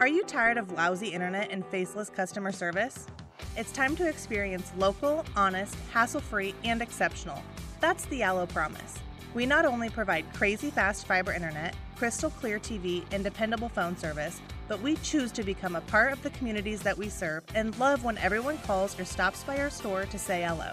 Are 0.00 0.08
you 0.08 0.24
tired 0.24 0.58
of 0.58 0.72
lousy 0.72 1.08
internet 1.08 1.52
and 1.52 1.64
faceless 1.66 2.10
customer 2.10 2.50
service? 2.50 3.06
It's 3.56 3.70
time 3.70 3.94
to 3.96 4.08
experience 4.08 4.72
local, 4.76 5.24
honest, 5.36 5.76
hassle 5.92 6.20
free, 6.20 6.56
and 6.64 6.82
exceptional. 6.82 7.40
That's 7.80 8.04
the 8.06 8.24
Allo 8.24 8.46
Promise. 8.46 8.98
We 9.32 9.46
not 9.46 9.64
only 9.64 9.90
provide 9.90 10.24
crazy 10.32 10.70
fast 10.70 11.06
fiber 11.06 11.32
internet, 11.32 11.76
crystal 11.94 12.30
clear 12.30 12.58
TV, 12.58 13.04
and 13.12 13.22
dependable 13.22 13.68
phone 13.68 13.96
service, 13.96 14.40
but 14.68 14.80
we 14.82 14.96
choose 14.96 15.32
to 15.32 15.42
become 15.42 15.76
a 15.76 15.80
part 15.82 16.12
of 16.12 16.22
the 16.22 16.30
communities 16.30 16.82
that 16.82 16.96
we 16.96 17.08
serve 17.08 17.42
and 17.54 17.78
love 17.78 18.04
when 18.04 18.18
everyone 18.18 18.58
calls 18.58 18.98
or 18.98 19.04
stops 19.04 19.44
by 19.44 19.58
our 19.58 19.70
store 19.70 20.04
to 20.06 20.18
say 20.18 20.42
hello. 20.42 20.72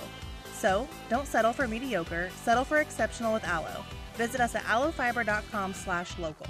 So, 0.54 0.88
don't 1.10 1.28
settle 1.28 1.54
for 1.54 1.68
mediocre, 1.68 2.30
settle 2.44 2.64
for 2.64 2.78
exceptional 2.78 3.34
with 3.34 3.44
Allo. 3.44 3.84
Visit 4.16 4.42
us 4.42 4.56
at 4.56 4.64
allofiber.com 4.64 5.74
slash 5.74 6.18
local. 6.18 6.48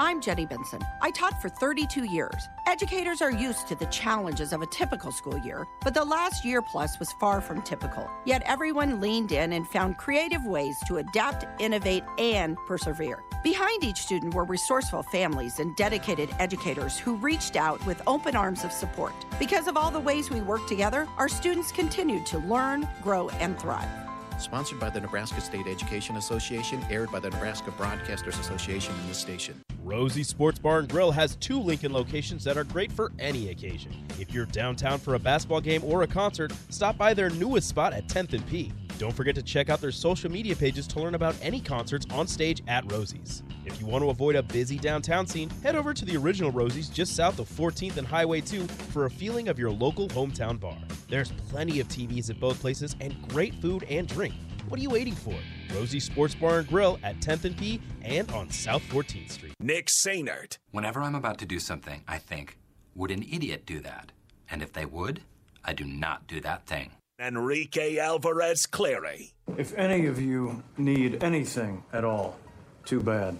I'm 0.00 0.22
Jenny 0.22 0.46
Benson. 0.46 0.80
I 1.02 1.10
taught 1.10 1.42
for 1.42 1.50
32 1.50 2.04
years. 2.04 2.48
Educators 2.66 3.20
are 3.20 3.30
used 3.30 3.68
to 3.68 3.74
the 3.74 3.84
challenges 3.86 4.54
of 4.54 4.62
a 4.62 4.66
typical 4.66 5.12
school 5.12 5.36
year, 5.36 5.66
but 5.82 5.92
the 5.92 6.02
last 6.02 6.42
year 6.42 6.62
plus 6.62 6.98
was 6.98 7.12
far 7.20 7.42
from 7.42 7.60
typical. 7.60 8.08
Yet 8.24 8.42
everyone 8.46 8.98
leaned 9.02 9.30
in 9.30 9.52
and 9.52 9.68
found 9.68 9.98
creative 9.98 10.46
ways 10.46 10.78
to 10.86 10.96
adapt, 10.96 11.44
innovate, 11.60 12.04
and 12.16 12.56
persevere. 12.66 13.22
Behind 13.44 13.84
each 13.84 13.98
student 13.98 14.32
were 14.32 14.44
resourceful 14.44 15.02
families 15.02 15.60
and 15.60 15.76
dedicated 15.76 16.30
educators 16.38 16.98
who 16.98 17.16
reached 17.16 17.56
out 17.56 17.84
with 17.84 18.00
open 18.06 18.34
arms 18.34 18.64
of 18.64 18.72
support. 18.72 19.12
Because 19.38 19.68
of 19.68 19.76
all 19.76 19.90
the 19.90 20.00
ways 20.00 20.30
we 20.30 20.40
work 20.40 20.66
together, 20.66 21.06
our 21.18 21.28
students 21.28 21.72
continued 21.72 22.24
to 22.24 22.38
learn, 22.38 22.88
grow, 23.02 23.28
and 23.40 23.58
thrive. 23.58 24.09
Sponsored 24.40 24.80
by 24.80 24.88
the 24.88 25.00
Nebraska 25.00 25.40
State 25.40 25.66
Education 25.66 26.16
Association, 26.16 26.82
aired 26.90 27.12
by 27.12 27.20
the 27.20 27.28
Nebraska 27.30 27.70
Broadcasters 27.72 28.40
Association 28.40 28.94
in 29.02 29.08
this 29.08 29.18
station. 29.18 29.60
Rosie 29.82 30.22
Sports 30.22 30.58
Bar 30.58 30.80
and 30.80 30.88
Grill 30.88 31.10
has 31.10 31.36
two 31.36 31.60
Lincoln 31.60 31.92
locations 31.92 32.42
that 32.44 32.56
are 32.56 32.64
great 32.64 32.90
for 32.90 33.12
any 33.18 33.50
occasion. 33.50 33.92
If 34.18 34.32
you're 34.32 34.46
downtown 34.46 34.98
for 34.98 35.14
a 35.14 35.18
basketball 35.18 35.60
game 35.60 35.84
or 35.84 36.02
a 36.02 36.06
concert, 36.06 36.52
stop 36.70 36.96
by 36.96 37.12
their 37.12 37.30
newest 37.30 37.68
spot 37.68 37.92
at 37.92 38.08
10th 38.08 38.32
and 38.32 38.46
P. 38.46 38.72
Don't 39.00 39.16
forget 39.16 39.34
to 39.36 39.42
check 39.42 39.70
out 39.70 39.80
their 39.80 39.92
social 39.92 40.30
media 40.30 40.54
pages 40.54 40.86
to 40.88 41.00
learn 41.00 41.14
about 41.14 41.34
any 41.40 41.58
concerts 41.58 42.04
on 42.10 42.26
stage 42.26 42.62
at 42.68 42.92
Rosie's. 42.92 43.42
If 43.64 43.80
you 43.80 43.86
want 43.86 44.04
to 44.04 44.10
avoid 44.10 44.36
a 44.36 44.42
busy 44.42 44.76
downtown 44.76 45.26
scene, 45.26 45.48
head 45.62 45.74
over 45.74 45.94
to 45.94 46.04
the 46.04 46.18
original 46.18 46.50
Rosie's 46.50 46.90
just 46.90 47.16
south 47.16 47.38
of 47.38 47.48
14th 47.48 47.96
and 47.96 48.06
Highway 48.06 48.42
2 48.42 48.66
for 48.66 49.06
a 49.06 49.10
feeling 49.10 49.48
of 49.48 49.58
your 49.58 49.70
local 49.70 50.06
hometown 50.08 50.60
bar. 50.60 50.76
There's 51.08 51.32
plenty 51.48 51.80
of 51.80 51.88
TVs 51.88 52.28
at 52.28 52.38
both 52.38 52.60
places 52.60 52.94
and 53.00 53.16
great 53.30 53.54
food 53.54 53.84
and 53.88 54.06
drink. 54.06 54.34
What 54.68 54.78
are 54.78 54.82
you 54.82 54.90
waiting 54.90 55.14
for? 55.14 55.34
Rosie 55.72 55.98
Sports 55.98 56.34
Bar 56.34 56.58
and 56.58 56.68
Grill 56.68 56.98
at 57.02 57.20
10th 57.20 57.46
and 57.46 57.56
P 57.56 57.80
and 58.02 58.30
on 58.32 58.50
South 58.50 58.82
14th 58.90 59.30
Street. 59.30 59.54
Nick 59.60 59.86
Sainert. 59.86 60.58
Whenever 60.72 61.00
I'm 61.00 61.14
about 61.14 61.38
to 61.38 61.46
do 61.46 61.58
something, 61.58 62.04
I 62.06 62.18
think, 62.18 62.58
would 62.94 63.10
an 63.10 63.22
idiot 63.22 63.64
do 63.64 63.80
that? 63.80 64.12
And 64.50 64.60
if 64.62 64.74
they 64.74 64.84
would, 64.84 65.22
I 65.64 65.72
do 65.72 65.84
not 65.86 66.26
do 66.26 66.42
that 66.42 66.66
thing. 66.66 66.90
Enrique 67.20 67.98
Alvarez 67.98 68.66
Clary. 68.66 69.34
If 69.58 69.74
any 69.74 70.06
of 70.06 70.20
you 70.20 70.62
need 70.78 71.22
anything 71.22 71.84
at 71.92 72.04
all, 72.04 72.38
too 72.84 73.00
bad. 73.00 73.38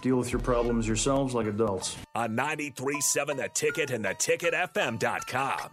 Deal 0.00 0.16
with 0.16 0.32
your 0.32 0.40
problems 0.40 0.86
yourselves 0.86 1.34
like 1.34 1.46
adults. 1.46 1.96
On 2.14 2.30
93.7 2.34 3.36
The 3.36 3.50
Ticket 3.52 3.90
and 3.90 4.04
theticketfm.com. 4.04 5.70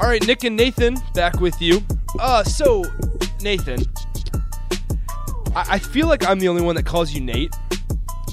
All 0.00 0.10
right, 0.10 0.26
Nick 0.26 0.42
and 0.44 0.56
Nathan 0.56 0.96
back 1.14 1.40
with 1.40 1.62
you. 1.62 1.80
Uh, 2.18 2.42
so 2.42 2.82
Nathan, 3.44 3.84
I, 5.54 5.64
I 5.74 5.78
feel 5.78 6.06
like 6.08 6.26
I'm 6.26 6.38
the 6.38 6.48
only 6.48 6.62
one 6.62 6.74
that 6.76 6.84
calls 6.86 7.12
you 7.12 7.20
Nate. 7.20 7.54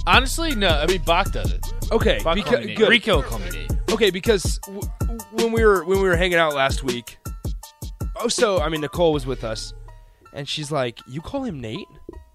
Honestly, 0.07 0.55
no. 0.55 0.69
I 0.69 0.87
mean, 0.87 1.01
Bach 1.05 1.31
does 1.31 1.51
it. 1.51 1.63
Okay, 1.91 2.19
Bach 2.23 2.37
beca- 2.37 2.45
called 2.45 2.59
me 2.61 2.65
Nate. 2.67 2.77
good. 2.77 2.89
Rico 2.89 3.17
will 3.17 3.23
call 3.23 3.39
me 3.39 3.49
Nate. 3.51 3.71
Okay, 3.91 4.09
because 4.09 4.57
w- 4.59 4.81
when 5.33 5.51
we 5.51 5.63
were 5.65 5.83
when 5.83 6.01
we 6.01 6.07
were 6.07 6.15
hanging 6.15 6.37
out 6.39 6.53
last 6.55 6.83
week, 6.83 7.17
oh, 8.15 8.27
so 8.29 8.59
I 8.61 8.69
mean 8.69 8.81
Nicole 8.81 9.13
was 9.13 9.25
with 9.25 9.43
us, 9.43 9.73
and 10.33 10.47
she's 10.47 10.71
like, 10.71 10.99
"You 11.07 11.21
call 11.21 11.43
him 11.43 11.59
Nate? 11.59 11.87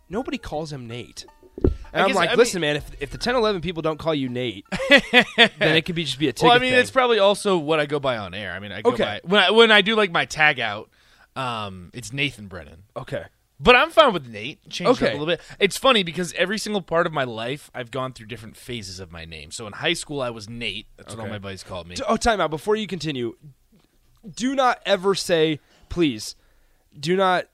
Nobody 0.09 0.39
calls 0.39 0.71
him 0.73 0.87
Nate." 0.87 1.25
And 1.65 1.73
I 1.95 2.01
I'm 2.03 2.07
guess- 2.09 2.17
like, 2.17 2.31
I 2.31 2.35
"Listen, 2.35 2.61
man, 2.61 2.77
if 2.77 2.91
if 3.01 3.11
the 3.11 3.19
10, 3.19 3.35
11 3.35 3.63
people 3.63 3.81
don't 3.83 3.99
call 3.99 4.15
you 4.15 4.29
Nate, 4.29 4.67
then 4.91 5.77
it 5.77 5.87
could 5.87 5.95
be 5.95 6.05
just 6.05 6.19
be 6.19 6.29
a 6.29 6.33
ticket." 6.35 6.43
Well, 6.47 6.53
I 6.53 6.59
mean, 6.59 6.73
thing. 6.73 6.81
it's 6.81 6.91
probably 6.91 7.19
also 7.19 7.57
what 7.57 7.81
I 7.81 7.87
go 7.87 7.99
by 7.99 8.19
on 8.19 8.35
air. 8.35 8.53
I 8.53 8.61
mean, 8.61 8.71
I 8.71 8.83
go 8.83 8.91
Okay. 8.93 9.03
by 9.03 9.21
when 9.25 9.43
I, 9.43 9.51
when 9.51 9.71
I 9.73 9.81
do 9.81 9.97
like 9.97 10.13
my 10.13 10.27
tag 10.27 10.61
out. 10.61 10.91
Um, 11.37 11.91
it's 11.95 12.13
Nathan 12.13 12.49
Brennan. 12.49 12.85
Okay. 12.97 13.25
But 13.59 13.75
I'm 13.75 13.91
fine 13.91 14.13
with 14.13 14.29
Nate. 14.29 14.69
Change 14.69 14.89
it 14.89 14.91
up 14.91 14.97
Okay. 15.03 15.09
a 15.09 15.13
little 15.13 15.27
bit. 15.27 15.41
It's 15.59 15.79
funny 15.79 16.03
because 16.03 16.33
every 16.35 16.59
single 16.59 16.83
part 16.83 17.07
of 17.07 17.13
my 17.13 17.25
life, 17.25 17.71
I've 17.75 17.91
gone 17.91 18.13
through 18.13 18.27
different 18.27 18.57
phases 18.57 19.01
of 19.01 19.11
my 19.11 19.25
name. 19.25 19.51
So 19.51 19.67
in 19.67 19.73
high 19.73 19.95
school, 19.95 20.21
I 20.21 20.31
was 20.31 20.49
Nate. 20.49 20.87
That's 20.97 21.15
what 21.15 21.23
all 21.25 21.31
my 21.31 21.39
buddies 21.39 21.63
called 21.63 21.87
me. 21.87 21.97
Oh, 22.07 22.17
time 22.17 22.41
out. 22.41 22.51
Before 22.51 22.77
you 22.77 22.87
continue, 22.87 23.37
do 24.35 24.55
not 24.55 24.81
ever 24.85 25.15
say, 25.15 25.61
please, 25.89 26.37
do 26.99 27.17
not 27.17 27.47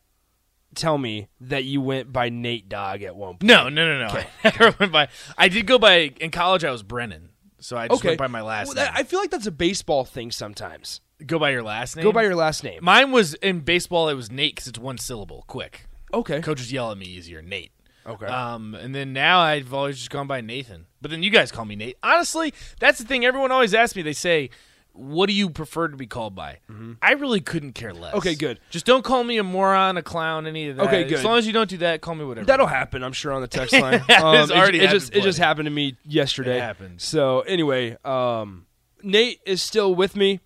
tell 0.74 0.98
me 0.98 1.28
that 1.40 1.64
you 1.64 1.80
went 1.80 2.12
by 2.12 2.30
Nate 2.30 2.68
Dog 2.68 3.02
at 3.02 3.14
one 3.14 3.34
point. 3.34 3.42
No, 3.44 3.68
no, 3.68 3.98
no, 3.98 4.06
no. 4.08 4.22
I 4.44 4.52
never 4.58 4.76
went 4.80 4.92
by. 4.92 5.08
I 5.38 5.48
did 5.48 5.66
go 5.66 5.78
by 5.78 6.12
in 6.20 6.30
college. 6.32 6.64
I 6.64 6.70
was 6.72 6.82
Brennan, 6.82 7.30
so 7.60 7.76
I 7.76 7.86
just 7.88 8.00
okay. 8.00 8.08
went 8.08 8.18
by 8.18 8.26
my 8.26 8.40
last 8.42 8.68
Well, 8.68 8.76
that- 8.76 8.92
I 8.94 9.04
feel 9.04 9.20
like 9.20 9.30
that's 9.30 9.46
a 9.46 9.52
baseball 9.52 10.04
thing 10.04 10.30
sometimes. 10.32 11.00
Go 11.26 11.38
by 11.38 11.50
your 11.50 11.62
last 11.62 11.96
name. 11.96 12.02
Go 12.04 12.12
by 12.12 12.22
your 12.22 12.34
last 12.36 12.64
name. 12.64 12.78
Mine 12.82 13.12
was 13.12 13.34
in 13.34 13.60
baseball. 13.60 14.08
It 14.08 14.14
was 14.14 14.30
Nate 14.30 14.54
because 14.54 14.68
it's 14.68 14.78
one 14.78 14.98
syllable, 14.98 15.44
quick. 15.46 15.86
Okay. 16.12 16.40
Coaches 16.42 16.72
yell 16.72 16.90
at 16.92 16.98
me 16.98 17.06
easier, 17.06 17.40
Nate. 17.42 17.72
Okay. 18.06 18.26
Um, 18.26 18.74
and 18.74 18.94
then 18.94 19.12
now 19.12 19.40
I've 19.40 19.72
always 19.72 19.96
just 19.96 20.10
gone 20.10 20.26
by 20.26 20.40
Nathan. 20.40 20.86
But 21.00 21.10
then 21.10 21.22
you 21.22 21.30
guys 21.30 21.52
call 21.52 21.64
me 21.64 21.76
Nate. 21.76 21.96
Honestly, 22.02 22.52
that's 22.80 22.98
the 22.98 23.04
thing. 23.04 23.24
Everyone 23.24 23.52
always 23.52 23.72
asks 23.74 23.94
me. 23.94 24.02
They 24.02 24.12
say, 24.12 24.50
"What 24.92 25.26
do 25.28 25.32
you 25.32 25.48
prefer 25.50 25.86
to 25.88 25.96
be 25.96 26.06
called 26.08 26.34
by?" 26.34 26.58
I 27.00 27.12
really 27.12 27.40
couldn't 27.40 27.72
care 27.74 27.92
less. 27.94 28.08
Mm-hmm. 28.10 28.18
Okay, 28.18 28.34
good. 28.34 28.58
Just 28.70 28.86
don't 28.86 29.04
call 29.04 29.22
me 29.22 29.38
a 29.38 29.44
moron, 29.44 29.96
a 29.96 30.02
clown, 30.02 30.46
any 30.48 30.68
of 30.68 30.76
that. 30.76 30.86
Okay, 30.86 31.04
good. 31.04 31.18
As 31.18 31.24
long 31.24 31.38
as 31.38 31.46
you 31.46 31.52
don't 31.52 31.70
do 31.70 31.76
that, 31.78 32.00
call 32.00 32.16
me 32.16 32.24
whatever. 32.24 32.44
That'll 32.46 32.66
happen, 32.66 33.04
I'm 33.04 33.12
sure, 33.12 33.32
on 33.32 33.40
the 33.40 33.46
text 33.48 33.72
line. 33.80 33.94
Um, 34.00 34.04
That 34.08 34.20
has 34.34 34.50
it- 34.50 34.56
already 34.56 34.80
it, 34.80 34.90
just 34.90 35.06
happened 35.08 35.22
it 35.22 35.24
just 35.26 35.38
happened 35.38 35.66
to 35.66 35.70
me 35.70 35.96
yesterday. 36.04 36.56
It 36.56 36.60
happened. 36.62 37.00
So 37.00 37.40
anyway, 37.42 37.96
um, 38.04 38.66
Nate 39.04 39.40
is 39.46 39.62
still 39.62 39.94
with 39.94 40.16
me. 40.16 40.40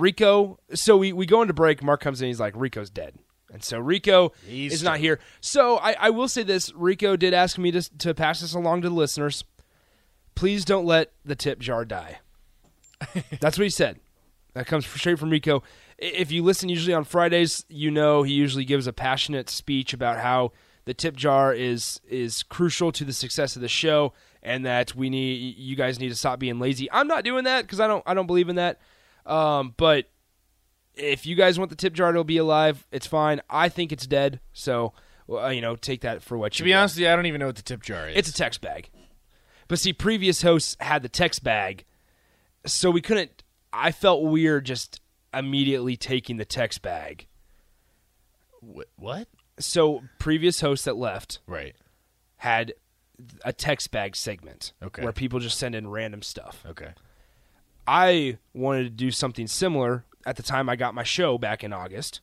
Rico. 0.00 0.58
So 0.74 0.96
we, 0.96 1.12
we 1.12 1.26
go 1.26 1.42
into 1.42 1.54
break. 1.54 1.82
Mark 1.82 2.00
comes 2.00 2.20
in. 2.20 2.28
He's 2.28 2.40
like, 2.40 2.54
Rico's 2.56 2.90
dead. 2.90 3.14
And 3.52 3.62
so 3.64 3.78
Rico 3.78 4.32
He's 4.46 4.72
is 4.72 4.82
not 4.82 4.98
here. 4.98 5.18
So 5.40 5.76
I, 5.78 5.96
I 5.98 6.10
will 6.10 6.28
say 6.28 6.42
this: 6.42 6.72
Rico 6.74 7.16
did 7.16 7.34
ask 7.34 7.58
me 7.58 7.70
to 7.72 7.82
to 7.98 8.14
pass 8.14 8.40
this 8.40 8.54
along 8.54 8.82
to 8.82 8.88
the 8.88 8.94
listeners. 8.94 9.44
Please 10.34 10.64
don't 10.64 10.86
let 10.86 11.12
the 11.24 11.34
tip 11.34 11.58
jar 11.58 11.84
die. 11.84 12.20
That's 13.40 13.58
what 13.58 13.64
he 13.64 13.70
said. 13.70 13.98
That 14.54 14.66
comes 14.66 14.86
straight 14.86 15.18
from 15.18 15.30
Rico. 15.30 15.62
If 15.98 16.32
you 16.32 16.42
listen 16.42 16.68
usually 16.68 16.94
on 16.94 17.04
Fridays, 17.04 17.64
you 17.68 17.90
know 17.90 18.22
he 18.22 18.32
usually 18.32 18.64
gives 18.64 18.86
a 18.86 18.92
passionate 18.92 19.50
speech 19.50 19.92
about 19.92 20.18
how 20.18 20.52
the 20.84 20.94
tip 20.94 21.16
jar 21.16 21.52
is 21.52 22.00
is 22.08 22.42
crucial 22.42 22.92
to 22.92 23.04
the 23.04 23.12
success 23.12 23.56
of 23.56 23.62
the 23.62 23.68
show 23.68 24.12
and 24.42 24.64
that 24.64 24.94
we 24.94 25.10
need 25.10 25.56
you 25.56 25.76
guys 25.76 26.00
need 26.00 26.08
to 26.08 26.16
stop 26.16 26.38
being 26.38 26.58
lazy. 26.58 26.90
I'm 26.90 27.06
not 27.06 27.24
doing 27.24 27.44
that 27.44 27.62
because 27.62 27.80
I 27.80 27.86
don't 27.86 28.02
I 28.06 28.14
don't 28.14 28.26
believe 28.26 28.48
in 28.48 28.56
that. 28.56 28.80
Um, 29.26 29.74
but 29.76 30.06
if 30.94 31.24
you 31.26 31.34
guys 31.36 31.58
want 31.58 31.70
the 31.70 31.76
tip 31.76 31.92
jar 31.94 32.12
to 32.12 32.24
be 32.24 32.36
alive, 32.38 32.86
it's 32.92 33.06
fine. 33.06 33.40
I 33.48 33.68
think 33.68 33.92
it's 33.92 34.06
dead. 34.06 34.40
So 34.52 34.92
uh, 35.30 35.48
you 35.48 35.60
know, 35.60 35.76
take 35.76 36.00
that 36.00 36.22
for 36.22 36.36
what 36.36 36.52
To 36.54 36.58
you 36.60 36.64
be 36.64 36.70
will. 36.72 36.78
honest 36.80 36.96
with 36.96 37.02
you, 37.02 37.08
I 37.10 37.16
don't 37.16 37.26
even 37.26 37.38
know 37.40 37.46
what 37.46 37.56
the 37.56 37.62
tip 37.62 37.82
jar 37.82 38.08
is. 38.08 38.16
It's 38.16 38.28
a 38.28 38.34
text 38.34 38.60
bag. 38.60 38.90
But 39.68 39.78
see, 39.78 39.92
previous 39.92 40.42
hosts 40.42 40.76
had 40.80 41.02
the 41.02 41.08
text 41.08 41.44
bag, 41.44 41.84
so 42.66 42.90
we 42.90 43.00
couldn't. 43.00 43.44
I 43.72 43.92
felt 43.92 44.24
weird 44.24 44.66
just 44.66 45.00
immediately 45.32 45.96
taking 45.96 46.38
the 46.38 46.44
text 46.44 46.82
bag. 46.82 47.26
what? 48.96 49.28
So 49.58 50.02
previous 50.18 50.60
hosts 50.60 50.84
that 50.86 50.96
left, 50.96 51.38
Right. 51.46 51.76
had 52.38 52.74
a 53.44 53.52
text 53.52 53.90
bag 53.90 54.16
segment, 54.16 54.72
Okay. 54.82 55.02
where 55.02 55.12
people 55.12 55.38
just 55.38 55.58
send 55.58 55.74
in 55.74 55.88
random 55.88 56.22
stuff. 56.22 56.64
Okay. 56.66 56.92
I 57.90 58.38
wanted 58.54 58.84
to 58.84 58.90
do 58.90 59.10
something 59.10 59.48
similar 59.48 60.04
at 60.24 60.36
the 60.36 60.44
time 60.44 60.68
I 60.68 60.76
got 60.76 60.94
my 60.94 61.02
show 61.02 61.38
back 61.38 61.64
in 61.64 61.72
August, 61.72 62.20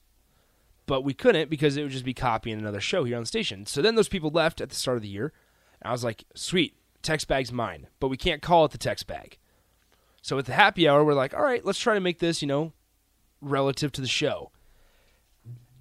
but 0.86 1.02
we 1.02 1.14
couldn't 1.14 1.50
because 1.50 1.76
it 1.76 1.84
would 1.84 1.92
just 1.92 2.06
be 2.06 2.14
copying 2.14 2.58
another 2.58 2.80
show 2.80 3.04
here 3.04 3.18
on 3.18 3.24
the 3.24 3.28
station. 3.28 3.66
So 3.66 3.82
then 3.82 3.96
those 3.96 4.08
people 4.08 4.30
left 4.30 4.62
at 4.62 4.70
the 4.70 4.76
start 4.76 4.96
of 4.96 5.04
the 5.04 5.10
year, 5.10 5.34
and 5.82 5.90
I 5.90 5.92
was 5.92 6.06
like, 6.06 6.24
"Sweet, 6.34 6.78
text 7.02 7.28
bag's 7.28 7.52
mine," 7.52 7.88
but 8.00 8.08
we 8.08 8.16
can't 8.16 8.42
call 8.42 8.64
it 8.64 8.72
the 8.72 8.78
text 8.78 9.08
bag. 9.08 9.40
So 10.22 10.38
at 10.38 10.46
the 10.46 10.54
happy 10.54 10.88
hour, 10.88 11.04
we're 11.04 11.14
like, 11.14 11.34
"All 11.34 11.44
right, 11.44 11.66
let's 11.66 11.80
try 11.80 11.96
to 11.96 12.00
make 12.00 12.20
this, 12.20 12.42
you 12.42 12.48
know, 12.48 12.72
relative 13.42 13.92
to 13.92 14.02
the 14.02 14.08
show." 14.08 14.54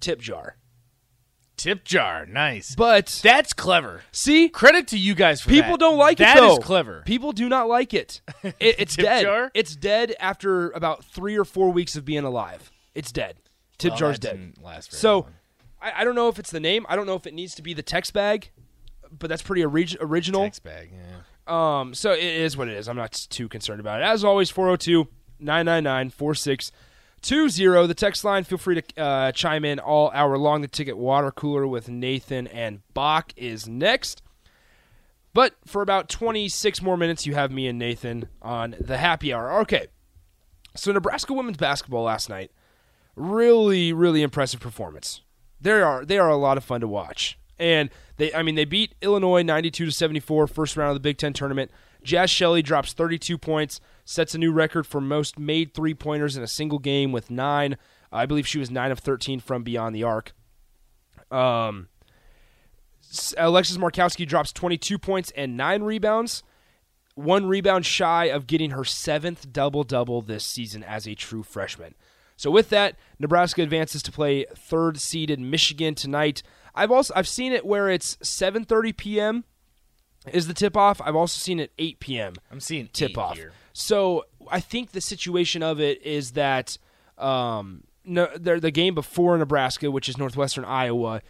Tip 0.01 0.19
jar. 0.19 0.57
Tip 1.57 1.83
jar, 1.83 2.25
nice. 2.27 2.75
But 2.75 3.19
that's 3.23 3.51
clever. 3.51 4.01
See, 4.11 4.47
credit 4.47 4.87
to 4.89 4.97
you 4.97 5.15
guys 5.15 5.41
for 5.41 5.49
People 5.49 5.71
that. 5.71 5.79
don't 5.79 5.97
like 5.97 6.19
That 6.19 6.37
it 6.37 6.39
though. 6.39 6.53
is 6.57 6.63
clever. 6.63 7.01
People 7.05 7.31
do 7.31 7.49
not 7.49 7.67
like 7.67 7.93
it. 7.95 8.21
it 8.43 8.55
it's 8.79 8.95
Tip 8.95 9.05
dead. 9.05 9.21
jar? 9.23 9.51
It's 9.55 9.75
dead 9.75 10.15
after 10.19 10.69
about 10.71 11.03
three 11.03 11.35
or 11.37 11.43
four 11.45 11.71
weeks 11.71 11.95
of 11.95 12.05
being 12.05 12.23
alive. 12.23 12.71
It's 12.93 13.11
dead. 13.11 13.37
Tip 13.79 13.91
Well, 13.91 13.97
jar's 13.99 14.19
that 14.19 14.27
dead. 14.33 14.39
didn't 14.53 14.63
last 14.63 14.91
very 14.91 14.99
so. 14.99 15.27
I, 15.81 16.01
I 16.01 16.03
don't 16.03 16.15
know 16.15 16.29
if 16.29 16.37
it's 16.39 16.51
the 16.51 16.59
name. 16.59 16.85
I 16.89 16.95
don't 16.95 17.05
know 17.07 17.15
if 17.15 17.25
it 17.27 17.33
needs 17.33 17.55
to 17.55 17.61
be 17.63 17.73
the 17.73 17.83
text 17.83 18.13
bag, 18.13 18.49
but 19.17 19.27
that's 19.29 19.41
pretty 19.43 19.63
orig- 19.65 19.97
original. 19.99 20.43
Text 20.43 20.63
bag, 20.63 20.91
yeah. 20.93 21.79
Um, 21.79 21.93
so 21.95 22.11
it 22.11 22.19
is 22.23 22.55
what 22.57 22.67
it 22.67 22.75
is. 22.75 22.87
I'm 22.87 22.97
not 22.97 23.13
too 23.29 23.47
concerned 23.47 23.79
about 23.79 24.01
it. 24.01 24.03
As 24.05 24.23
always, 24.23 24.49
402 24.49 25.07
999 25.39 26.09
4620. 27.21 27.87
The 27.87 27.93
text 27.93 28.23
line, 28.23 28.43
feel 28.43 28.57
free 28.57 28.81
to 28.81 29.01
uh, 29.01 29.31
chime 29.31 29.65
in 29.65 29.79
all 29.79 30.11
hour 30.13 30.37
long. 30.37 30.61
The 30.61 30.67
ticket 30.67 30.97
water 30.97 31.31
cooler 31.31 31.67
with 31.67 31.89
Nathan 31.89 32.47
and 32.47 32.81
Bach 32.93 33.33
is 33.35 33.67
next. 33.67 34.21
But 35.33 35.55
for 35.65 35.81
about 35.81 36.09
26 36.09 36.81
more 36.81 36.97
minutes, 36.97 37.25
you 37.25 37.35
have 37.35 37.51
me 37.51 37.67
and 37.67 37.77
Nathan 37.77 38.27
on 38.41 38.75
the 38.79 38.97
happy 38.97 39.33
hour. 39.33 39.61
Okay. 39.61 39.87
So, 40.75 40.91
Nebraska 40.91 41.33
women's 41.33 41.57
basketball 41.57 42.03
last 42.03 42.29
night, 42.29 42.51
really, 43.15 43.93
really 43.93 44.21
impressive 44.21 44.59
performance. 44.59 45.21
They 45.59 45.71
are 45.71 46.05
they 46.05 46.19
are 46.19 46.29
a 46.29 46.37
lot 46.37 46.57
of 46.57 46.63
fun 46.63 46.81
to 46.81 46.87
watch, 46.87 47.37
and 47.57 47.89
they 48.17 48.33
I 48.33 48.43
mean 48.43 48.55
they 48.55 48.65
beat 48.65 48.93
Illinois 49.01 49.41
92 49.41 49.85
to 49.85 49.91
74 49.91 50.47
first 50.47 50.77
round 50.77 50.89
of 50.91 50.95
the 50.95 50.99
Big 50.99 51.17
Ten 51.17 51.33
tournament. 51.33 51.71
Jaz 52.07 52.29
Shelley 52.29 52.61
drops 52.61 52.93
32 52.93 53.37
points, 53.37 53.81
sets 54.05 54.33
a 54.33 54.37
new 54.37 54.53
record 54.53 54.87
for 54.87 55.01
most 55.01 55.37
made 55.37 55.73
three 55.73 55.93
pointers 55.93 56.37
in 56.37 56.43
a 56.43 56.47
single 56.47 56.79
game 56.79 57.11
with 57.11 57.29
nine. 57.29 57.77
I 58.13 58.25
believe 58.25 58.47
she 58.47 58.59
was 58.59 58.71
nine 58.71 58.91
of 58.91 58.99
13 58.99 59.41
from 59.41 59.63
beyond 59.63 59.93
the 59.93 60.03
arc. 60.03 60.33
Um, 61.29 61.89
Alexis 63.37 63.77
Markowski 63.77 64.25
drops 64.25 64.53
22 64.53 64.97
points 64.97 65.33
and 65.35 65.57
nine 65.57 65.83
rebounds, 65.83 66.43
one 67.15 67.45
rebound 67.45 67.85
shy 67.85 68.25
of 68.25 68.47
getting 68.47 68.71
her 68.71 68.85
seventh 68.85 69.51
double 69.51 69.83
double 69.83 70.21
this 70.21 70.45
season 70.45 70.83
as 70.83 71.07
a 71.07 71.13
true 71.13 71.43
freshman. 71.43 71.93
So 72.37 72.49
with 72.49 72.69
that, 72.69 72.95
Nebraska 73.19 73.61
advances 73.63 74.01
to 74.03 74.11
play 74.13 74.45
third 74.55 74.97
seeded 74.99 75.41
Michigan 75.41 75.93
tonight. 75.93 76.41
I've 76.73 76.91
also 76.91 77.11
I've 77.17 77.27
seen 77.27 77.51
it 77.51 77.65
where 77.65 77.89
it's 77.89 78.15
7:30 78.17 78.95
p.m. 78.95 79.43
is 80.33 80.47
the 80.47 80.53
tip 80.53 80.75
off. 80.77 81.01
I've 81.01 81.15
also 81.15 81.37
seen 81.39 81.59
it 81.59 81.71
8 81.77 81.99
p.m. 81.99 82.33
I'm 82.51 82.59
seeing 82.59 82.87
tip 82.93 83.17
off. 83.17 83.35
Here. 83.37 83.51
So 83.73 84.25
I 84.49 84.59
think 84.59 84.91
the 84.91 85.01
situation 85.01 85.61
of 85.63 85.79
it 85.79 86.01
is 86.05 86.31
that 86.31 86.77
um, 87.17 87.83
no, 88.05 88.27
the 88.37 88.71
game 88.71 88.95
before 88.95 89.37
Nebraska, 89.37 89.91
which 89.91 90.07
is 90.09 90.17
Northwestern 90.17 90.65
Iowa, 90.65 91.21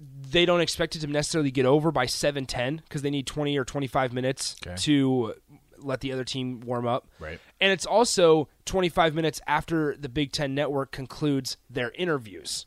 they 0.00 0.44
don't 0.44 0.60
expect 0.60 0.96
it 0.96 1.00
to 1.00 1.06
necessarily 1.06 1.50
get 1.50 1.66
over 1.66 1.90
by 1.90 2.06
7-10 2.06 2.80
because 2.82 3.02
they 3.02 3.10
need 3.10 3.26
20 3.26 3.56
or 3.58 3.64
25 3.64 4.12
minutes 4.12 4.56
Okay. 4.66 4.76
to 4.82 5.34
let 5.78 6.00
the 6.00 6.12
other 6.12 6.24
team 6.24 6.60
warm 6.60 6.86
up. 6.86 7.06
Right. 7.18 7.38
And 7.60 7.70
it's 7.72 7.86
also 7.86 8.48
25 8.64 9.14
minutes 9.14 9.40
after 9.46 9.96
the 9.96 10.08
Big 10.08 10.32
Ten 10.32 10.54
Network 10.54 10.90
concludes 10.92 11.56
their 11.68 11.90
interviews. 11.92 12.66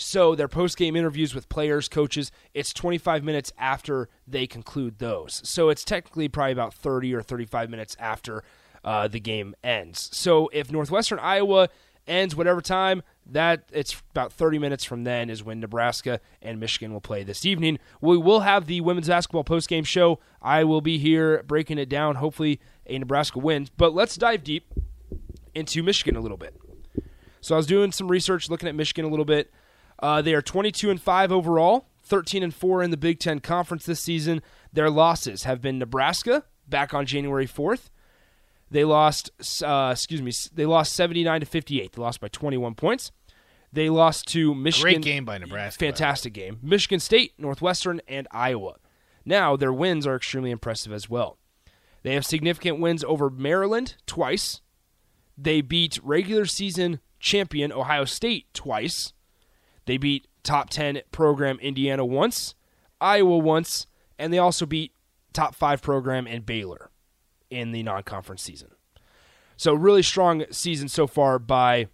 So 0.00 0.34
their 0.34 0.48
post-game 0.48 0.96
interviews 0.96 1.34
with 1.34 1.48
players, 1.48 1.88
coaches, 1.88 2.32
it's 2.54 2.72
25 2.72 3.22
minutes 3.22 3.52
after 3.58 4.08
they 4.26 4.46
conclude 4.46 4.98
those. 4.98 5.42
So 5.44 5.68
it's 5.68 5.84
technically 5.84 6.28
probably 6.28 6.52
about 6.52 6.72
30 6.72 7.14
or 7.14 7.22
35 7.22 7.68
minutes 7.68 7.96
after 8.00 8.42
uh, 8.82 9.08
the 9.08 9.20
game 9.20 9.54
ends. 9.62 10.08
So 10.12 10.48
if 10.54 10.72
Northwestern 10.72 11.18
Iowa 11.18 11.68
ends 12.06 12.34
whatever 12.34 12.62
time, 12.62 13.02
that 13.26 13.64
it's 13.72 14.02
about 14.10 14.32
30 14.32 14.58
minutes 14.58 14.84
from 14.84 15.04
then 15.04 15.28
is 15.28 15.44
when 15.44 15.60
Nebraska 15.60 16.20
and 16.40 16.58
Michigan 16.58 16.92
will 16.92 17.02
play 17.02 17.22
this 17.22 17.44
evening. 17.44 17.78
We 18.00 18.16
will 18.16 18.40
have 18.40 18.66
the 18.66 18.80
women's 18.80 19.08
basketball 19.08 19.44
post-game 19.44 19.84
show. 19.84 20.18
I 20.40 20.64
will 20.64 20.80
be 20.80 20.98
here 20.98 21.42
breaking 21.42 21.78
it 21.78 21.90
down. 21.90 22.16
Hopefully 22.16 22.58
a 22.86 22.98
Nebraska 22.98 23.38
wins. 23.38 23.68
But 23.68 23.94
let's 23.94 24.16
dive 24.16 24.44
deep 24.44 24.72
into 25.54 25.82
Michigan 25.82 26.16
a 26.16 26.20
little 26.20 26.38
bit. 26.38 26.56
So 27.42 27.54
I 27.54 27.58
was 27.58 27.66
doing 27.66 27.92
some 27.92 28.08
research, 28.08 28.48
looking 28.48 28.68
at 28.68 28.74
Michigan 28.74 29.04
a 29.04 29.08
little 29.08 29.24
bit. 29.24 29.50
Uh, 30.00 30.22
they 30.22 30.34
are 30.34 30.42
22 30.42 30.90
and 30.90 31.00
five 31.00 31.30
overall, 31.30 31.86
13 32.04 32.42
and 32.42 32.54
four 32.54 32.82
in 32.82 32.90
the 32.90 32.96
Big 32.96 33.18
Ten 33.18 33.40
Conference 33.40 33.84
this 33.86 34.00
season. 34.00 34.42
Their 34.72 34.90
losses 34.90 35.44
have 35.44 35.60
been 35.60 35.78
Nebraska 35.78 36.44
back 36.68 36.94
on 36.94 37.06
January 37.06 37.46
4th. 37.46 37.90
They 38.70 38.84
lost, 38.84 39.30
uh, 39.62 39.90
excuse 39.92 40.22
me, 40.22 40.32
they 40.54 40.64
lost 40.64 40.92
79 40.94 41.40
to 41.40 41.46
58. 41.46 41.92
They 41.92 42.02
lost 42.02 42.20
by 42.20 42.28
21 42.28 42.74
points. 42.74 43.10
They 43.72 43.88
lost 43.88 44.26
to 44.28 44.54
Michigan. 44.54 44.94
Great 44.94 45.02
game 45.02 45.24
by 45.24 45.38
Nebraska, 45.38 45.84
by. 45.84 45.86
Fantastic 45.86 46.32
game. 46.32 46.58
Michigan 46.62 47.00
State, 47.00 47.34
Northwestern, 47.38 48.00
and 48.08 48.26
Iowa. 48.30 48.76
Now 49.24 49.56
their 49.56 49.72
wins 49.72 50.06
are 50.06 50.16
extremely 50.16 50.50
impressive 50.50 50.92
as 50.92 51.08
well. 51.08 51.38
They 52.02 52.14
have 52.14 52.24
significant 52.24 52.80
wins 52.80 53.04
over 53.04 53.28
Maryland 53.28 53.96
twice. 54.06 54.60
They 55.36 55.60
beat 55.60 55.98
regular 56.02 56.46
season 56.46 57.00
champion 57.18 57.72
Ohio 57.72 58.04
State 58.04 58.46
twice. 58.54 59.12
They 59.86 59.96
beat 59.96 60.28
top 60.42 60.70
10 60.70 61.00
program 61.12 61.58
Indiana 61.60 62.04
once, 62.04 62.54
Iowa 63.00 63.38
once, 63.38 63.86
and 64.18 64.32
they 64.32 64.38
also 64.38 64.66
beat 64.66 64.92
top 65.32 65.54
5 65.54 65.82
program 65.82 66.26
in 66.26 66.42
Baylor 66.42 66.90
in 67.50 67.72
the 67.72 67.82
non-conference 67.82 68.42
season. 68.42 68.70
So 69.56 69.74
really 69.74 70.02
strong 70.02 70.44
season 70.50 70.88
so 70.88 71.06
far 71.06 71.38
by 71.38 71.88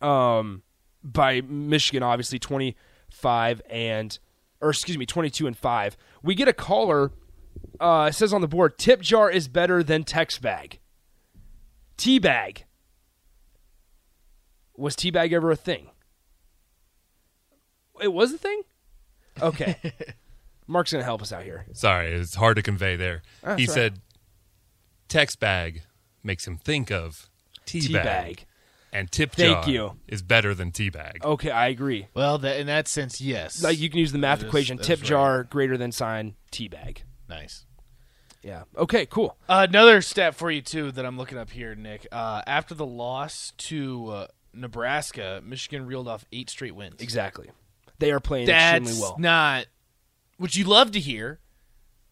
um 0.00 0.62
by 1.04 1.42
Michigan 1.42 2.02
obviously 2.02 2.38
25 2.38 3.60
and 3.68 4.18
or 4.62 4.70
excuse 4.70 4.96
me 4.96 5.04
22 5.04 5.46
and 5.46 5.56
5. 5.56 5.96
We 6.22 6.34
get 6.34 6.48
a 6.48 6.54
caller 6.54 7.12
uh 7.80 8.06
it 8.08 8.14
says 8.14 8.32
on 8.32 8.40
the 8.40 8.48
board 8.48 8.78
tip 8.78 9.02
jar 9.02 9.30
is 9.30 9.46
better 9.46 9.82
than 9.82 10.04
text 10.04 10.40
bag. 10.40 10.78
Tea 11.98 12.18
bag. 12.18 12.64
Was 14.74 14.96
tea 14.96 15.10
bag 15.10 15.34
ever 15.34 15.50
a 15.50 15.56
thing? 15.56 15.89
It 18.00 18.12
was 18.12 18.32
a 18.32 18.38
thing? 18.38 18.62
Okay. 19.40 19.76
Mark's 20.66 20.92
going 20.92 21.00
to 21.00 21.04
help 21.06 21.22
us 21.22 21.32
out 21.32 21.42
here. 21.42 21.66
Sorry, 21.72 22.12
it's 22.12 22.34
hard 22.34 22.56
to 22.56 22.62
convey 22.62 22.96
there. 22.96 23.22
That's 23.42 23.60
he 23.60 23.66
all 23.68 23.74
right. 23.74 23.74
said 23.74 24.00
text 25.08 25.40
bag 25.40 25.82
makes 26.22 26.46
him 26.46 26.56
think 26.56 26.90
of 26.90 27.28
tea, 27.66 27.80
Tea 27.80 27.92
bag. 27.94 28.04
bag. 28.04 28.46
And 28.92 29.10
tip 29.10 29.32
Thank 29.32 29.64
jar 29.66 29.70
you. 29.70 29.92
is 30.08 30.20
better 30.20 30.52
than 30.52 30.72
tea 30.72 30.90
bag. 30.90 31.24
Okay, 31.24 31.50
I 31.50 31.68
agree. 31.68 32.08
Well, 32.12 32.38
that, 32.38 32.58
in 32.58 32.66
that 32.66 32.88
sense, 32.88 33.20
yes. 33.20 33.62
Like 33.62 33.78
you 33.78 33.88
can 33.88 34.00
use 34.00 34.10
the 34.12 34.18
math 34.18 34.40
That 34.40 34.46
is- 34.46 34.50
equation 34.50 34.76
that's 34.78 34.86
tip 34.88 34.98
right. 35.00 35.06
jar 35.08 35.44
greater 35.44 35.76
than 35.76 35.92
sign 35.92 36.34
tea 36.50 36.66
bag. 36.68 37.02
Nice. 37.28 37.66
Yeah. 38.42 38.62
Okay, 38.76 39.06
cool. 39.06 39.36
Uh, 39.48 39.66
another 39.68 40.00
stat 40.02 40.34
for 40.34 40.50
you 40.50 40.60
too 40.62 40.90
that 40.92 41.04
I'm 41.06 41.16
looking 41.18 41.38
up 41.38 41.50
here, 41.50 41.74
Nick. 41.76 42.06
Uh, 42.10 42.42
after 42.46 42.74
the 42.74 42.86
loss 42.86 43.52
to 43.58 44.08
uh, 44.08 44.26
Nebraska, 44.54 45.40
Michigan 45.44 45.86
reeled 45.86 46.08
off 46.08 46.24
eight 46.32 46.50
straight 46.50 46.74
wins. 46.74 47.00
Exactly. 47.00 47.50
They 48.00 48.10
are 48.12 48.20
playing 48.20 48.46
That's 48.46 48.78
extremely 48.88 49.02
well. 49.02 49.16
not 49.18 49.66
which 50.38 50.56
you 50.56 50.64
love 50.64 50.90
to 50.92 51.00
hear, 51.00 51.38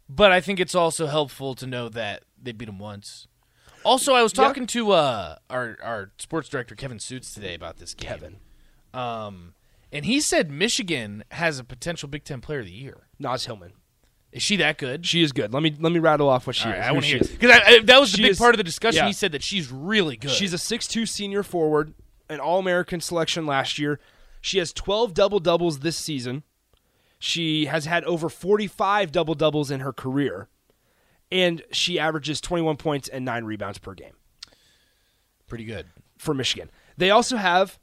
but 0.09 0.31
I 0.33 0.41
think 0.41 0.61
it's 0.61 0.75
also 0.75 1.07
helpful 1.07 1.55
to 1.57 1.67
know 1.67 1.89
that 1.89 2.23
they 2.41 2.53
beat 2.53 2.67
them 2.67 2.79
once. 2.79 3.27
Also, 3.85 4.13
I 4.15 4.23
was 4.23 4.33
talking 4.33 4.67
to 4.69 4.93
uh, 4.93 5.37
our 5.49 5.77
our 5.83 6.11
sports 6.19 6.49
director 6.49 6.75
Kevin 6.75 6.99
Suits 6.99 7.33
today 7.33 7.55
about 7.55 7.79
this 7.79 7.95
game. 7.95 8.09
Kevin. 8.11 8.37
um, 8.95 9.55
and 9.93 10.05
he 10.05 10.21
said 10.21 10.51
Michigan 10.51 11.25
has 11.31 11.59
a 11.59 11.65
potential 11.65 12.09
Big 12.09 12.25
Ten 12.25 12.41
Player 12.41 12.61
of 12.61 12.67
the 12.67 12.73
Year. 12.73 13.07
Naz 13.19 13.47
Hillmon. 13.47 13.73
Is 14.31 14.43
she 14.43 14.57
that 14.57 14.77
good? 14.77 15.07
She 15.07 15.23
is 15.23 15.33
good. 15.33 15.55
Let 15.55 15.63
me 15.63 15.75
let 15.81 15.91
me 15.93 16.01
rattle 16.01 16.29
off 16.29 16.47
what 16.47 16.55
she 16.57 16.67
All 16.67 16.73
is. 16.75 16.79
right, 16.81 16.89
I 16.89 16.93
want 16.93 17.05
to 17.07 17.11
hear 17.13 17.21
because 17.21 17.51
that 17.87 17.99
was 18.01 18.11
the 18.11 18.17
She 18.19 18.23
big 18.25 18.33
is- 18.33 18.39
part 18.39 18.55
of 18.55 18.59
the 18.59 18.65
discussion. 18.65 18.99
yeah. 18.99 19.07
He 19.07 19.13
said 19.15 19.33
that 19.33 19.43
she's 19.43 19.71
really 19.73 20.17
good. 20.19 20.31
She's 20.31 20.53
a 20.53 20.59
six-two 20.59 21.07
senior 21.07 21.43
forward, 21.43 21.95
an 22.29 22.39
All 22.41 22.59
American 22.59 23.01
selection 23.01 23.47
last 23.47 23.79
year. 23.79 23.99
She 24.49 24.59
has 24.59 24.73
12 24.73 25.13
double 25.13 25.41
doubles 25.41 25.81
this 25.81 25.97
season. 25.97 26.43
She 27.19 27.67
has 27.67 27.85
had 27.85 28.03
over 28.05 28.29
45 28.29 29.13
double 29.13 29.35
doubles 29.35 29.71
in 29.71 29.81
her 29.81 29.93
career. 29.93 30.49
And 31.31 31.63
she 31.71 31.99
averages 31.99 32.41
21 32.41 32.77
points 32.79 33.09
and 33.09 33.25
9 33.25 33.45
rebounds 33.45 33.79
per 33.79 33.93
game 33.93 34.15
pretty 35.49 35.65
good. 35.65 35.87
for 36.19 36.35
Michigan. 36.35 36.71
They 36.97 37.11
also 37.11 37.37
have 37.37 37.79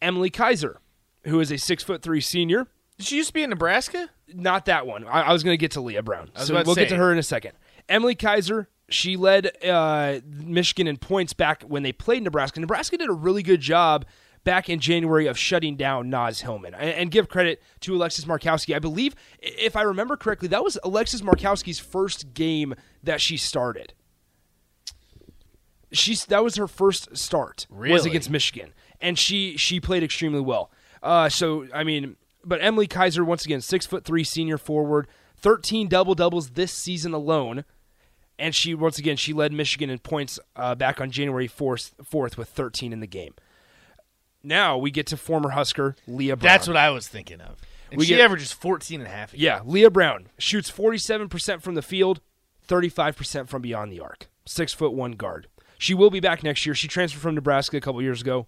Emily 0.00 0.30
Kiser, 0.30 0.76
who 1.24 1.40
is 1.40 1.50
a 1.50 1.54
6'3 1.54 2.22
senior. 2.22 2.68
Did 2.98 3.06
she 3.06 3.16
used 3.16 3.28
to 3.28 3.34
be 3.34 3.42
in 3.42 3.50
Nebraska? 3.50 4.10
Not 4.32 4.64
that 4.66 4.86
one. 4.86 5.06
I, 5.06 5.22
I 5.22 5.32
was 5.32 5.42
going 5.42 5.54
to 5.54 5.58
get 5.60 5.72
to 5.72 5.80
Leigha 5.80 6.04
Brown. 6.04 6.30
So 6.36 6.54
we'll 6.54 6.74
get 6.74 6.88
to 6.88 6.96
her 6.96 7.12
in 7.12 7.18
a 7.18 7.22
second. 7.22 7.52
Emily 7.88 8.14
Kiser, 8.14 8.66
she 8.88 9.16
led 9.16 9.50
uh, 9.64 10.20
Michigan 10.26 10.86
in 10.86 10.96
points 10.96 11.32
back 11.32 11.62
when 11.62 11.82
they 11.82 11.92
played 11.92 12.22
Nebraska. 12.22 12.60
Nebraska 12.60 12.96
did 12.98 13.08
a 13.08 13.14
really 13.14 13.42
good 13.42 13.60
job 13.60 14.04
back 14.44 14.68
in 14.68 14.80
January 14.80 15.26
of 15.26 15.38
shutting 15.38 15.76
down 15.76 16.10
Naz 16.10 16.40
Hillmon. 16.40 16.74
And, 16.74 17.10
give 17.10 17.28
credit 17.28 17.62
to 17.80 17.94
Alexis 17.94 18.24
Markowski. 18.24 18.74
I 18.74 18.78
believe, 18.78 19.14
if 19.40 19.76
I 19.76 19.82
remember 19.82 20.16
correctly, 20.16 20.48
that 20.48 20.62
was 20.62 20.78
Alexis 20.84 21.22
Markowski's 21.22 21.78
first 21.78 22.34
game 22.34 22.74
that 23.02 23.20
she 23.20 23.36
started. 23.36 23.94
She's 25.90 26.26
that 26.26 26.44
was 26.44 26.56
her 26.56 26.68
first 26.68 27.16
start 27.16 27.66
was 27.70 28.04
against 28.04 28.28
Michigan, 28.28 28.74
and 29.00 29.18
she 29.18 29.56
she 29.56 29.80
played 29.80 30.02
extremely 30.02 30.40
well. 30.40 30.70
Uh, 31.02 31.30
so 31.30 31.66
I 31.72 31.82
mean, 31.82 32.16
but 32.44 32.62
Emily 32.62 32.86
Kiser 32.86 33.24
once 33.24 33.46
again 33.46 33.62
six 33.62 33.86
foot 33.86 34.04
three 34.04 34.22
senior 34.22 34.58
forward, 34.58 35.08
thirteen 35.34 35.88
double 35.88 36.14
doubles 36.14 36.50
this 36.50 36.72
season 36.72 37.14
alone, 37.14 37.64
and 38.38 38.54
she 38.54 38.74
once 38.74 38.98
again 38.98 39.16
she 39.16 39.32
led 39.32 39.50
Michigan 39.50 39.88
in 39.88 39.98
points 39.98 40.38
uh, 40.56 40.74
back 40.74 41.00
on 41.00 41.10
January 41.10 41.46
fourth 41.46 41.94
fourth 42.04 42.36
with 42.36 42.50
thirteen 42.50 42.92
in 42.92 43.00
the 43.00 43.06
game. 43.06 43.32
Now 44.48 44.76
we 44.78 44.90
get 44.90 45.06
to 45.08 45.16
former 45.16 45.50
Husker 45.50 45.94
Leigha 46.08 46.28
Brown. 46.28 46.38
That's 46.40 46.66
what 46.66 46.76
I 46.76 46.90
was 46.90 47.06
thinking 47.06 47.40
of. 47.40 47.56
And 47.90 47.98
We 47.98 48.06
she 48.06 48.14
get- 48.16 48.20
averages 48.24 48.50
14 48.52 49.00
and 49.00 49.06
a 49.08 49.12
half. 49.12 49.32
a 49.34 49.38
Yeah, 49.38 49.60
Leigha 49.60 49.92
Brown 49.92 50.28
shoots 50.38 50.70
47% 50.70 51.62
from 51.62 51.74
the 51.74 51.82
field, 51.82 52.20
35% 52.66 53.48
from 53.48 53.62
beyond 53.62 53.92
the 53.92 54.00
arc. 54.00 54.26
Six 54.46 54.72
foot 54.72 54.92
one 54.92 55.12
guard. 55.12 55.48
She 55.78 55.94
will 55.94 56.10
be 56.10 56.20
back 56.20 56.42
next 56.42 56.66
year. 56.66 56.74
She 56.74 56.88
transferred 56.88 57.20
from 57.20 57.34
Nebraska 57.34 57.76
a 57.76 57.80
couple 57.80 58.02
years 58.02 58.20
ago 58.20 58.46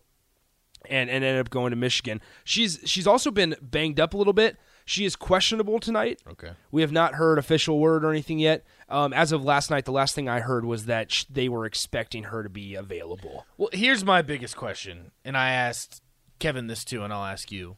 and, 0.88 1.08
and 1.10 1.22
ended 1.24 1.40
up 1.40 1.50
going 1.50 1.70
to 1.70 1.76
Michigan. 1.76 2.20
She's 2.44 2.80
she's 2.86 3.06
also 3.06 3.30
been 3.30 3.54
banged 3.62 4.00
up 4.00 4.14
a 4.14 4.16
little 4.16 4.32
bit. 4.32 4.56
She 4.90 5.04
is 5.04 5.14
questionable 5.14 5.78
tonight. 5.78 6.20
Okay. 6.28 6.50
We 6.72 6.82
have 6.82 6.90
not 6.90 7.14
heard 7.14 7.38
official 7.38 7.78
word 7.78 8.04
or 8.04 8.10
anything 8.10 8.40
yet. 8.40 8.64
Um, 8.88 9.12
as 9.12 9.30
of 9.30 9.44
last 9.44 9.70
night, 9.70 9.84
the 9.84 9.92
last 9.92 10.16
thing 10.16 10.28
I 10.28 10.40
heard 10.40 10.64
was 10.64 10.86
that 10.86 11.12
sh- 11.12 11.26
they 11.30 11.48
were 11.48 11.64
expecting 11.64 12.24
her 12.24 12.42
to 12.42 12.48
be 12.48 12.74
available. 12.74 13.46
Well, 13.56 13.68
here's 13.72 14.04
my 14.04 14.20
biggest 14.20 14.56
question, 14.56 15.12
and 15.24 15.36
I 15.36 15.50
asked 15.52 16.02
Kevin 16.40 16.66
this 16.66 16.84
too, 16.84 17.04
and 17.04 17.12
I'll 17.12 17.24
ask 17.24 17.52
you: 17.52 17.76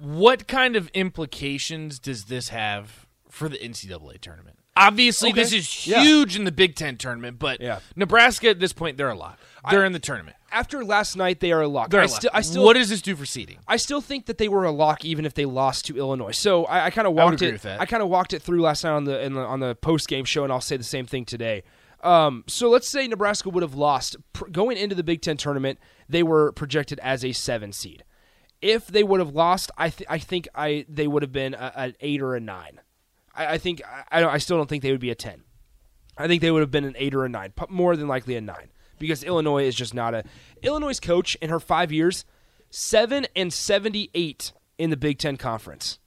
What 0.00 0.48
kind 0.48 0.74
of 0.74 0.88
implications 0.88 2.00
does 2.00 2.24
this 2.24 2.48
have 2.48 3.06
for 3.30 3.48
the 3.48 3.58
NCAA 3.58 4.20
tournament? 4.20 4.58
Obviously, 4.78 5.30
Okay. 5.30 5.40
this 5.42 5.52
is 5.52 5.86
Yeah. 5.86 6.02
huge 6.02 6.36
in 6.36 6.44
the 6.44 6.52
Big 6.52 6.74
Ten 6.76 6.96
tournament, 6.96 7.38
but 7.38 7.60
Yeah. 7.60 7.80
Nebraska 7.96 8.48
at 8.50 8.60
this 8.60 8.72
point 8.72 8.96
they're 8.96 9.10
a 9.10 9.14
lock. 9.14 9.38
They're 9.70 9.84
in 9.84 9.92
the 9.92 9.98
tournament. 9.98 10.36
After 10.50 10.82
last 10.82 11.14
night, 11.16 11.40
they 11.40 11.52
are 11.52 11.60
a 11.60 11.68
lock. 11.68 11.90
They're 11.90 12.00
I 12.00 12.04
a 12.04 12.06
lock. 12.08 12.16
still, 12.16 12.30
I 12.32 12.40
still, 12.40 12.64
what 12.64 12.72
does 12.74 12.88
this 12.88 13.02
do 13.02 13.14
for 13.16 13.26
seeding? 13.26 13.58
I 13.68 13.76
still 13.76 14.00
think 14.00 14.24
that 14.26 14.38
they 14.38 14.48
were 14.48 14.64
a 14.64 14.70
lock 14.70 15.04
even 15.04 15.26
if 15.26 15.34
they 15.34 15.44
lost 15.44 15.84
to 15.86 15.98
Illinois. 15.98 16.30
So 16.30 16.64
I, 16.64 16.86
I 16.86 16.90
kind 16.90 17.06
of 17.06 17.12
I 17.18 17.24
walked 17.24 17.42
it. 17.42 17.52
with 17.52 17.62
that. 17.62 17.78
I 17.80 17.84
kind 17.84 18.02
of 18.02 18.08
walked 18.08 18.32
it 18.32 18.40
through 18.40 18.62
last 18.62 18.82
night 18.84 18.92
on 18.92 19.04
the, 19.04 19.20
in 19.22 19.34
the 19.34 19.40
on 19.42 19.60
the 19.60 19.74
post 19.74 20.08
game 20.08 20.24
show, 20.24 20.44
and 20.44 20.52
I'll 20.52 20.60
say 20.62 20.76
the 20.78 20.84
same 20.84 21.04
thing 21.06 21.26
today. 21.26 21.64
Um, 22.02 22.44
so 22.46 22.70
let's 22.70 22.88
say 22.88 23.06
Nebraska 23.08 23.50
would 23.50 23.62
have 23.62 23.74
lost 23.74 24.16
pr- 24.32 24.48
going 24.48 24.76
into 24.78 24.94
the 24.94 25.02
Big 25.02 25.20
Ten 25.20 25.36
tournament. 25.36 25.78
They 26.08 26.22
were 26.22 26.52
projected 26.52 26.98
as 27.00 27.24
a 27.24 27.32
seven 27.32 27.72
seed. 27.72 28.04
If 28.62 28.86
they 28.86 29.02
would 29.02 29.20
have 29.20 29.34
lost, 29.34 29.70
I 29.76 29.90
th- 29.90 30.06
I 30.08 30.18
think 30.18 30.48
I 30.54 30.86
they 30.88 31.06
would 31.08 31.22
have 31.22 31.32
been 31.32 31.54
a, 31.54 31.72
an 31.76 31.94
eight 32.00 32.22
or 32.22 32.34
a 32.36 32.40
nine. 32.40 32.80
I, 33.38 33.54
I 33.54 33.58
think 33.58 33.80
I, 34.10 34.24
I 34.24 34.38
still 34.38 34.56
don't 34.56 34.68
think 34.68 34.82
they 34.82 34.90
would 34.90 35.00
be 35.00 35.10
a 35.10 35.14
ten. 35.14 35.44
I 36.18 36.26
think 36.26 36.42
they 36.42 36.50
would 36.50 36.60
have 36.60 36.72
been 36.72 36.84
an 36.84 36.96
eight 36.98 37.14
or 37.14 37.24
a 37.24 37.28
nine, 37.28 37.52
more 37.68 37.96
than 37.96 38.08
likely 38.08 38.34
a 38.34 38.40
nine, 38.40 38.70
because 38.98 39.22
Illinois 39.22 39.64
is 39.64 39.76
just 39.76 39.94
not 39.94 40.12
a. 40.12 40.24
Illinois' 40.62 40.98
coach 40.98 41.36
in 41.36 41.48
her 41.48 41.60
five 41.60 41.92
years, 41.92 42.24
seven 42.70 43.26
and 43.36 43.52
seventy-eight 43.52 44.52
in 44.76 44.90
the 44.90 44.96
Big 44.96 45.18
Ten 45.18 45.36
conference. 45.36 46.00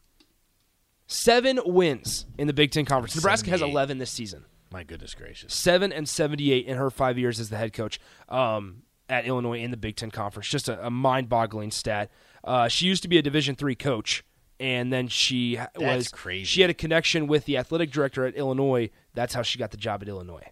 Seven 1.08 1.60
wins 1.66 2.26
in 2.38 2.48
the 2.48 2.54
Big 2.54 2.72
Ten 2.72 2.86
conference. 2.86 3.16
Nebraska 3.16 3.50
has 3.50 3.62
eleven 3.62 3.98
this 3.98 4.12
season. 4.12 4.46
My 4.72 4.84
goodness 4.84 5.14
gracious! 5.14 5.54
Seven 5.54 5.92
and 5.92 6.08
seventy-eight 6.08 6.66
in 6.66 6.78
her 6.78 6.90
five 6.90 7.18
years 7.18 7.40
as 7.40 7.50
the 7.50 7.58
head 7.58 7.74
coach 7.74 8.00
um, 8.30 8.84
at 9.10 9.26
Illinois 9.26 9.60
in 9.60 9.72
the 9.72 9.78
Big 9.78 9.96
Ten 9.96 10.12
conference. 10.12 10.48
Just 10.50 10.70
a, 10.70 10.86
a 10.86 10.90
mind-boggling 10.90 11.72
stat. 11.72 12.12
Uh, 12.44 12.68
she 12.68 12.86
used 12.86 13.04
to 13.04 13.10
be 13.10 13.18
a 13.18 13.22
Division 13.22 13.56
three 13.56 13.76
coach, 13.76 14.24
and 14.62 14.94
then 14.94 15.08
she 15.08 15.56
That's 15.56 15.80
was 15.80 16.08
crazy. 16.10 16.46
She 16.46 16.62
had 16.62 16.70
a 16.70 16.76
connection 16.76 17.26
with 17.26 17.46
the 17.46 17.58
athletic 17.58 17.90
director 17.90 18.26
at 18.26 18.36
Illinois. 18.36 18.92
That's 19.16 19.34
how 19.34 19.42
she 19.42 19.58
got 19.58 19.72
the 19.72 19.78
job 19.78 20.04
at 20.04 20.08
Illinois. 20.08 20.48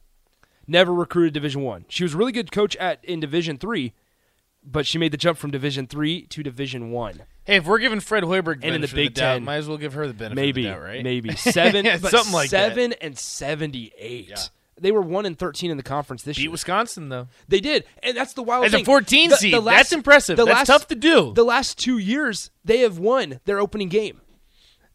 Never 0.68 0.94
recruited 0.94 1.34
Division 1.34 1.62
one. 1.62 1.86
She 1.90 2.04
was 2.04 2.16
a 2.16 2.18
really 2.18 2.32
good 2.32 2.52
coach 2.52 2.76
at 2.78 3.06
in 3.06 3.20
Division 3.20 3.58
three, 3.58 3.94
but 4.64 4.88
she 4.88 4.98
made 4.98 5.12
the 5.12 5.18
jump 5.18 5.38
from 5.38 5.52
Division 5.52 5.86
three 5.86 6.24
to 6.24 6.42
Division 6.42 6.90
one. 6.90 7.22
Hey, 7.44 7.58
if 7.58 7.68
we're 7.68 7.78
giving 7.78 8.00
Fred 8.00 8.24
Hoiberg 8.24 8.60
And 8.64 8.76
in 8.76 8.82
the 8.82 8.88
Big 8.88 9.14
doubt, 9.14 9.36
Ten, 9.36 9.44
might 9.44 9.58
as 9.58 9.68
well 9.68 9.78
give 9.78 9.94
her 9.94 10.08
the 10.08 10.14
benefit 10.14 10.36
maybe, 10.36 10.66
of 10.66 10.74
the 10.74 10.80
doubt, 10.80 10.84
right? 10.84 11.04
Maybe 11.04 11.36
seven, 11.36 11.86
but 12.02 12.12
something 12.12 12.34
like 12.34 12.50
that. 12.50 12.70
seven 12.70 12.94
and 12.94 13.18
seventy-eight. 13.18 14.50
They 14.82 14.92
were 14.92 15.02
one 15.02 15.26
and 15.26 15.38
thirteen 15.38 15.72
in 15.72 15.78
the 15.78 15.84
conference 15.84 16.24
this 16.24 16.38
Beat 16.38 16.44
year. 16.44 16.52
Wisconsin 16.52 17.10
though. 17.10 17.28
They 17.48 17.60
did, 17.60 17.86
and 18.04 18.16
that's 18.16 18.34
the 18.34 18.44
wild 18.44 18.66
As 18.66 18.74
a 18.74 18.84
14 18.84 19.30
The- 19.30 19.36
seed, 19.38 19.54
the 19.54 19.62
that's 19.62 19.92
impressive. 19.92 20.38
the 20.38 20.46
That's 20.46 20.68
tough 20.68 20.88
to 20.88 20.96
do. 20.96 21.34
The 21.34 21.44
last 21.46 21.78
two 21.78 21.98
years, 21.98 22.52
they 22.66 22.80
have 22.80 22.98
won 23.00 23.40
their 23.46 23.60
opening 23.60 23.90
game. 23.90 24.22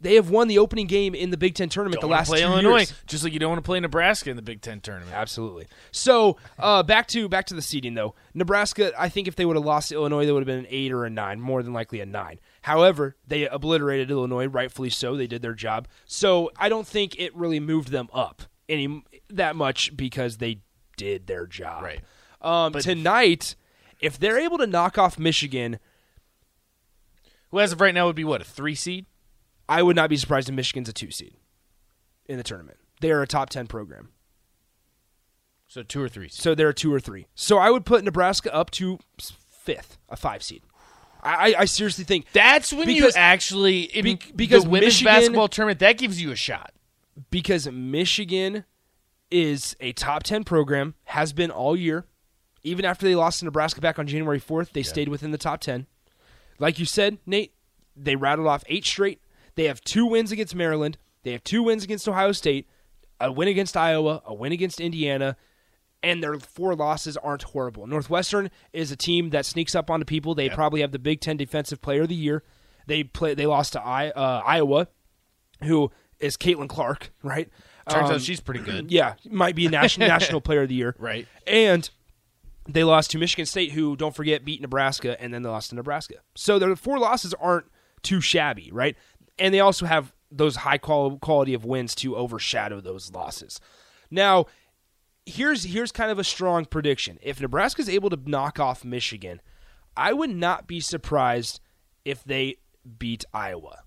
They 0.01 0.17
have 0.17 0.29
won 0.29 0.49
the 0.49 0.59
opening 0.59 0.87
game 0.87 1.15
in 1.15 1.31
the 1.31 1.39
Big 1.39 1.55
Ten 1.55 1.71
tournament 1.71 2.03
Don't 2.03 2.11
the 2.11 2.15
last 2.15 2.29
play 2.29 2.41
two 2.41 2.45
Illinois, 2.47 2.79
years. 2.79 2.93
just 3.07 3.25
like 3.25 3.33
you 3.33 3.39
don't 3.39 3.49
want 3.49 3.65
to 3.65 3.67
play 3.67 3.81
Nebraska 3.81 4.29
in 4.29 4.37
the 4.37 4.43
Big 4.43 4.61
Ten 4.61 4.81
tournament. 4.81 5.15
Absolutely. 5.17 5.67
So 5.93 6.37
uh, 6.59 6.83
back 6.83 7.07
to 7.09 7.27
back 7.27 7.47
to 7.47 7.55
the 7.55 7.63
seeding 7.63 7.95
though. 7.95 8.15
Nebraska, 8.35 8.93
I 8.99 9.09
think 9.09 9.29
if 9.29 9.37
they 9.37 9.47
would 9.47 9.57
have 9.57 9.65
lost 9.65 9.89
to 9.91 9.95
Illinois, 9.95 10.27
they 10.27 10.33
would 10.33 10.41
have 10.41 10.47
been 10.47 10.59
an 10.59 10.67
eight 10.69 10.93
or 10.93 11.07
a 11.07 11.11
nine, 11.11 11.41
more 11.41 11.63
than 11.63 11.73
likely 11.73 12.01
a 12.01 12.07
nine. 12.07 12.39
However, 12.63 13.17
they 13.27 13.47
obliterated 13.49 14.11
Illinois, 14.11 14.47
rightfully 14.47 14.91
so. 14.91 15.17
They 15.17 15.27
did 15.27 15.41
their 15.41 15.55
job. 15.55 15.89
So 16.05 16.51
I 16.59 16.69
don't 16.69 16.87
think 16.87 17.19
it 17.19 17.35
really 17.35 17.61
moved 17.61 17.89
them 17.89 18.09
up 18.13 18.43
any 18.69 19.03
that 19.31 19.57
much 19.57 19.97
because 19.97 20.39
they 20.39 20.61
did 20.97 21.27
their 21.27 21.47
job. 21.47 21.83
Right. 21.83 22.01
Um, 22.41 22.73
tonight, 22.75 23.55
if 24.01 24.19
they're 24.19 24.39
able 24.39 24.59
to 24.59 24.67
knock 24.67 24.99
off 24.99 25.19
Michigan, 25.19 25.79
Who 27.51 27.61
as 27.61 27.73
of 27.73 27.81
right 27.81 27.95
now 27.95 28.07
would 28.07 28.17
be 28.17 28.25
what 28.25 28.41
a 28.41 28.45
three 28.45 28.75
seed? 28.75 29.07
I 29.69 29.83
would 29.83 29.97
not 29.97 30.11
be 30.11 30.17
surprised 30.17 30.49
if 30.49 30.55
Michigan's 30.55 30.89
a 30.89 30.93
two 30.93 31.11
seed 31.11 31.35
in 32.27 32.37
the 32.37 32.43
tournament. 32.43 32.79
They 33.01 33.11
are 33.11 33.23
a 33.23 33.27
top 33.27 33.49
ten 33.51 33.67
program. 33.67 34.11
So 35.69 35.83
two 35.83 36.03
or 36.03 36.09
three. 36.09 36.29
So 36.29 36.55
they're 36.55 36.69
a 36.69 36.75
two 36.75 36.93
or 36.93 37.01
three. 37.01 37.27
So 37.35 37.59
I 37.59 37.71
would 37.71 37.85
put 37.85 38.05
Nebraska 38.05 38.55
up 38.55 38.71
to 38.73 38.99
fifth, 39.51 39.97
a 40.09 40.17
five 40.17 40.43
seed. 40.43 40.63
I, 41.23 41.55
I- 41.61 41.65
seriously 41.65 42.05
think 42.05 42.27
That's 42.35 42.71
when 42.73 42.89
you 42.91 43.11
actually 43.17 43.89
be- 43.95 44.19
because 44.37 44.65
the 44.65 44.71
women's 44.71 44.93
Michigan- 44.93 45.13
basketball 45.15 45.49
tournament 45.49 45.79
that 45.81 45.97
gives 45.97 46.21
you 46.21 46.31
a 46.33 46.37
shot. 46.37 46.73
Because 47.31 47.71
Michigan 47.71 48.65
is 49.31 49.77
a 49.81 49.93
top 49.93 50.23
10 50.23 50.45
program, 50.45 50.95
has 51.05 51.33
been 51.33 51.51
all 51.51 51.77
year. 51.77 52.07
Even 52.63 52.85
after 52.85 53.07
they 53.07 53.15
lost 53.15 53.41
to 53.41 53.45
Nebraska 53.45 53.81
back 53.81 53.99
on 53.99 54.07
January 54.07 54.41
4th, 54.41 54.73
they 54.73 54.83
stayed 54.83 55.09
within 55.09 55.33
the 55.33 55.39
top 55.39 55.61
10. 55.61 55.87
Like 56.59 56.79
you 56.79 56.87
said, 56.87 57.19
Nate, 57.27 57.53
they 57.97 58.17
rattled 58.17 58.49
off 58.49 58.65
eight 58.69 58.85
straight. 58.85 59.21
They 59.55 59.65
have 59.65 59.81
two 59.83 60.07
wins 60.07 60.33
against 60.33 60.55
Maryland, 60.55 60.99
they 61.23 61.33
have 61.33 61.45
two 61.45 61.63
wins 61.63 61.85
against 61.85 62.09
Ohio 62.09 62.33
State, 62.33 62.69
a 63.21 63.31
win 63.31 63.49
against 63.49 63.77
Iowa, 63.77 64.23
a 64.27 64.35
win 64.35 64.53
against 64.53 64.81
Indiana, 64.81 65.37
and 66.03 66.23
their 66.23 66.39
four 66.39 66.75
losses 66.75 67.17
aren't 67.17 67.43
horrible. 67.43 67.87
Northwestern 67.87 68.51
is 68.73 68.93
a 68.93 68.97
team 68.97 69.31
that 69.31 69.47
sneaks 69.47 69.75
up 69.75 69.91
onto 69.91 70.05
people. 70.05 70.35
They 70.35 70.51
probably 70.51 70.83
have 70.83 70.93
the 70.93 70.99
Big 70.99 71.21
Ten 71.21 71.37
Defensive 71.37 71.81
Player 71.81 72.03
of 72.03 72.09
the 72.09 72.15
Year. 72.15 72.43
They 72.87 73.05
play. 73.05 73.35
They 73.35 73.47
lost 73.47 73.73
to 73.73 73.83
I, 73.83 74.11
uh, 74.11 74.43
Iowa, 74.45 74.89
who 75.63 75.91
is 76.25 76.37
Caitlin 76.37 76.69
Clark, 76.69 77.13
right? 77.23 77.49
Turns 77.89 78.09
Um, 78.09 78.17
out 78.17 78.23
she's 78.23 78.41
pretty 78.41 78.61
good. 78.61 78.91
Yeah, 78.91 79.15
might 79.31 79.55
be 79.55 79.67
a 79.67 79.71
national 79.71 80.09
national 80.17 80.41
player 80.41 80.63
of 80.63 80.69
the 80.69 80.75
year. 80.75 80.95
Right. 80.99 81.27
And 81.47 81.89
they 82.67 82.83
lost 82.83 83.11
to 83.11 83.19
Michigan 83.19 83.45
State, 83.47 83.73
who 83.73 83.95
don't 83.95 84.15
forget 84.15 84.45
beat 84.45 84.61
Nebraska, 84.63 85.21
and 85.21 85.35
then 85.35 85.43
they 85.43 85.49
lost 85.51 85.71
to 85.71 85.77
Nebraska. 85.77 86.17
So 86.35 86.59
their 86.59 86.75
four 86.77 86.99
losses 86.99 87.35
aren't 87.35 87.67
too 88.03 88.21
shabby, 88.23 88.71
right? 88.73 88.97
And 89.39 89.53
they 89.53 89.61
also 89.61 89.85
have 89.87 90.15
those 90.31 90.57
high 90.57 90.79
quality 90.79 91.55
of 91.55 91.65
wins 91.65 91.95
to 91.97 92.17
overshadow 92.17 92.81
those 92.81 93.13
losses. 93.13 93.61
Now, 94.11 94.47
here's 95.27 95.65
here's 95.65 95.93
kind 95.93 96.11
of 96.11 96.19
a 96.19 96.25
strong 96.25 96.65
prediction. 96.65 97.19
If 97.23 97.41
Nebraska's 97.41 97.89
able 97.89 98.11
to 98.11 98.19
knock 98.25 98.59
off 98.59 98.85
Michigan, 98.85 99.41
I 99.97 100.13
would 100.13 100.31
not 100.31 100.67
be 100.67 100.81
surprised 100.81 101.61
if 102.05 102.25
they 102.25 102.57
beat 102.99 103.25
Iowa. 103.33 103.84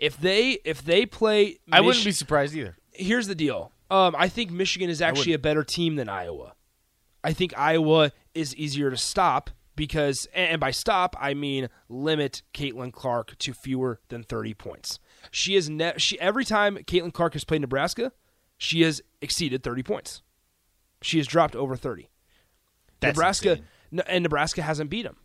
If 0.00 0.16
they 0.16 0.52
if 0.64 0.82
they 0.82 1.04
play, 1.04 1.58
I 1.70 1.82
wouldn't 1.82 2.04
be 2.04 2.10
surprised 2.10 2.56
either. 2.56 2.76
Here's 2.90 3.26
the 3.26 3.34
deal. 3.34 3.70
Um, 3.90 4.16
I 4.18 4.28
think 4.28 4.50
Michigan 4.50 4.88
is 4.88 5.02
actually 5.02 5.34
a 5.34 5.38
better 5.38 5.62
team 5.62 5.96
than 5.96 6.08
Iowa. 6.08 6.54
I 7.22 7.34
think 7.34 7.56
Iowa 7.58 8.12
is 8.34 8.56
easier 8.56 8.90
to 8.90 8.96
stop 8.96 9.50
because, 9.76 10.26
and 10.32 10.58
by 10.58 10.70
stop 10.70 11.14
I 11.20 11.34
mean 11.34 11.68
limit 11.90 12.42
Caitlin 12.54 12.92
Clark 12.92 13.36
to 13.38 13.52
fewer 13.52 14.00
than 14.08 14.22
30 14.22 14.54
points. 14.54 14.98
She 15.30 15.54
is 15.54 15.68
ne- 15.68 15.98
she 15.98 16.18
every 16.18 16.46
time 16.46 16.78
Caitlin 16.78 17.12
Clark 17.12 17.34
has 17.34 17.44
played 17.44 17.60
Nebraska, 17.60 18.12
she 18.56 18.80
has 18.82 19.02
exceeded 19.20 19.62
30 19.62 19.82
points. 19.82 20.22
She 21.02 21.18
has 21.18 21.26
dropped 21.26 21.54
over 21.54 21.76
30. 21.76 22.08
That's 23.00 23.16
Nebraska 23.16 23.50
insane. 23.90 24.02
and 24.06 24.22
Nebraska 24.22 24.62
hasn't 24.62 24.88
beat 24.88 25.02
them. 25.02 25.16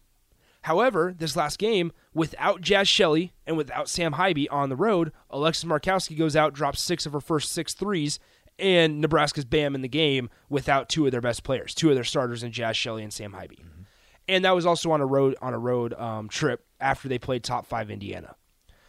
However, 0.66 1.14
this 1.16 1.36
last 1.36 1.60
game, 1.60 1.92
without 2.16 2.60
Jaz 2.60 2.88
Shelley 2.88 3.34
and 3.46 3.56
without 3.56 3.88
Sam 3.88 4.14
Hybe 4.14 4.48
on 4.50 4.70
the 4.70 4.76
road, 4.76 5.12
Alexis 5.30 5.64
Markowski 5.64 6.18
goes 6.18 6.36
out, 6.36 6.56
drops 6.56 6.82
six 6.82 7.06
of 7.06 7.14
her 7.14 7.22
first 7.22 7.52
six 7.52 7.76
threes, 7.76 8.18
and 8.58 9.00
Nebraska's 9.00 9.46
bam 9.46 9.76
in 9.76 9.84
the 9.84 9.88
game 9.88 10.28
without 10.50 10.90
two 10.90 11.06
of 11.06 11.12
their 11.12 11.22
best 11.22 11.44
players, 11.44 11.76
two 11.76 11.90
of 11.90 11.96
their 11.96 12.04
starters 12.04 12.42
in 12.42 12.52
Jaz 12.52 12.74
Shelley 12.74 13.04
and 13.04 13.14
Sam 13.14 13.34
Hybe. 13.34 13.60
And 14.28 14.44
that 14.44 14.56
was 14.56 14.66
also 14.66 14.90
on 14.90 15.02
a 15.02 15.06
road 15.06 15.36
on 15.40 15.54
a 15.54 15.60
road 15.60 15.94
um, 15.94 16.30
trip 16.30 16.66
after 16.82 17.08
they 17.08 17.20
played 17.20 17.44
top 17.44 17.68
five 17.68 17.92
Indiana. 17.92 18.36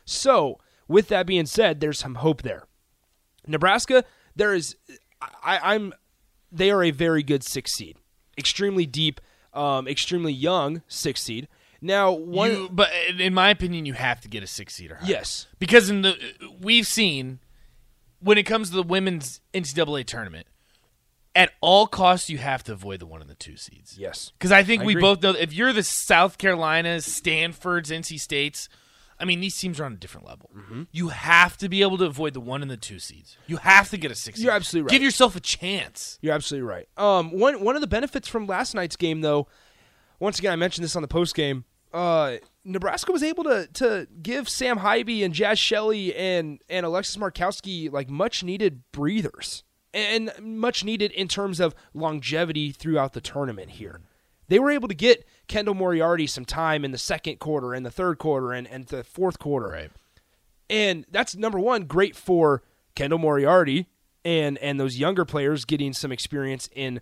So, 0.07 0.59
with 0.89 1.09
that 1.09 1.27
being 1.27 1.45
said, 1.45 1.81
there's 1.81 1.99
some 1.99 2.15
hope 2.15 2.41
there. 2.41 2.65
Nebraska, 3.47 4.03
there 4.35 4.55
is, 4.55 4.77
I, 5.21 5.75
I'm, 5.75 5.93
they 6.51 6.71
are 6.71 6.83
a 6.83 6.91
very 6.91 7.23
good 7.23 7.45
six 7.45 7.75
seed, 7.75 7.99
extremely 8.39 8.87
deep, 8.87 9.21
um, 9.53 9.87
extremely 9.87 10.33
young 10.33 10.81
six 10.89 11.23
seed. 11.23 11.49
Now, 11.81 12.11
one, 12.13 12.51
You- 12.53 12.69
but 12.73 12.91
in 13.19 13.35
my 13.35 13.51
opinion, 13.51 13.87
you 13.87 13.93
have 13.95 14.21
to 14.23 14.29
get 14.29 14.43
a 14.43 14.47
six 14.47 14.75
seed 14.75 14.91
or 14.93 14.97
higher. 14.97 15.09
Yes. 15.09 15.47
because 15.59 15.91
in 15.91 16.03
the 16.03 16.17
we've 16.61 16.87
seen 16.87 17.41
when 18.21 18.39
it 18.39 18.45
comes 18.45 18.71
to 18.71 18.77
the 18.77 18.83
women's 18.83 19.41
NCAA 19.55 20.05
tournament, 20.05 20.47
at 21.35 21.53
all 21.61 21.87
costs 21.87 22.31
you 22.31 22.39
have 22.39 22.65
to 22.65 22.73
avoid 22.73 22.99
the 22.99 23.07
one 23.07 23.21
and 23.21 23.29
the 23.29 23.35
two 23.35 23.57
seeds. 23.57 23.99
Yes, 23.99 24.33
because 24.39 24.53
I 24.53 24.63
think 24.63 24.83
I 24.83 24.87
we 24.87 24.93
agree. 24.95 25.03
both 25.03 25.23
know 25.23 25.33
if 25.33 25.53
you're 25.53 25.73
the 25.73 25.83
South 25.83 26.39
Carolinas, 26.39 27.05
Stanford's, 27.05 27.91
NC 27.91 28.19
States, 28.19 28.71
I 29.21 29.25
mean, 29.27 29.41
these 29.41 29.57
teams 29.59 29.79
are 29.79 29.85
on 29.85 29.93
a 29.95 29.97
different 29.97 30.27
level. 30.27 30.51
Mm-hmm. 30.57 30.83
You 30.93 31.09
have 31.09 31.57
to 31.59 31.69
be 31.69 31.83
able 31.83 31.99
to 31.99 32.05
avoid 32.05 32.33
the 32.35 32.41
one 32.41 32.63
and 32.63 32.71
the 32.71 32.77
two 32.77 32.99
seeds. 32.99 33.37
You 33.47 33.59
have 33.59 33.91
to 33.91 33.97
get 33.99 34.11
a 34.11 34.15
six. 34.15 34.41
You're 34.41 34.53
absolutely 34.53 34.87
right. 34.87 34.91
Give 34.93 35.03
yourself 35.03 35.37
a 35.37 35.41
chance. 35.41 36.19
You're 36.23 36.35
absolutely 36.35 36.69
right. 36.69 36.89
Um, 36.97 37.31
one 37.39 37.63
one 37.63 37.75
of 37.77 37.81
the 37.83 37.87
benefits 37.87 38.29
from 38.29 38.47
last 38.47 38.75
night's 38.75 38.97
game, 38.97 39.21
though, 39.21 39.47
once 40.21 40.39
again, 40.39 40.53
I 40.53 40.57
mentioned 40.57 40.85
this 40.85 40.97
on 40.97 41.03
the 41.03 41.09
post 41.09 41.35
game. 41.35 41.65
Uh, 41.93 42.37
Nebraska 42.65 43.13
was 43.13 43.23
able 43.23 43.45
to 43.45 43.69
to 43.75 44.09
give 44.23 44.49
Sam 44.49 44.81
Hybe 44.81 45.25
and 45.25 45.33
Jaz 45.33 45.59
Shelley 45.59 46.15
and 46.15 46.61
and 46.69 46.85
Alexis 46.85 47.17
Markowski 47.17 47.91
like 47.91 48.11
much 48.11 48.43
needed 48.43 48.83
breathers 48.93 49.63
and 49.95 50.31
much 50.41 50.85
needed 50.85 51.13
in 51.13 51.29
terms 51.29 51.59
of 51.61 51.75
longevity 51.95 52.71
throughout 52.73 53.13
the 53.15 53.21
tournament 53.21 53.71
here. 53.73 54.01
They 54.49 54.59
were 54.59 54.71
able 54.71 54.89
to 54.89 54.95
get 54.95 55.27
Kendall 55.49 55.75
Moriarty 55.75 56.27
some 56.27 56.45
time 56.45 56.85
in 56.85 56.91
the 56.91 56.99
second 56.99 57.39
quarter 57.39 57.73
and 57.73 57.85
the 57.85 57.91
third 57.91 58.19
quarter 58.19 58.53
and, 58.53 58.67
and 58.67 58.87
the 58.87 59.03
fourth 59.03 59.39
quarter. 59.39 59.69
Right. 59.69 59.91
And 60.69 61.07
that's 61.11 61.35
number 61.35 61.59
one, 61.59 61.85
great 61.85 62.15
for 62.15 62.63
Kendall 62.95 63.19
Moriarty 63.19 63.87
and 64.25 64.59
and 64.59 64.79
those 64.79 64.99
younger 64.99 65.25
players 65.25 65.65
getting 65.65 65.93
some 65.93 66.13
experience 66.13 66.69
in 66.75 67.01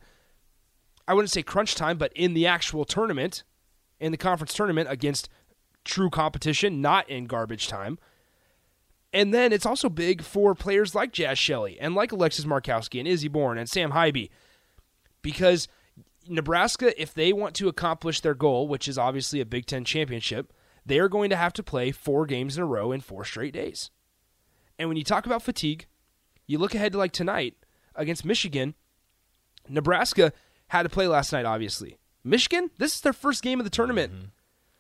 I 1.07 1.15
wouldn't 1.15 1.31
say 1.31 1.43
crunch 1.43 1.75
time, 1.75 1.99
but 1.99 2.13
in 2.15 2.35
the 2.35 2.47
actual 2.47 2.85
tournament, 2.85 3.45
in 4.01 4.13
the 4.13 4.19
conference 4.19 4.55
tournament 4.55 4.89
against 4.91 5.29
true 5.85 6.11
competition, 6.11 6.81
not 6.81 7.09
in 7.09 7.27
garbage 7.27 7.69
time. 7.69 7.99
And 9.13 9.33
then 9.33 9.53
it's 9.53 9.67
also 9.67 9.89
big 9.89 10.23
for 10.23 10.55
players 10.55 10.95
like 10.95 11.13
Jaz 11.13 11.37
Shelley 11.37 11.79
and 11.79 11.95
like 11.95 12.11
Alexis 12.11 12.47
Markowski 12.47 12.99
and 12.99 13.07
Izzy 13.07 13.29
Bourne 13.29 13.59
and 13.59 13.69
Sam 13.69 13.93
Hybe. 13.93 14.29
Because 15.23 15.69
Nebraska, 16.27 17.01
if 17.01 17.15
they 17.15 17.33
want 17.33 17.55
to 17.57 17.69
accomplish 17.69 18.21
their 18.21 18.35
goal, 18.35 18.67
which 18.67 18.89
is 18.89 18.99
obviously 18.99 19.41
a 19.41 19.47
Big 19.47 19.67
Ten 19.67 19.85
championship, 19.85 20.53
they 20.85 20.99
are 20.99 21.09
going 21.09 21.31
to 21.31 21.37
have 21.37 21.53
to 21.55 21.63
play 21.63 21.93
four 21.93 22.27
games 22.27 22.57
in 22.57 22.63
a 22.63 22.67
row 22.67 22.93
in 22.93 23.01
four 23.01 23.25
straight 23.25 23.55
days. 23.55 23.91
And 24.79 24.89
when 24.89 24.97
you 24.97 25.05
talk 25.05 25.27
about 25.27 25.43
fatigue, 25.43 25.87
you 26.47 26.59
look 26.59 26.75
ahead 26.75 26.93
to 26.93 26.99
like 26.99 27.13
tonight 27.13 27.55
against 27.95 28.25
Michigan. 28.25 28.75
Nebraska 29.69 30.33
had 30.75 30.83
to 30.83 30.89
play 30.89 31.07
last 31.07 31.33
night, 31.33 31.45
obviously. 31.45 31.99
Michigan, 32.25 32.71
this 32.79 32.97
is 32.97 33.01
their 33.01 33.13
first 33.13 33.43
game 33.43 33.61
of 33.61 33.65
the 33.65 33.71
tournament. 33.71 34.13
Mm-hmm. 34.13 34.25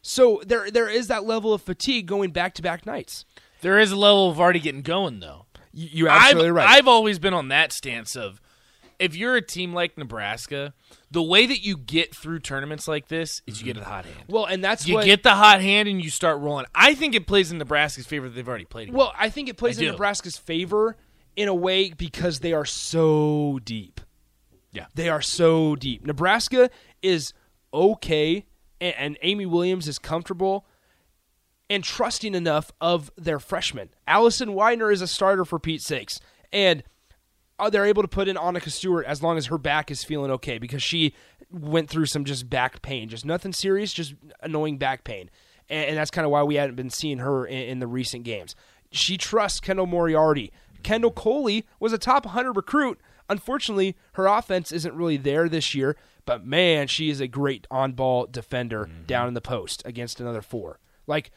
So 0.02 0.42
there 0.46 0.70
there 0.70 0.88
is 0.88 1.06
that 1.06 1.24
level 1.24 1.54
of 1.54 1.62
fatigue 1.62 2.06
going 2.06 2.30
back 2.30 2.54
to 2.54 2.62
back 2.62 2.84
nights. 2.84 3.24
There 3.60 3.78
is 3.78 3.92
a 3.92 3.96
level 3.96 4.28
of 4.28 4.40
already 4.40 4.60
getting 4.60 4.82
going, 4.82 5.20
though. 5.20 5.46
You're 5.72 6.08
absolutely 6.08 6.48
I've, 6.50 6.54
right. 6.54 6.68
I've 6.68 6.88
always 6.88 7.18
been 7.18 7.32
on 7.32 7.48
that 7.48 7.72
stance 7.72 8.14
of 8.16 8.40
if 8.98 9.16
you're 9.16 9.36
a 9.36 9.42
team 9.42 9.72
like 9.72 9.96
Nebraska, 9.96 10.74
the 11.10 11.22
way 11.22 11.46
that 11.46 11.64
you 11.64 11.76
get 11.76 12.14
through 12.14 12.40
tournaments 12.40 12.86
like 12.86 13.08
this 13.08 13.40
is 13.46 13.60
you 13.60 13.66
get 13.66 13.76
mm-hmm. 13.76 13.86
a 13.86 13.88
hot 13.88 14.04
hand. 14.04 14.24
Well, 14.28 14.44
and 14.44 14.62
that's 14.62 14.86
you 14.86 14.94
what, 14.94 15.04
get 15.04 15.22
the 15.22 15.34
hot 15.34 15.60
hand 15.60 15.88
and 15.88 16.02
you 16.02 16.10
start 16.10 16.40
rolling. 16.40 16.66
I 16.74 16.94
think 16.94 17.14
it 17.14 17.26
plays 17.26 17.50
in 17.50 17.58
Nebraska's 17.58 18.06
favor 18.06 18.28
that 18.28 18.34
they've 18.34 18.48
already 18.48 18.64
played. 18.64 18.92
Well, 18.92 19.12
I 19.18 19.30
think 19.30 19.48
it 19.48 19.56
plays 19.56 19.78
I 19.78 19.82
in 19.82 19.86
do. 19.86 19.92
Nebraska's 19.92 20.36
favor 20.36 20.96
in 21.36 21.48
a 21.48 21.54
way 21.54 21.90
because 21.90 22.40
they 22.40 22.52
are 22.52 22.64
so 22.64 23.58
deep. 23.64 24.00
Yeah. 24.74 24.86
They 24.94 25.08
are 25.08 25.22
so 25.22 25.76
deep. 25.76 26.04
Nebraska 26.04 26.70
is 27.02 27.32
okay, 27.72 28.44
and, 28.80 28.94
and 28.98 29.18
Amy 29.22 29.46
Williams 29.46 29.88
is 29.88 29.98
comfortable 29.98 30.66
and 31.70 31.82
trusting 31.82 32.34
enough 32.34 32.72
of 32.80 33.10
their 33.16 33.38
freshmen. 33.38 33.90
Allison 34.06 34.50
Weidner 34.50 34.92
is 34.92 35.00
a 35.00 35.06
starter 35.06 35.44
for 35.44 35.58
Pete's 35.58 35.86
sakes. 35.86 36.20
And 36.52 36.82
uh, 37.58 37.70
they're 37.70 37.86
able 37.86 38.02
to 38.02 38.08
put 38.08 38.28
in 38.28 38.36
Annika 38.36 38.70
Stewart 38.70 39.06
as 39.06 39.22
long 39.22 39.38
as 39.38 39.46
her 39.46 39.58
back 39.58 39.90
is 39.90 40.04
feeling 40.04 40.30
okay 40.32 40.58
because 40.58 40.82
she 40.82 41.14
went 41.50 41.88
through 41.88 42.06
some 42.06 42.24
just 42.24 42.50
back 42.50 42.82
pain. 42.82 43.08
Just 43.08 43.24
nothing 43.24 43.52
serious, 43.52 43.92
just 43.92 44.14
annoying 44.42 44.76
back 44.76 45.04
pain. 45.04 45.30
And, 45.68 45.90
and 45.90 45.96
that's 45.96 46.10
kind 46.10 46.24
of 46.24 46.30
why 46.30 46.42
we 46.42 46.56
hadn't 46.56 46.76
been 46.76 46.90
seeing 46.90 47.18
her 47.18 47.46
in, 47.46 47.62
in 47.62 47.78
the 47.78 47.86
recent 47.86 48.24
games. 48.24 48.54
She 48.90 49.16
trusts 49.16 49.60
Kendall 49.60 49.86
Moriarty. 49.86 50.52
Kendall 50.82 51.12
Coley 51.12 51.64
was 51.80 51.92
a 51.92 51.98
top 51.98 52.26
100 52.26 52.52
recruit. 52.52 53.00
Unfortunately, 53.28 53.96
her 54.12 54.26
offense 54.26 54.72
isn't 54.72 54.94
really 54.94 55.16
there 55.16 55.48
this 55.48 55.74
year, 55.74 55.96
but 56.26 56.44
man, 56.44 56.86
she 56.86 57.10
is 57.10 57.20
a 57.20 57.28
great 57.28 57.66
on 57.70 57.92
ball 57.92 58.26
defender 58.26 58.86
mm-hmm. 58.86 59.04
down 59.06 59.28
in 59.28 59.34
the 59.34 59.40
post 59.40 59.82
against 59.84 60.20
another 60.20 60.42
four. 60.42 60.78
Like, 61.06 61.30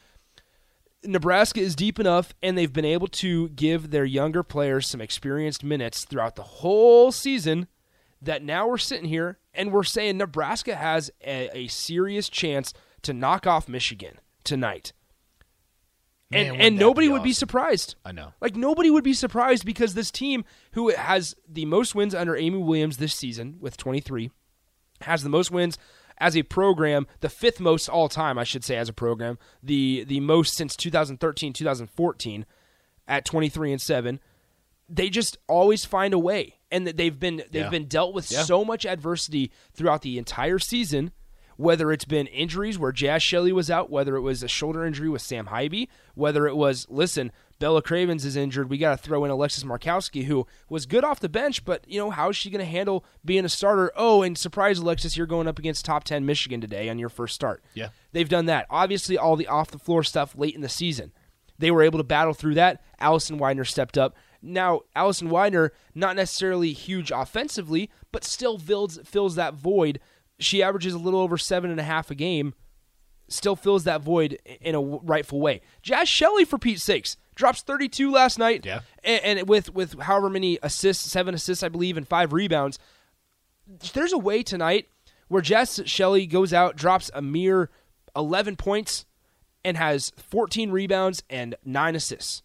Nebraska 1.04 1.60
is 1.60 1.76
deep 1.76 2.00
enough, 2.00 2.34
and 2.42 2.58
they've 2.58 2.72
been 2.72 2.84
able 2.84 3.06
to 3.08 3.48
give 3.50 3.90
their 3.90 4.04
younger 4.04 4.42
players 4.42 4.86
some 4.86 5.00
experienced 5.00 5.62
minutes 5.62 6.04
throughout 6.04 6.36
the 6.36 6.42
whole 6.42 7.12
season. 7.12 7.68
That 8.20 8.42
now 8.42 8.66
we're 8.66 8.78
sitting 8.78 9.08
here 9.08 9.38
and 9.54 9.72
we're 9.72 9.84
saying 9.84 10.16
Nebraska 10.16 10.74
has 10.74 11.08
a, 11.24 11.56
a 11.56 11.68
serious 11.68 12.28
chance 12.28 12.74
to 13.02 13.12
knock 13.12 13.46
off 13.46 13.68
Michigan 13.68 14.18
tonight. 14.42 14.92
Man, 16.30 16.52
and 16.54 16.60
and 16.62 16.76
nobody 16.78 17.06
be 17.08 17.12
would 17.12 17.22
be 17.22 17.32
surprised. 17.32 17.94
I 18.04 18.12
know. 18.12 18.32
Like 18.40 18.54
nobody 18.54 18.90
would 18.90 19.04
be 19.04 19.14
surprised 19.14 19.64
because 19.64 19.94
this 19.94 20.10
team, 20.10 20.44
who 20.72 20.90
has 20.90 21.34
the 21.48 21.64
most 21.64 21.94
wins 21.94 22.14
under 22.14 22.36
Amy 22.36 22.58
Williams 22.58 22.98
this 22.98 23.14
season 23.14 23.56
with 23.60 23.76
23, 23.78 24.30
has 25.02 25.22
the 25.22 25.30
most 25.30 25.50
wins 25.50 25.78
as 26.18 26.36
a 26.36 26.42
program, 26.42 27.06
the 27.20 27.28
fifth 27.30 27.60
most 27.60 27.88
all 27.88 28.08
time, 28.08 28.38
I 28.38 28.44
should 28.44 28.64
say, 28.64 28.76
as 28.76 28.88
a 28.88 28.92
program, 28.92 29.38
the 29.62 30.04
the 30.04 30.20
most 30.20 30.54
since 30.54 30.76
2013, 30.76 31.52
2014, 31.54 32.44
at 33.06 33.24
23 33.24 33.72
and 33.72 33.80
seven. 33.80 34.20
They 34.90 35.10
just 35.10 35.36
always 35.48 35.84
find 35.84 36.12
a 36.14 36.18
way, 36.18 36.56
and 36.70 36.86
that 36.86 36.96
they've 36.96 37.18
been 37.18 37.36
they've 37.50 37.62
Yeah. 37.64 37.68
been 37.70 37.86
dealt 37.86 38.14
with 38.14 38.30
Yeah. 38.30 38.42
so 38.42 38.64
much 38.64 38.84
adversity 38.84 39.50
throughout 39.72 40.02
the 40.02 40.18
entire 40.18 40.58
season. 40.58 41.12
Whether 41.58 41.90
it's 41.90 42.04
been 42.04 42.28
injuries 42.28 42.78
where 42.78 42.92
Jaz 42.92 43.20
Shelley 43.20 43.50
was 43.52 43.68
out, 43.68 43.90
whether 43.90 44.16
it 44.16 44.20
was 44.20 44.44
a 44.44 44.48
shoulder 44.48 44.86
injury 44.86 45.08
with 45.08 45.22
Sam 45.22 45.48
Hybe, 45.48 45.88
whether 46.14 46.46
it 46.46 46.56
was 46.56 46.86
listen, 46.88 47.32
Bella 47.58 47.82
Cravens 47.82 48.24
is 48.24 48.36
injured, 48.36 48.70
we 48.70 48.78
got 48.78 48.96
to 48.96 49.02
throw 49.02 49.24
in 49.24 49.32
Alexis 49.32 49.64
Markowski, 49.64 50.26
who 50.26 50.46
was 50.68 50.86
good 50.86 51.02
off 51.02 51.18
the 51.18 51.28
bench, 51.28 51.64
but 51.64 51.84
you 51.88 51.98
know 51.98 52.10
how 52.10 52.28
is 52.28 52.36
she 52.36 52.48
going 52.48 52.64
to 52.64 52.70
handle 52.70 53.04
being 53.24 53.44
a 53.44 53.48
starter? 53.48 53.90
Oh, 53.96 54.22
and 54.22 54.38
surprise, 54.38 54.78
Alexis, 54.78 55.16
you're 55.16 55.26
going 55.26 55.48
up 55.48 55.58
against 55.58 55.84
top 55.84 56.04
ten 56.04 56.24
Michigan 56.24 56.60
today 56.60 56.88
on 56.88 57.00
your 57.00 57.08
first 57.08 57.34
start. 57.34 57.60
Yeah. 57.74 57.88
They've 58.12 58.28
done 58.28 58.46
that. 58.46 58.66
Obviously, 58.70 59.18
all 59.18 59.34
the 59.34 59.48
off 59.48 59.72
the 59.72 59.80
floor 59.80 60.04
stuff 60.04 60.36
late 60.38 60.54
in 60.54 60.60
the 60.60 60.68
season. 60.68 61.10
They 61.58 61.72
were 61.72 61.82
able 61.82 61.98
to 61.98 62.04
battle 62.04 62.34
through 62.34 62.54
that. 62.54 62.80
Allison 63.00 63.40
Weidner 63.40 63.66
stepped 63.66 63.98
up. 63.98 64.14
Now, 64.40 64.82
Allison 64.94 65.28
Weidner, 65.28 65.70
not 65.92 66.14
necessarily 66.14 66.72
huge 66.72 67.10
offensively, 67.10 67.90
but 68.12 68.22
still 68.22 68.58
fills, 68.58 69.00
fills 69.04 69.34
that 69.34 69.54
void. 69.54 69.98
She 70.38 70.62
averages 70.62 70.94
a 70.94 70.98
little 70.98 71.20
over 71.20 71.36
seven 71.38 71.70
and 71.70 71.80
a 71.80 71.84
half 71.84 72.10
a 72.10 72.14
game, 72.14 72.54
still 73.28 73.56
fills 73.56 73.84
that 73.84 74.00
void 74.02 74.38
in 74.60 74.74
a 74.74 74.80
rightful 74.80 75.40
way. 75.40 75.60
Jaz 75.82 76.06
Shelley, 76.06 76.44
for 76.44 76.58
Pete's 76.58 76.82
sakes, 76.82 77.16
drops 77.34 77.62
32 77.62 78.10
last 78.10 78.38
night. 78.38 78.64
Yeah. 78.64 78.80
And, 79.04 79.38
and 79.38 79.48
with, 79.48 79.72
with 79.74 79.98
however 80.00 80.30
many 80.30 80.58
assists, 80.62 81.10
seven 81.10 81.34
assists, 81.34 81.62
I 81.62 81.68
believe, 81.68 81.96
and 81.96 82.06
five 82.06 82.32
rebounds. 82.32 82.78
There's 83.92 84.12
a 84.12 84.18
way 84.18 84.42
tonight 84.42 84.88
where 85.28 85.42
Jess 85.42 85.80
Shelley 85.86 86.26
goes 86.26 86.52
out, 86.52 86.76
drops 86.76 87.10
a 87.12 87.20
mere 87.20 87.68
11 88.16 88.56
points, 88.56 89.04
and 89.64 89.76
has 89.76 90.10
14 90.16 90.70
rebounds 90.70 91.22
and 91.28 91.54
nine 91.64 91.94
assists. 91.94 92.42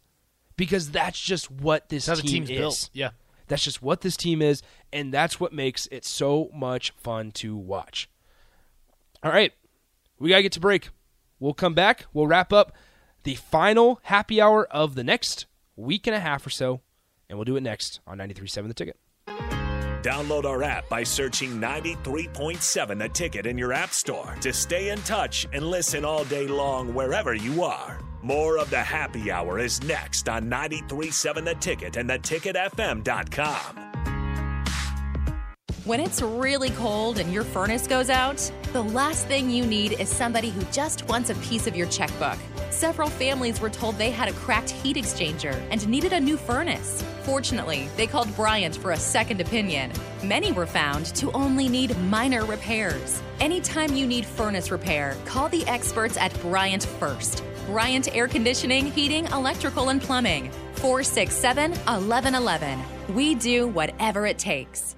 Because 0.57 0.91
that's 0.91 1.19
just 1.19 1.49
what 1.49 1.89
this 1.89 2.05
That's 2.07 2.21
team 2.21 2.45
team's 2.45 2.49
is. 2.49 2.57
built. 2.57 2.89
Yeah. 2.93 3.09
That's 3.53 3.65
just 3.65 3.83
what 3.83 4.01
this 4.01 4.17
team 4.17 4.41
is, 4.41 4.63
and 4.91 5.13
that's 5.13 5.39
what 5.39 5.53
makes 5.53 5.87
it 5.91 6.05
so 6.05 6.49
much 6.55 6.89
fun 6.97 7.31
to 7.33 7.55
watch. 7.55 8.09
All 9.21 9.31
right, 9.31 9.53
we 10.17 10.29
got 10.29 10.37
to 10.37 10.41
get 10.41 10.53
to 10.53 10.59
break. 10.59 10.89
We'll 11.39 11.53
come 11.53 11.75
back. 11.75 12.07
We'll 12.13 12.25
wrap 12.25 12.51
up 12.51 12.75
the 13.21 13.35
final 13.35 13.99
happy 14.05 14.41
hour 14.41 14.65
of 14.71 14.95
the 14.95 15.03
next 15.03 15.45
week 15.75 16.07
and 16.07 16.15
a 16.15 16.19
half 16.19 16.47
or 16.47 16.49
so, 16.49 16.81
and 17.29 17.37
we'll 17.37 17.45
do 17.45 17.55
it 17.55 17.61
next 17.61 17.99
on 18.07 18.17
93.7 18.17 18.69
The 18.69 18.73
Ticket. 18.73 18.97
Download 20.01 20.45
our 20.45 20.63
app 20.63 20.89
by 20.89 21.03
searching 21.03 21.61
93.7 21.61 22.97
The 22.97 23.09
Ticket 23.09 23.45
in 23.45 23.59
your 23.59 23.71
app 23.71 23.91
store 23.91 24.35
to 24.41 24.51
stay 24.51 24.89
in 24.89 24.97
touch 25.03 25.45
and 25.53 25.63
listen 25.63 26.03
all 26.03 26.23
day 26.23 26.47
long 26.47 26.95
wherever 26.95 27.35
you 27.35 27.61
are. 27.63 27.99
More 28.23 28.57
of 28.57 28.69
the 28.69 28.79
happy 28.79 29.29
hour 29.31 29.59
is 29.59 29.83
next 29.83 30.29
on 30.29 30.49
93.7 30.49 31.43
The 31.43 31.55
Ticket 31.55 31.97
and 31.97 32.09
theticketfm.com. 32.09 33.93
When 35.83 35.99
it's 35.99 36.21
really 36.21 36.69
cold 36.69 37.19
and 37.19 37.33
your 37.33 37.43
furnace 37.43 37.85
goes 37.85 38.09
out, 38.09 38.49
the 38.71 38.81
last 38.81 39.27
thing 39.27 39.49
you 39.49 39.65
need 39.65 39.99
is 39.99 40.07
somebody 40.07 40.49
who 40.49 40.63
just 40.71 41.05
wants 41.09 41.31
a 41.31 41.35
piece 41.35 41.67
of 41.67 41.75
your 41.75 41.87
checkbook. 41.87 42.37
Several 42.69 43.09
families 43.09 43.59
were 43.59 43.69
told 43.69 43.97
they 43.97 44.09
had 44.09 44.29
a 44.29 44.33
cracked 44.33 44.69
heat 44.69 44.95
exchanger 44.95 45.61
and 45.69 45.85
needed 45.85 46.13
a 46.13 46.19
new 46.21 46.37
furnace. 46.37 47.03
Fortunately, 47.23 47.89
they 47.97 48.07
called 48.07 48.33
Bryant 48.37 48.77
for 48.77 48.91
a 48.91 48.97
second 48.97 49.41
opinion. 49.41 49.91
Many 50.23 50.53
were 50.53 50.65
found 50.65 51.07
to 51.17 51.29
only 51.33 51.67
need 51.67 51.97
minor 52.03 52.45
repairs. 52.45 53.21
Anytime 53.41 53.93
you 53.93 54.07
need 54.07 54.25
furnace 54.25 54.71
repair, 54.71 55.17
call 55.25 55.49
the 55.49 55.67
experts 55.67 56.15
at 56.15 56.33
Bryant 56.39 56.85
first. 56.85 57.43
Bryant 57.65 58.13
Air 58.15 58.27
Conditioning, 58.27 58.91
Heating, 58.91 59.25
Electrical, 59.27 59.89
and 59.89 60.01
Plumbing. 60.01 60.51
467 60.75 61.71
1111. 61.71 62.79
We 63.15 63.35
do 63.35 63.67
whatever 63.67 64.25
it 64.25 64.37
takes. 64.37 64.95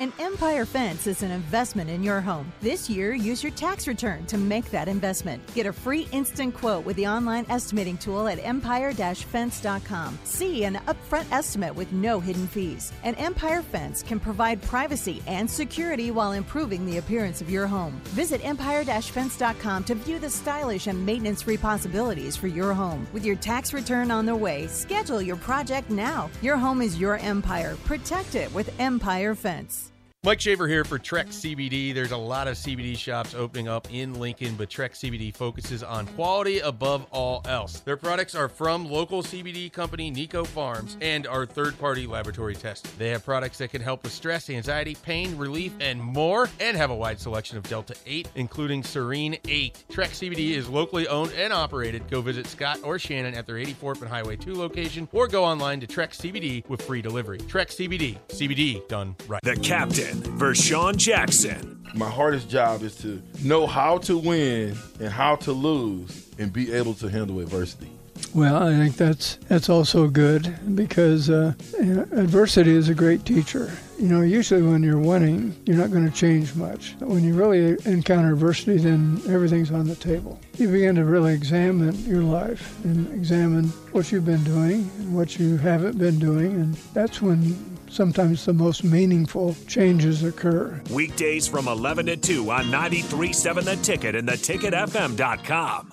An 0.00 0.12
Empire 0.20 0.64
Fence 0.64 1.08
is 1.08 1.24
an 1.24 1.32
investment 1.32 1.90
in 1.90 2.04
your 2.04 2.20
home. 2.20 2.52
This 2.60 2.88
year, 2.88 3.14
use 3.14 3.42
your 3.42 3.50
tax 3.50 3.88
return 3.88 4.26
to 4.26 4.38
make 4.38 4.70
that 4.70 4.86
investment. 4.86 5.42
Get 5.56 5.66
a 5.66 5.72
free 5.72 6.06
instant 6.12 6.54
quote 6.54 6.84
with 6.84 6.94
the 6.94 7.08
online 7.08 7.44
estimating 7.48 7.98
tool 7.98 8.28
at 8.28 8.38
empire-fence.com. 8.38 10.16
See 10.22 10.62
an 10.62 10.76
upfront 10.86 11.32
estimate 11.32 11.74
with 11.74 11.92
no 11.92 12.20
hidden 12.20 12.46
fees. 12.46 12.92
An 13.02 13.16
Empire 13.16 13.60
Fence 13.60 14.04
can 14.04 14.20
provide 14.20 14.62
privacy 14.62 15.20
and 15.26 15.50
security 15.50 16.12
while 16.12 16.30
improving 16.30 16.86
the 16.86 16.98
appearance 16.98 17.40
of 17.40 17.50
your 17.50 17.66
home. 17.66 18.00
Visit 18.14 18.40
empire-fence.com 18.44 19.82
to 19.82 19.96
view 19.96 20.20
the 20.20 20.30
stylish 20.30 20.86
and 20.86 21.04
maintenance-free 21.04 21.56
possibilities 21.56 22.36
for 22.36 22.46
your 22.46 22.72
home. 22.72 23.04
With 23.12 23.24
your 23.24 23.34
tax 23.34 23.72
return 23.72 24.12
on 24.12 24.26
the 24.26 24.36
way, 24.36 24.68
schedule 24.68 25.20
your 25.20 25.34
project 25.34 25.90
now. 25.90 26.30
Your 26.40 26.56
home 26.56 26.82
is 26.82 27.00
your 27.00 27.16
empire. 27.16 27.76
Protect 27.84 28.36
it 28.36 28.54
with 28.54 28.72
Empire 28.78 29.34
Fence. 29.34 29.87
Mike 30.24 30.40
Shaver 30.40 30.66
here 30.66 30.82
for 30.82 30.98
Trek 30.98 31.28
CBD. 31.28 31.94
There's 31.94 32.10
a 32.10 32.16
lot 32.16 32.48
of 32.48 32.56
CBD 32.56 32.98
shops 32.98 33.36
opening 33.36 33.68
up 33.68 33.86
in 33.92 34.18
Lincoln, 34.18 34.56
but 34.56 34.68
Trek 34.68 34.94
CBD 34.94 35.32
focuses 35.32 35.84
on 35.84 36.08
quality 36.08 36.58
above 36.58 37.06
all 37.12 37.40
else. 37.46 37.78
Their 37.80 37.96
products 37.96 38.34
are 38.34 38.48
from 38.48 38.90
local 38.90 39.22
CBD 39.22 39.72
company 39.72 40.10
Nico 40.10 40.42
Farms 40.42 40.96
and 41.00 41.24
are 41.28 41.46
third 41.46 41.78
party 41.78 42.08
laboratory 42.08 42.56
tested. 42.56 42.90
They 42.98 43.10
have 43.10 43.24
products 43.24 43.58
that 43.58 43.70
can 43.70 43.80
help 43.80 44.02
with 44.02 44.10
stress, 44.12 44.50
anxiety, 44.50 44.96
pain, 44.96 45.38
relief, 45.38 45.72
and 45.78 46.02
more, 46.02 46.48
and 46.58 46.76
have 46.76 46.90
a 46.90 46.96
wide 46.96 47.20
selection 47.20 47.56
of 47.56 47.62
Delta 47.68 47.94
8, 48.04 48.28
including 48.34 48.82
Serene 48.82 49.38
8. 49.46 49.84
Trek 49.88 50.10
CBD 50.10 50.56
is 50.56 50.68
locally 50.68 51.06
owned 51.06 51.30
and 51.34 51.52
operated. 51.52 52.10
Go 52.10 52.22
visit 52.22 52.48
Scott 52.48 52.80
or 52.82 52.98
Shannon 52.98 53.34
at 53.34 53.46
their 53.46 53.56
84th 53.56 54.02
and 54.02 54.10
Highway 54.10 54.34
2 54.34 54.52
location 54.56 55.08
or 55.12 55.28
go 55.28 55.44
online 55.44 55.78
to 55.78 55.86
Trek 55.86 56.10
CBD 56.10 56.68
with 56.68 56.82
free 56.82 57.02
delivery. 57.02 57.38
Trek 57.38 57.68
CBD, 57.68 58.18
CBD 58.30 58.86
done 58.88 59.14
right. 59.28 59.40
The 59.42 59.54
captain, 59.56 60.07
Vershawn 60.16 60.96
Jackson. 60.96 61.86
My 61.94 62.08
hardest 62.08 62.48
job 62.48 62.82
is 62.82 62.94
to 62.96 63.22
know 63.42 63.66
how 63.66 63.98
to 63.98 64.16
win 64.16 64.76
and 65.00 65.08
how 65.08 65.36
to 65.36 65.52
lose 65.52 66.28
and 66.38 66.52
be 66.52 66.72
able 66.72 66.94
to 66.94 67.08
handle 67.08 67.40
adversity. 67.40 67.90
Well, 68.34 68.62
I 68.62 68.76
think 68.76 68.96
that's 68.96 69.36
that's 69.48 69.68
also 69.68 70.08
good 70.08 70.54
because 70.74 71.30
uh, 71.30 71.54
you 71.78 71.94
know, 71.94 72.02
adversity 72.12 72.72
is 72.72 72.88
a 72.88 72.94
great 72.94 73.24
teacher. 73.24 73.70
You 73.98 74.08
know, 74.08 74.20
usually 74.20 74.62
when 74.62 74.82
you're 74.82 74.98
winning, 74.98 75.56
you're 75.66 75.76
not 75.76 75.90
going 75.90 76.08
to 76.08 76.14
change 76.14 76.54
much. 76.54 76.96
But 76.98 77.08
when 77.08 77.24
you 77.24 77.34
really 77.34 77.76
encounter 77.84 78.32
adversity, 78.32 78.78
then 78.78 79.20
everything's 79.28 79.70
on 79.70 79.88
the 79.88 79.96
table. 79.96 80.38
You 80.56 80.68
begin 80.68 80.94
to 80.96 81.04
really 81.04 81.34
examine 81.34 81.94
your 82.04 82.22
life 82.22 82.84
and 82.84 83.12
examine 83.12 83.68
what 83.92 84.12
you've 84.12 84.26
been 84.26 84.44
doing 84.44 84.90
and 84.98 85.16
what 85.16 85.38
you 85.38 85.56
haven't 85.56 85.98
been 85.98 86.18
doing, 86.18 86.52
and 86.52 86.74
that's 86.94 87.22
when 87.22 87.77
sometimes 87.90 88.44
the 88.44 88.52
most 88.52 88.84
meaningful 88.84 89.56
changes 89.66 90.22
occur. 90.22 90.80
Weekdays 90.90 91.46
from 91.48 91.68
11 91.68 92.06
to 92.06 92.16
2 92.16 92.50
on 92.50 92.64
93.7 92.66 93.64
The 93.64 93.76
Ticket 93.76 94.14
and 94.14 94.28
theticketfm.com. 94.28 95.92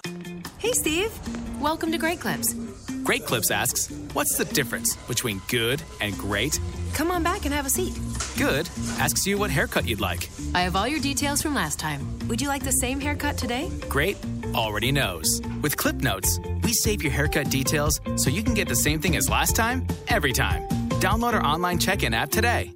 Hey, 0.57 0.71
Steve. 0.71 1.11
Welcome 1.59 1.91
to 1.91 1.97
Great 1.97 2.19
Clips. 2.19 2.53
Great 3.03 3.25
Clips 3.25 3.51
asks, 3.51 3.89
What's 4.13 4.37
the 4.37 4.45
difference 4.45 4.95
between 5.07 5.41
good 5.47 5.83
and 6.01 6.17
great? 6.17 6.59
Come 6.93 7.11
on 7.11 7.21
back 7.23 7.45
and 7.45 7.53
have 7.53 7.65
a 7.65 7.69
seat. 7.69 7.93
Good 8.37 8.69
asks 8.99 9.25
you 9.27 9.37
what 9.37 9.51
haircut 9.51 9.87
you'd 9.87 10.01
like. 10.01 10.29
I 10.53 10.61
have 10.61 10.75
all 10.75 10.87
your 10.87 10.99
details 10.99 11.41
from 11.41 11.53
last 11.53 11.79
time. 11.79 12.19
Would 12.27 12.41
you 12.41 12.47
like 12.47 12.63
the 12.63 12.71
same 12.71 12.99
haircut 12.99 13.37
today? 13.37 13.69
Great 13.89 14.17
already 14.53 14.91
knows. 14.91 15.41
With 15.61 15.77
Clip 15.77 15.97
Notes, 15.97 16.39
we 16.63 16.73
save 16.73 17.03
your 17.03 17.11
haircut 17.11 17.49
details 17.49 17.99
so 18.15 18.29
you 18.29 18.41
can 18.41 18.53
get 18.53 18.67
the 18.67 18.75
same 18.75 19.01
thing 19.01 19.15
as 19.15 19.29
last 19.29 19.55
time, 19.55 19.85
every 20.07 20.33
time. 20.33 20.84
Download 21.05 21.33
our 21.35 21.45
online 21.45 21.77
check 21.77 22.01
in 22.01 22.15
app 22.15 22.31
today. 22.31 22.73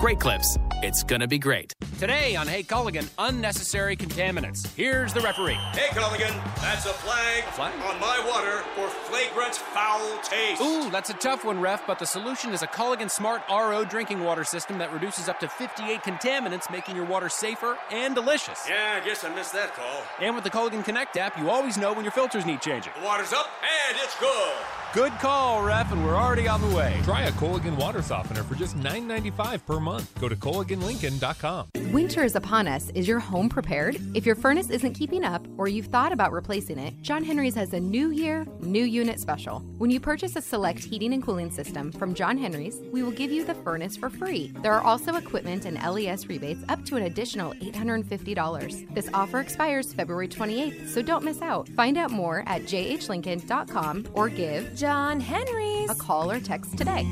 Great 0.00 0.18
Clips. 0.18 0.58
It's 0.82 1.04
gonna 1.04 1.28
be 1.28 1.38
great. 1.38 1.72
Today 2.00 2.34
on 2.34 2.48
Hey 2.48 2.62
Culligan, 2.62 3.06
unnecessary 3.18 3.94
contaminants. 3.94 4.66
Here's 4.74 5.12
the 5.12 5.20
referee. 5.20 5.58
Hey, 5.74 5.88
Culligan, 5.88 6.32
that's 6.62 6.86
a 6.86 6.94
flag, 6.94 7.44
flag 7.52 7.74
on 7.82 8.00
my 8.00 8.26
water 8.26 8.62
for 8.74 8.88
flagrant 8.88 9.54
foul 9.54 10.18
taste. 10.22 10.62
Ooh, 10.62 10.88
that's 10.90 11.10
a 11.10 11.12
tough 11.12 11.44
one, 11.44 11.60
ref, 11.60 11.86
but 11.86 11.98
the 11.98 12.06
solution 12.06 12.54
is 12.54 12.62
a 12.62 12.66
Culligan 12.66 13.10
Smart 13.10 13.42
RO 13.50 13.84
drinking 13.84 14.24
water 14.24 14.44
system 14.44 14.78
that 14.78 14.90
reduces 14.94 15.28
up 15.28 15.40
to 15.40 15.48
58 15.48 16.00
contaminants, 16.00 16.70
making 16.70 16.96
your 16.96 17.04
water 17.04 17.28
safer 17.28 17.76
and 17.90 18.14
delicious. 18.14 18.66
Yeah, 18.66 18.98
I 18.98 19.04
guess 19.04 19.22
I 19.22 19.34
missed 19.34 19.52
that 19.52 19.74
call. 19.74 20.02
And 20.20 20.34
with 20.34 20.44
the 20.44 20.50
Culligan 20.50 20.82
Connect 20.82 21.18
app, 21.18 21.38
you 21.38 21.50
always 21.50 21.76
know 21.76 21.92
when 21.92 22.06
your 22.06 22.12
filters 22.12 22.46
need 22.46 22.62
changing. 22.62 22.94
The 22.98 23.04
water's 23.04 23.34
up 23.34 23.50
and 23.60 23.98
it's 24.02 24.18
good. 24.18 24.54
Good 24.92 25.12
call, 25.20 25.62
ref, 25.62 25.92
and 25.92 26.04
we're 26.04 26.16
already 26.16 26.48
on 26.48 26.60
the 26.60 26.74
way. 26.74 26.98
Try 27.04 27.22
a 27.22 27.30
Culligan 27.32 27.76
water 27.76 28.02
softener 28.02 28.42
for 28.42 28.56
just 28.56 28.76
$9.95 28.76 29.64
per 29.64 29.78
month. 29.78 30.18
Go 30.20 30.28
to 30.28 30.34
CulliganLincoln.com. 30.34 31.68
Winter 31.92 32.22
is 32.22 32.36
upon 32.36 32.68
us. 32.68 32.88
Is 32.94 33.08
your 33.08 33.18
home 33.18 33.48
prepared? 33.48 34.00
If 34.14 34.24
your 34.24 34.36
furnace 34.36 34.70
isn't 34.70 34.92
keeping 34.92 35.24
up 35.24 35.44
or 35.58 35.66
you've 35.66 35.86
thought 35.86 36.12
about 36.12 36.30
replacing 36.30 36.78
it, 36.78 36.94
John 37.02 37.24
Henry's 37.24 37.56
has 37.56 37.72
a 37.72 37.80
new 37.80 38.12
year, 38.12 38.46
new 38.60 38.84
unit 38.84 39.18
special. 39.18 39.58
When 39.78 39.90
you 39.90 39.98
purchase 39.98 40.36
a 40.36 40.40
select 40.40 40.84
heating 40.84 41.12
and 41.14 41.20
cooling 41.20 41.50
system 41.50 41.90
from 41.90 42.14
John 42.14 42.38
Henry's, 42.38 42.78
we 42.92 43.02
will 43.02 43.10
give 43.10 43.32
you 43.32 43.44
the 43.44 43.56
furnace 43.56 43.96
for 43.96 44.08
free. 44.08 44.52
There 44.62 44.72
are 44.72 44.82
also 44.82 45.16
equipment 45.16 45.64
and 45.64 45.82
LES 45.82 46.28
rebates 46.28 46.62
up 46.68 46.84
to 46.84 46.94
an 46.94 47.06
additional 47.06 47.54
$850. 47.54 48.94
This 48.94 49.10
offer 49.12 49.40
expires 49.40 49.92
February 49.92 50.28
28th, 50.28 50.90
so 50.90 51.02
don't 51.02 51.24
miss 51.24 51.42
out. 51.42 51.68
Find 51.70 51.98
out 51.98 52.12
more 52.12 52.44
at 52.46 52.66
jhlincoln.com 52.66 54.06
or 54.14 54.28
give 54.28 54.76
John 54.76 55.18
Henry's 55.18 55.90
a 55.90 55.96
call 55.96 56.30
or 56.30 56.38
text 56.38 56.78
today. 56.78 57.04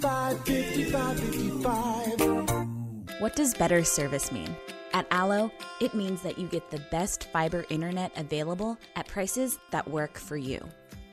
435 0.00 2.45
What 3.18 3.34
does 3.34 3.54
better 3.54 3.82
service 3.82 4.30
mean? 4.30 4.54
At 4.92 5.06
Allo, 5.10 5.50
it 5.80 5.94
means 5.94 6.20
that 6.20 6.36
you 6.36 6.46
get 6.48 6.70
the 6.70 6.82
best 6.90 7.28
fiber 7.32 7.64
internet 7.70 8.12
available 8.14 8.76
at 8.94 9.08
prices 9.08 9.58
that 9.70 9.88
work 9.88 10.18
for 10.18 10.36
you. 10.36 10.62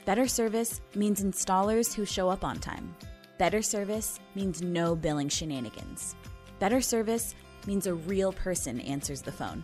Better 0.04 0.28
service 0.28 0.82
means 0.96 1.24
installers 1.24 1.94
who 1.94 2.04
show 2.04 2.28
up 2.28 2.44
on 2.44 2.60
time. 2.60 2.94
Better 3.38 3.62
service 3.62 4.20
means 4.36 4.62
no 4.62 4.98
billing 4.98 5.30
shenanigans. 5.30 6.18
Better 6.60 6.82
service 6.82 7.36
means 7.68 7.88
a 7.88 7.94
real 7.94 8.34
person 8.34 8.82
answers 8.82 9.22
the 9.22 9.32
phone. 9.32 9.64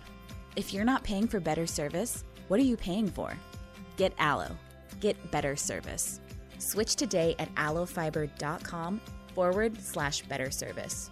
If 0.55 0.73
you're 0.73 0.85
not 0.85 1.03
paying 1.03 1.27
for 1.27 1.41
better 1.41 1.67
service, 1.67 2.23
what 2.47 2.57
are 2.61 2.63
you 2.63 2.77
paying 2.77 3.09
for? 3.09 3.33
Get 3.97 4.13
Allo. 4.17 4.55
Get 5.01 5.29
better 5.29 5.57
service. 5.57 6.21
Switch 6.57 6.95
today 6.95 7.35
at 7.37 7.53
allofiber.com 7.55 9.01
forward 9.35 9.81
slash 9.81 10.21
better 10.21 10.51
service. 10.51 11.11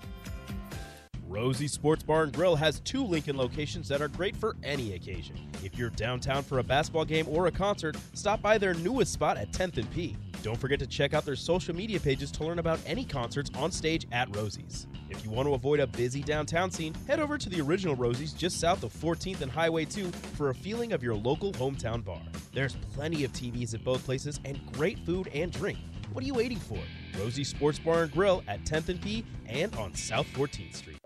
Rosie 1.29 1.67
Sports 1.67 2.03
Bar 2.03 2.23
and 2.23 2.33
Grill 2.33 2.55
has 2.55 2.79
two 2.79 3.03
Lincoln 3.03 3.37
locations 3.37 3.89
that 3.89 4.01
are 4.01 4.07
great 4.07 4.35
for 4.35 4.55
any 4.63 4.93
occasion. 4.93 5.35
If 5.63 5.77
you're 5.77 5.89
downtown 5.89 6.41
for 6.41 6.59
a 6.59 6.63
basketball 6.63 7.03
game 7.03 7.27
or 7.29 7.47
a 7.47 7.51
concert, 7.51 7.97
stop 8.13 8.41
by 8.41 8.57
their 8.57 8.73
newest 8.75 9.11
spot 9.11 9.37
at 9.37 9.51
10th 9.51 9.77
and 9.77 9.91
P. 9.91 10.15
Don't 10.41 10.57
forget 10.57 10.79
to 10.79 10.87
check 10.87 11.13
out 11.13 11.25
their 11.25 11.35
social 11.35 11.75
media 11.75 11.99
pages 11.99 12.31
to 12.31 12.45
learn 12.45 12.59
about 12.59 12.79
any 12.85 13.03
concerts 13.03 13.51
on 13.55 13.71
stage 13.71 14.07
at 14.13 14.33
Rosie's. 14.35 14.87
If 15.09 15.25
you 15.25 15.29
want 15.29 15.47
to 15.47 15.53
avoid 15.53 15.81
a 15.81 15.87
busy 15.87 16.21
downtown 16.21 16.71
scene, 16.71 16.93
head 17.07 17.19
over 17.19 17.37
to 17.37 17.49
the 17.49 17.59
original 17.59 17.95
Rosie's 17.95 18.33
just 18.33 18.59
south 18.59 18.83
of 18.83 18.93
14th 18.93 19.41
and 19.41 19.51
Highway 19.51 19.83
2 19.83 20.09
for 20.35 20.49
a 20.49 20.55
feeling 20.55 20.93
of 20.93 21.03
your 21.03 21.15
local 21.15 21.51
hometown 21.53 22.05
bar. 22.05 22.21
There's 22.53 22.77
plenty 22.93 23.25
of 23.25 23.33
TVs 23.33 23.73
at 23.73 23.83
both 23.83 24.05
places 24.05 24.39
and 24.45 24.59
great 24.71 24.99
food 24.99 25.29
and 25.33 25.51
drink. 25.51 25.79
What 26.13 26.23
are 26.23 26.27
you 26.27 26.35
waiting 26.35 26.59
for? 26.59 26.79
Rosie 27.19 27.43
Sports 27.43 27.79
Bar 27.79 28.03
and 28.03 28.11
Grill 28.11 28.43
at 28.47 28.63
10th 28.63 28.89
and 28.89 29.01
P 29.01 29.25
and 29.47 29.75
on 29.75 29.93
South 29.93 30.27
14th 30.33 30.75
Street. 30.75 30.97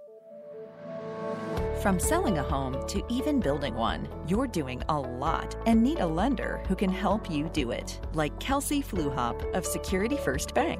From 1.82 2.00
selling 2.00 2.38
a 2.38 2.44
home 2.44 2.88
to 2.90 3.04
even 3.10 3.40
building 3.40 3.74
one, 3.74 4.08
you're 4.28 4.46
doing 4.46 4.84
a 4.88 5.00
lot 5.00 5.56
and 5.66 5.82
need 5.82 5.98
a 5.98 6.06
lender 6.06 6.62
who 6.68 6.76
can 6.76 6.92
help 6.92 7.32
you 7.32 7.50
do 7.54 7.72
it. 7.72 8.00
Like 8.14 8.40
Kelsey 8.40 8.84
Fluhop 8.84 9.52
of 9.56 9.66
Security 9.66 10.16
First 10.16 10.54
Bank. 10.54 10.80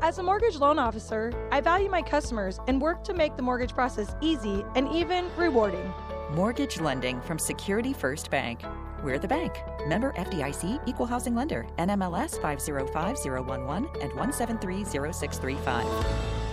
As 0.00 0.18
a 0.18 0.22
mortgage 0.22 0.56
loan 0.56 0.78
officer, 0.78 1.34
I 1.52 1.60
value 1.60 1.90
my 1.90 2.00
customers 2.00 2.60
and 2.66 2.80
work 2.80 3.04
to 3.04 3.12
make 3.12 3.36
the 3.36 3.42
mortgage 3.42 3.74
process 3.74 4.16
easy 4.22 4.64
and 4.74 4.88
even 4.88 5.28
rewarding. 5.36 5.92
Mortgage 6.30 6.80
lending 6.80 7.20
from 7.20 7.38
Security 7.38 7.92
First 7.92 8.30
Bank. 8.30 8.62
We're 9.02 9.18
the 9.18 9.28
bank. 9.28 9.52
Member 9.86 10.14
FDIC 10.14 10.80
Equal 10.88 11.04
Housing 11.04 11.34
Lender. 11.34 11.66
NMLS 11.76 12.40
505011 12.40 13.86
and 14.00 14.12
1730635. 14.12 16.47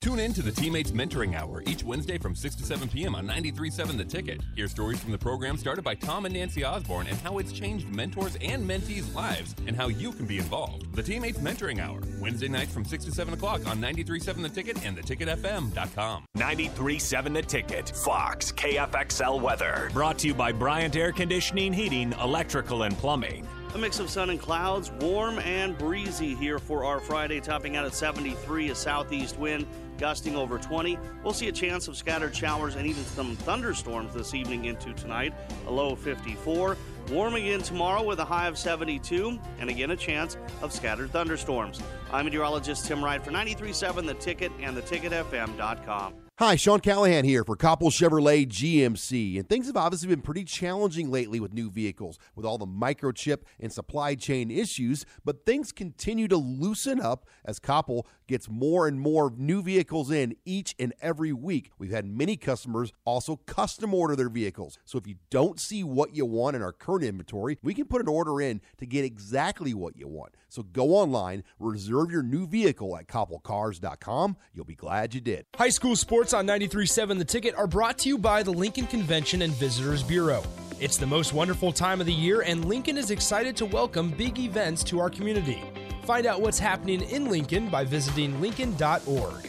Tune 0.00 0.18
in 0.18 0.32
to 0.32 0.40
the 0.40 0.50
Teammates 0.50 0.92
Mentoring 0.92 1.38
Hour 1.38 1.62
each 1.66 1.84
Wednesday 1.84 2.16
from 2.16 2.34
6 2.34 2.54
to 2.54 2.64
7 2.64 2.88
p.m. 2.88 3.14
on 3.14 3.28
93.7 3.28 3.98
The 3.98 4.04
Ticket. 4.04 4.40
Hear 4.56 4.66
stories 4.66 4.98
from 4.98 5.12
the 5.12 5.18
program 5.18 5.58
started 5.58 5.82
by 5.82 5.94
Tom 5.94 6.24
and 6.24 6.32
Nancy 6.32 6.64
Osborne 6.64 7.06
and 7.06 7.18
how 7.18 7.36
it's 7.36 7.52
changed 7.52 7.86
mentors 7.90 8.34
and 8.40 8.66
mentees' 8.66 9.14
lives 9.14 9.54
and 9.66 9.76
how 9.76 9.88
you 9.88 10.12
can 10.12 10.24
be 10.24 10.38
involved. 10.38 10.90
The 10.96 11.02
Teammates 11.02 11.40
Mentoring 11.40 11.80
Hour, 11.80 12.00
Wednesday 12.18 12.48
nights 12.48 12.72
from 12.72 12.86
6 12.86 13.04
to 13.04 13.12
7 13.12 13.34
o'clock 13.34 13.66
on 13.66 13.78
93.7 13.78 14.40
The 14.40 14.48
Ticket 14.48 14.86
and 14.86 14.96
theticketfm.com. 14.96 16.24
93.7 16.34 17.34
The 17.34 17.42
Ticket, 17.42 17.90
Fox, 17.90 18.52
KFXL 18.52 19.42
Weather. 19.42 19.90
Brought 19.92 20.18
to 20.20 20.28
you 20.28 20.34
by 20.34 20.50
Bryant 20.50 20.96
Air 20.96 21.12
Conditioning, 21.12 21.74
Heating, 21.74 22.14
Electrical, 22.22 22.84
and 22.84 22.96
Plumbing. 22.96 23.46
A 23.72 23.78
mix 23.78 24.00
of 24.00 24.10
sun 24.10 24.30
and 24.30 24.40
clouds, 24.40 24.90
warm 24.98 25.38
and 25.38 25.78
breezy 25.78 26.34
here 26.34 26.58
for 26.58 26.84
our 26.84 26.98
Friday, 26.98 27.38
topping 27.38 27.76
out 27.76 27.86
at 27.86 27.94
73, 27.94 28.70
a 28.70 28.74
southeast 28.74 29.38
wind 29.38 29.64
gusting 30.00 30.34
over 30.34 30.58
20. 30.58 30.98
We'll 31.22 31.34
see 31.34 31.48
a 31.48 31.52
chance 31.52 31.86
of 31.86 31.96
scattered 31.96 32.34
showers 32.34 32.74
and 32.74 32.86
even 32.86 33.04
some 33.04 33.36
thunderstorms 33.36 34.14
this 34.14 34.34
evening 34.34 34.64
into 34.64 34.92
tonight, 34.94 35.34
a 35.66 35.70
low 35.70 35.92
of 35.92 36.00
54. 36.00 36.76
Warm 37.10 37.34
again 37.34 37.60
tomorrow 37.60 38.02
with 38.02 38.18
a 38.18 38.24
high 38.24 38.46
of 38.46 38.56
72, 38.56 39.38
and 39.58 39.70
again 39.70 39.90
a 39.90 39.96
chance 39.96 40.36
of 40.62 40.72
scattered 40.72 41.10
thunderstorms. 41.10 41.80
I'm 42.12 42.24
meteorologist 42.24 42.86
Tim 42.86 43.04
Wright 43.04 43.22
for 43.22 43.30
93.7 43.30 44.06
The 44.06 44.14
Ticket 44.14 44.52
and 44.60 44.76
theticketfm.com. 44.76 46.14
Hi, 46.40 46.56
Sean 46.56 46.80
Callahan 46.80 47.26
here 47.26 47.44
for 47.44 47.54
Copple 47.54 47.90
Chevrolet 47.90 48.48
GMC. 48.48 49.38
And 49.38 49.46
things 49.46 49.66
have 49.66 49.76
obviously 49.76 50.08
been 50.08 50.22
pretty 50.22 50.44
challenging 50.44 51.10
lately 51.10 51.38
with 51.38 51.52
new 51.52 51.70
vehicles, 51.70 52.18
with 52.34 52.46
all 52.46 52.56
the 52.56 52.66
microchip 52.66 53.42
and 53.58 53.70
supply 53.70 54.14
chain 54.14 54.50
issues. 54.50 55.04
But 55.22 55.44
things 55.44 55.70
continue 55.70 56.28
to 56.28 56.38
loosen 56.38 56.98
up 56.98 57.26
as 57.44 57.60
Copple 57.60 58.06
gets 58.30 58.48
more 58.48 58.86
and 58.86 58.98
more 59.00 59.34
new 59.36 59.60
vehicles 59.60 60.10
in 60.10 60.36
each 60.44 60.74
and 60.78 60.94
every 61.02 61.32
week. 61.32 61.72
We've 61.78 61.90
had 61.90 62.06
many 62.06 62.36
customers 62.36 62.92
also 63.04 63.36
custom 63.44 63.92
order 63.92 64.14
their 64.14 64.28
vehicles. 64.28 64.78
So 64.84 64.98
if 64.98 65.06
you 65.06 65.16
don't 65.30 65.58
see 65.58 65.82
what 65.82 66.14
you 66.14 66.24
want 66.24 66.54
in 66.54 66.62
our 66.62 66.72
current 66.72 67.04
inventory, 67.04 67.58
we 67.60 67.74
can 67.74 67.86
put 67.86 68.00
an 68.00 68.08
order 68.08 68.40
in 68.40 68.60
to 68.78 68.86
get 68.86 69.04
exactly 69.04 69.74
what 69.74 69.96
you 69.96 70.06
want. 70.06 70.36
So 70.48 70.62
go 70.62 70.94
online, 70.94 71.42
reserve 71.58 72.12
your 72.12 72.22
new 72.22 72.46
vehicle 72.46 72.96
at 72.96 73.08
copplecars.com. 73.08 74.36
You'll 74.54 74.64
be 74.64 74.76
glad 74.76 75.12
you 75.12 75.20
did. 75.20 75.46
High 75.56 75.68
school 75.68 75.96
sports 75.96 76.32
on 76.32 76.46
93.7 76.46 77.18
The 77.18 77.24
Ticket 77.24 77.56
are 77.56 77.66
brought 77.66 77.98
to 77.98 78.08
you 78.08 78.16
by 78.16 78.44
the 78.44 78.52
Lincoln 78.52 78.86
Convention 78.86 79.42
and 79.42 79.52
Visitors 79.54 80.04
Bureau. 80.04 80.44
It's 80.78 80.96
the 80.96 81.06
most 81.06 81.34
wonderful 81.34 81.72
time 81.72 82.00
of 82.00 82.06
the 82.06 82.12
year, 82.12 82.42
and 82.42 82.64
Lincoln 82.64 82.96
is 82.96 83.10
excited 83.10 83.56
to 83.56 83.66
welcome 83.66 84.10
big 84.12 84.38
events 84.38 84.84
to 84.84 85.00
our 85.00 85.10
community. 85.10 85.62
Find 86.10 86.26
out 86.26 86.40
what's 86.40 86.58
happening 86.58 87.02
in 87.02 87.30
Lincoln 87.30 87.68
by 87.68 87.84
visiting 87.84 88.40
Lincoln.org. 88.40 89.48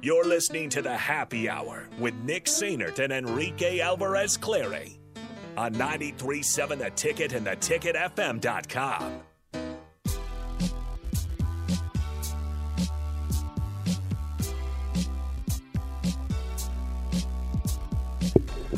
You're 0.00 0.24
listening 0.24 0.68
to 0.68 0.80
the 0.80 0.96
Happy 0.96 1.50
Hour 1.50 1.88
with 1.98 2.14
Nick 2.22 2.44
Sainert 2.44 3.00
and 3.00 3.12
Enrique 3.12 3.80
Alvarez 3.80 4.36
Clary 4.36 5.00
on 5.56 5.74
93.7 5.74 6.78
The 6.78 6.90
Ticket 6.90 7.32
and 7.32 7.44
the 7.44 7.56
theticketfm.com. 7.56 9.22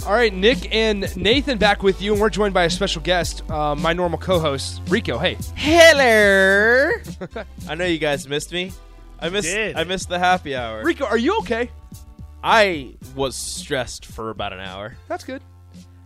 All 0.07 0.12
right, 0.12 0.32
Nick 0.34 0.74
and 0.74 1.16
Nathan 1.16 1.57
back 1.57 1.82
with 1.82 2.02
you, 2.02 2.12
and 2.12 2.20
we're 2.20 2.28
joined 2.28 2.52
by 2.52 2.64
a 2.64 2.70
special 2.70 3.00
guest, 3.00 3.42
uh, 3.50 3.74
my 3.74 3.94
normal 3.94 4.18
co-host 4.18 4.82
Rico. 4.88 5.16
Hey, 5.16 5.38
Hello. 5.55 6.92
I 7.68 7.74
know 7.74 7.86
you 7.86 7.96
guys 7.96 8.28
missed 8.28 8.52
me. 8.52 8.70
I 9.18 9.30
missed. 9.30 9.48
did. 9.48 9.76
I 9.76 9.84
missed 9.84 10.11
the 10.11 10.18
happy 10.18 10.55
hour. 10.55 10.84
Rico, 10.84 11.07
are 11.07 11.16
you 11.16 11.38
okay? 11.38 11.70
I 12.42 12.96
was 13.16 13.34
stressed 13.34 14.05
for 14.05 14.28
about 14.28 14.52
an 14.52 14.61
hour. 14.61 14.94
That's 15.09 15.24
good. 15.24 15.40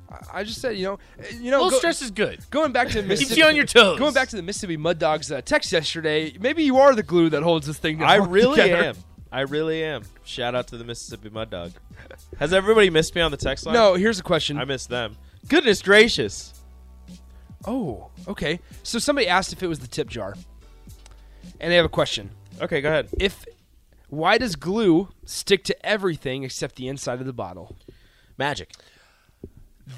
I- 0.08 0.18
I 0.32 0.44
just 0.44 0.60
said, 0.60 0.76
you 0.78 0.84
know, 0.84 0.94
uh, 1.18 1.24
you 1.40 1.50
know, 1.50 1.60
A 1.60 1.64
little 1.64 1.78
stress 1.80 2.00
is 2.00 2.12
good. 2.12 2.38
Going 2.50 2.70
back 2.70 2.88
to 2.88 2.94
Keeps 3.00 3.08
Mississippi, 3.08 3.40
you 3.40 3.46
on 3.46 3.56
your 3.56 3.66
toes. 3.66 3.98
Going 3.98 4.14
back 4.14 4.28
to 4.28 4.36
the 4.36 4.42
Mississippi 4.42 4.76
Mud 4.76 5.00
Dogs 5.00 5.32
uh, 5.32 5.40
text 5.40 5.72
yesterday, 5.72 6.36
maybe 6.40 6.62
you 6.62 6.78
are 6.78 6.94
the 6.94 7.02
glue 7.02 7.30
that 7.30 7.42
holds 7.42 7.66
this 7.66 7.78
thing. 7.78 8.00
I 8.02 8.14
together. 8.18 8.30
really 8.32 8.60
am. 8.72 8.96
I 9.30 9.42
really 9.42 9.84
am. 9.84 10.04
Shout 10.24 10.54
out 10.54 10.68
to 10.68 10.76
the 10.76 10.84
Mississippi 10.84 11.28
Mud 11.28 11.50
Dog. 11.50 11.72
Has 12.38 12.52
everybody 12.52 12.90
missed 12.90 13.14
me 13.14 13.20
on 13.20 13.30
the 13.30 13.36
text 13.36 13.66
line? 13.66 13.74
No, 13.74 13.94
here's 13.94 14.18
a 14.18 14.22
question. 14.22 14.58
I 14.58 14.64
missed 14.64 14.88
them. 14.88 15.16
Goodness 15.48 15.82
gracious. 15.82 16.54
Oh, 17.66 18.10
okay. 18.26 18.60
So 18.82 18.98
somebody 18.98 19.28
asked 19.28 19.52
if 19.52 19.62
it 19.62 19.66
was 19.66 19.80
the 19.80 19.88
tip 19.88 20.08
jar, 20.08 20.34
and 21.60 21.70
they 21.70 21.76
have 21.76 21.84
a 21.84 21.90
question. 21.90 22.30
Okay, 22.60 22.80
go 22.80 22.88
ahead. 22.88 23.08
If 23.18 23.44
why 24.08 24.38
does 24.38 24.56
glue 24.56 25.08
stick 25.24 25.64
to 25.64 25.86
everything 25.86 26.42
except 26.42 26.76
the 26.76 26.88
inside 26.88 27.20
of 27.20 27.26
the 27.26 27.32
bottle? 27.32 27.76
Magic. 28.38 28.72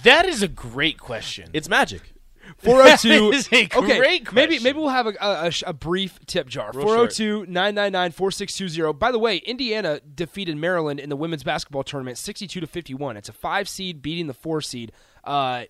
That 0.02 0.26
is 0.26 0.42
a 0.42 0.48
great 0.48 0.98
question. 0.98 1.50
It's 1.52 1.68
magic. 1.68 2.14
402 2.62 3.08
That 3.30 3.34
is 3.36 3.48
a 3.52 3.68
okay, 3.78 3.98
great 3.98 4.32
maybe 4.32 4.58
maybe 4.58 4.78
we'll 4.78 4.88
have 4.88 5.06
a, 5.06 5.14
a, 5.20 5.52
a 5.66 5.72
brief 5.72 6.18
tip 6.26 6.48
jar. 6.48 6.70
Real 6.74 6.86
402-999-4620. 6.86 8.98
By 8.98 9.12
the 9.12 9.18
way, 9.18 9.38
Indiana 9.38 10.00
defeated 10.00 10.56
Maryland 10.56 11.00
in 11.00 11.08
the 11.08 11.16
women's 11.16 11.42
basketball 11.42 11.84
tournament 11.84 12.18
62 12.18 12.60
to 12.60 12.66
51. 12.66 13.16
It's 13.16 13.28
a 13.28 13.32
5 13.32 13.68
seed 13.68 14.02
beating 14.02 14.26
the 14.26 14.34
4 14.34 14.60
seed. 14.60 14.92
Uh 15.24 15.64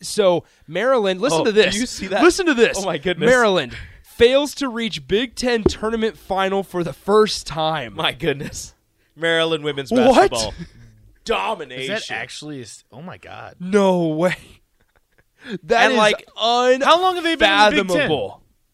so 0.00 0.44
Maryland, 0.66 1.20
listen 1.20 1.40
Oh, 1.40 1.44
to 1.44 1.52
this. 1.52 1.74
do 1.74 1.80
you 1.80 1.86
see 1.86 2.06
that? 2.08 2.22
Listen 2.22 2.46
to 2.46 2.54
this. 2.54 2.78
Oh, 2.78 2.84
my 2.84 2.98
goodness. 2.98 3.28
Maryland 3.28 3.76
fails 4.02 4.54
to 4.56 4.68
reach 4.68 5.08
Big 5.08 5.34
10 5.34 5.64
tournament 5.64 6.16
final 6.18 6.62
for 6.62 6.84
the 6.84 6.92
first 6.92 7.46
time. 7.46 7.94
My 7.94 8.12
goodness. 8.12 8.74
Maryland 9.14 9.64
women's 9.64 9.90
What? 9.90 10.30
basketball. 10.30 10.52
Domination. 11.24 11.94
Is 11.94 12.08
that 12.08 12.14
actually? 12.14 12.60
Is, 12.60 12.84
oh 12.92 13.02
my 13.02 13.16
god. 13.18 13.56
No 13.58 14.06
way. 14.08 14.36
That 15.64 15.84
And, 15.84 15.92
is 15.92 15.98
like, 15.98 16.28
un 16.40 16.80
How 16.80 17.00
long 17.00 17.14
have 17.16 17.24
they 17.24 17.36
been 17.36 17.50
in 17.72 17.76
the 17.76 17.84
Big 17.84 17.96
Ten? 18.08 18.10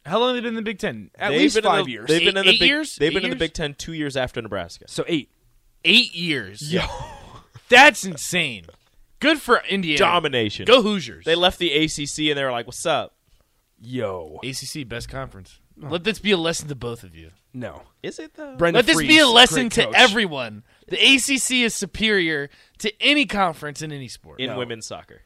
How 0.05 0.19
long 0.19 0.35
have 0.35 0.37
they 0.37 0.41
been 0.41 0.49
in 0.49 0.55
the 0.57 0.63
Big 0.63 0.79
Ten? 0.79 1.11
At 1.17 1.31
They've 1.31 1.41
least 1.43 1.55
been 1.57 1.65
in 1.65 1.71
five 1.71 1.85
the- 1.85 1.93
years. 1.93 2.09
They've 2.09 2.21
been 2.25 2.37
in 2.37 2.45
the 2.45 2.51
Eight 2.53 2.61
big, 2.61 2.69
years? 2.69 2.97
They've 2.97 3.11
Eight 3.11 3.15
been 3.15 3.25
in 3.25 3.31
the 3.31 3.37
years? 3.37 3.41
Big 3.41 3.53
Ten 3.55 3.75
two 3.75 3.93
years 3.93 4.17
after 4.17 4.41
Nebraska. 4.43 4.87
So 4.89 5.05
eight. 5.07 5.31
Eight 5.85 6.15
years. 6.15 6.73
Yo. 6.73 6.83
That's 7.69 8.05
insane. 8.05 8.65
Good 9.21 9.41
for 9.41 9.63
Indiana. 9.69 9.99
Domination. 9.99 10.65
Go 10.65 10.83
Hoosiers. 10.83 11.25
They 11.25 11.35
left 11.37 11.59
the 11.59 11.73
ACC 11.73 12.29
and 12.31 12.39
they 12.39 12.45
were 12.45 12.51
like, 12.51 12.67
"What's 12.67 12.85
up?" 12.87 13.15
Yo. 13.81 14.41
ACC 14.45 14.87
best 14.89 15.09
conference. 15.09 15.59
Let 15.77 16.05
this 16.05 16.19
be 16.19 16.31
a 16.33 16.37
lesson 16.37 16.69
to 16.69 16.75
both 16.75 17.03
of 17.03 17.17
you. 17.17 17.31
No. 17.55 17.83
Is 18.03 18.19
it 18.19 18.35
though? 18.35 18.57
Brenda 18.57 18.79
Let 18.79 18.87
this 18.87 18.97
Freese, 18.97 19.09
be 19.09 19.19
a 19.19 19.27
lesson 19.27 19.63
great 19.69 19.73
to 19.73 19.85
coach. 19.87 19.95
everyone. 19.97 20.65
The 20.89 20.97
ACC 20.99 21.63
is 21.65 21.75
superior 21.75 22.51
to 22.79 22.93
any 23.01 23.27
conference 23.27 23.81
in 23.83 23.91
any 23.93 24.09
sport. 24.09 24.41
in 24.41 24.51
No. 24.51 24.59
women's 24.59 24.87
soccer, 24.87 25.23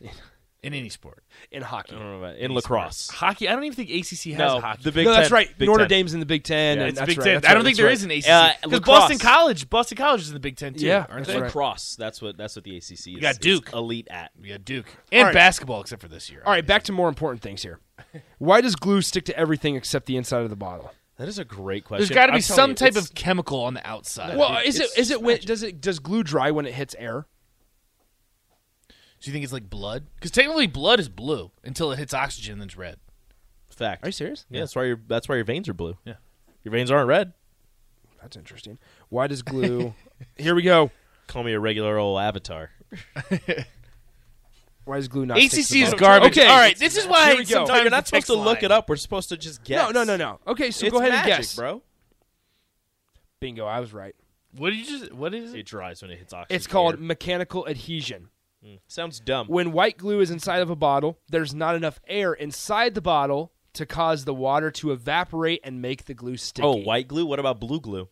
in 0.62 0.74
any 0.74 0.88
sport. 0.88 1.24
in 1.50 1.60
hockey. 1.62 1.94
I 1.96 1.98
don't 1.98 2.08
know 2.12 2.18
about 2.18 2.36
in 2.36 2.42
Any 2.44 2.54
lacrosse. 2.54 2.96
sport. 2.96 3.16
Hockey. 3.18 3.48
I 3.48 3.52
don't 3.52 3.64
even 3.64 3.74
think 3.74 3.90
ACC 3.90 4.32
has 4.34 4.38
No, 4.38 4.60
hockey. 4.60 4.82
the 4.84 4.92
Big 4.92 5.06
no, 5.06 5.12
that's 5.12 5.28
Ten. 5.28 5.34
right. 5.34 5.58
Big 5.58 5.66
Notre 5.68 5.84
Ten. 5.84 5.88
Dame's 5.88 6.14
in 6.14 6.20
the 6.20 6.26
Big 6.26 6.44
Ten. 6.44 6.78
Yeah, 6.78 6.84
and 6.84 6.96
that's 6.96 7.06
Big 7.06 7.18
right, 7.18 7.24
Ten. 7.24 7.34
that's 7.34 7.46
I 7.46 7.54
don't 7.54 7.64
right, 7.64 7.64
think 7.64 7.76
that's 7.76 7.78
there 7.78 7.86
right. 7.86 7.92
is 7.92 8.04
an 8.04 8.10
ACC 8.10 8.28
Uh, 8.28 8.52
because 8.62 8.72
lacrosse. 8.72 8.98
Boston 9.00 9.18
College. 9.18 9.70
Boston 9.70 9.96
College 9.98 10.20
is 10.22 10.28
in 10.28 10.34
the 10.34 10.40
Big 10.40 10.56
Ten 10.56 10.74
too. 10.74 10.86
Yeah, 10.86 10.98
aren't 11.08 11.08
that's 11.10 11.28
they? 11.28 11.34
right. 11.34 11.42
Lacrosse. 11.46 11.96
That's 11.96 12.22
what 12.22 12.36
that's 12.36 12.54
what 12.54 12.64
the 12.64 12.76
ACC 12.76 12.92
is. 12.92 13.06
You 13.08 13.20
got 13.20 13.32
is 13.32 13.38
Duke. 13.38 13.70
elite 13.72 14.06
at. 14.10 14.30
We 14.40 14.48
got 14.50 14.64
Duke 14.64 14.86
and 15.10 15.20
All 15.20 15.24
right. 15.26 15.34
basketball, 15.34 15.80
except 15.80 16.00
for 16.00 16.08
this 16.08 16.30
year. 16.30 16.42
All 16.46 16.52
right, 16.52 16.64
back 16.66 16.84
to 16.84 16.92
more 16.92 17.08
important 17.08 17.42
things 17.42 17.62
here. 17.62 17.80
Why 18.38 18.60
does 18.60 18.76
glue 18.76 19.02
stick 19.02 19.24
to 19.26 19.36
everything 19.36 19.74
except 19.76 20.06
the 20.06 20.16
inside 20.16 20.42
of 20.42 20.50
the 20.50 20.56
bottle? 20.56 20.92
That 21.18 21.28
is 21.28 21.38
a 21.38 21.44
great 21.44 21.84
question. 21.84 22.00
There's 22.06 22.14
got 22.14 22.26
to 22.26 22.32
be 22.32 22.36
I'm 22.36 22.42
some 22.42 22.70
you, 22.70 22.76
type 22.76 22.96
of 22.96 23.14
chemical 23.14 23.60
on 23.62 23.74
the 23.74 23.86
outside. 23.86 24.36
Well, 24.36 24.56
it, 24.58 24.66
is 24.66 24.80
it 24.80 24.84
is 24.84 24.92
is 24.98 25.10
it 25.10 25.22
when 25.22 25.38
does 25.40 25.62
it 25.62 25.80
does 25.80 25.98
glue 25.98 26.22
dry 26.22 26.50
when 26.50 26.66
it 26.66 26.74
hits 26.74 26.94
air? 26.98 27.26
Do 29.22 29.30
you 29.30 29.32
think 29.32 29.44
it's 29.44 29.52
like 29.52 29.70
blood? 29.70 30.06
Because 30.16 30.30
technically, 30.32 30.66
blood 30.66 30.98
is 31.00 31.08
blue 31.08 31.50
until 31.64 31.92
it 31.92 31.98
hits 31.98 32.12
oxygen, 32.12 32.58
then 32.58 32.66
it's 32.66 32.76
red. 32.76 32.96
fact. 33.70 34.04
Are 34.04 34.08
you 34.08 34.12
serious? 34.12 34.44
Yeah, 34.50 34.60
that's 34.60 34.74
why 34.76 34.84
your 34.84 35.00
that's 35.06 35.28
why 35.28 35.36
your 35.36 35.44
veins 35.44 35.68
are 35.68 35.74
blue. 35.74 35.96
Yeah. 36.04 36.14
your 36.64 36.72
veins 36.72 36.90
aren't 36.90 37.08
red. 37.08 37.32
That's 38.20 38.36
interesting. 38.36 38.78
Why 39.08 39.26
does 39.28 39.42
glue? 39.42 39.94
Here 40.36 40.54
we 40.54 40.62
go. 40.62 40.90
Call 41.28 41.42
me 41.44 41.52
a 41.52 41.60
regular 41.60 41.96
old 41.98 42.20
avatar. 42.20 42.70
Why 44.84 44.96
does 44.96 45.06
glue 45.08 45.24
not? 45.26 45.38
stick 45.38 45.50
to 45.52 45.60
ACC 45.60 45.76
is 45.76 45.90
bottle? 45.92 45.98
garbage. 46.00 46.38
Okay, 46.38 46.46
All 46.48 46.58
right, 46.58 46.76
this 46.76 46.96
is 46.96 47.06
why 47.06 47.28
Here 47.28 47.36
we 47.36 47.44
go. 47.44 47.50
sometimes 47.54 47.68
No, 47.68 47.74
you're 47.76 47.84
the 47.84 47.90
not 47.90 48.06
supposed 48.08 48.26
text 48.26 48.26
to 48.26 48.34
look 48.34 48.56
line- 48.56 48.64
it 48.64 48.72
up. 48.72 48.88
We're 48.88 48.96
supposed 48.96 49.28
to 49.28 49.36
just 49.36 49.62
guess. 49.62 49.92
No, 49.92 50.02
no, 50.02 50.04
no, 50.04 50.16
no. 50.16 50.40
Okay, 50.52 50.72
so 50.72 50.86
It's 50.86 50.92
go 50.92 50.98
ahead 50.98 51.12
magic, 51.12 51.32
and 51.32 51.38
guess, 51.42 51.54
bro. 51.54 51.82
Bingo, 53.38 53.64
I 53.64 53.78
was 53.78 53.92
right. 53.92 54.16
What 54.56 54.70
did 54.70 54.78
you 54.80 54.98
just? 54.98 55.12
What 55.12 55.34
is 55.34 55.54
It 55.54 55.60
it? 55.60 55.66
dries 55.66 56.02
when 56.02 56.10
it 56.10 56.18
hits 56.18 56.32
oxygen. 56.34 56.56
It's 56.56 56.66
called 56.66 56.98
mechanical 56.98 57.66
adhesion. 57.68 58.28
Mm, 58.64 58.78
Sounds 58.86 59.18
dumb. 59.20 59.48
When 59.48 59.72
white 59.72 59.96
glue 59.98 60.20
is 60.20 60.30
inside 60.30 60.62
of 60.62 60.70
a 60.70 60.76
bottle, 60.76 61.18
there's 61.28 61.54
not 61.54 61.74
enough 61.74 62.00
air 62.06 62.32
inside 62.32 62.94
the 62.94 63.00
bottle 63.00 63.52
to 63.74 63.86
cause 63.86 64.24
the 64.24 64.34
water 64.34 64.70
to 64.70 64.92
evaporate 64.92 65.60
and 65.64 65.80
make 65.82 66.04
the 66.04 66.14
glue 66.14 66.36
sticky. 66.36 66.66
oh, 66.66 66.76
white 66.76 67.08
glue. 67.08 67.26
What 67.26 67.38
about 67.40 67.58
blue 67.58 67.80
glue? 67.80 68.08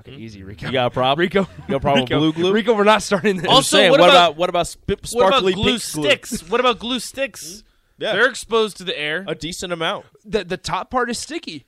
Okay, 0.00 0.12
easy, 0.16 0.42
Rico. 0.42 0.66
You 0.66 0.72
got 0.72 0.86
a 0.86 0.90
problem? 0.90 1.18
Rico, 1.24 1.40
You 1.40 1.46
got 1.68 1.76
a 1.76 1.80
problem 1.80 2.02
with 2.02 2.10
blue 2.10 2.32
glue? 2.32 2.52
Rico, 2.52 2.74
we're 2.74 2.84
not 2.84 3.02
starting 3.02 3.36
this. 3.36 3.46
Also, 3.46 3.76
saying, 3.76 3.90
what 3.90 4.00
what 4.00 4.10
about- 4.10 4.30
about 4.30 4.36
what 4.36 4.48
about 4.48 4.66
sp- 4.70 4.88
What 4.88 5.06
sparkly 5.06 5.52
about 5.52 5.62
glue 5.62 5.72
pink 5.72 5.82
sticks? 5.82 6.48
What 6.48 6.60
about 6.60 6.78
glue 6.78 6.98
sticks? 7.00 7.62
Yeah. 7.98 8.12
They're 8.12 8.28
exposed 8.28 8.76
to 8.78 8.84
the 8.84 8.98
air. 8.98 9.24
A 9.28 9.34
decent 9.34 9.72
amount. 9.72 10.06
the 10.24 10.44
the 10.44 10.56
top 10.56 10.90
part 10.90 11.10
is 11.10 11.18
sticky 11.18 11.66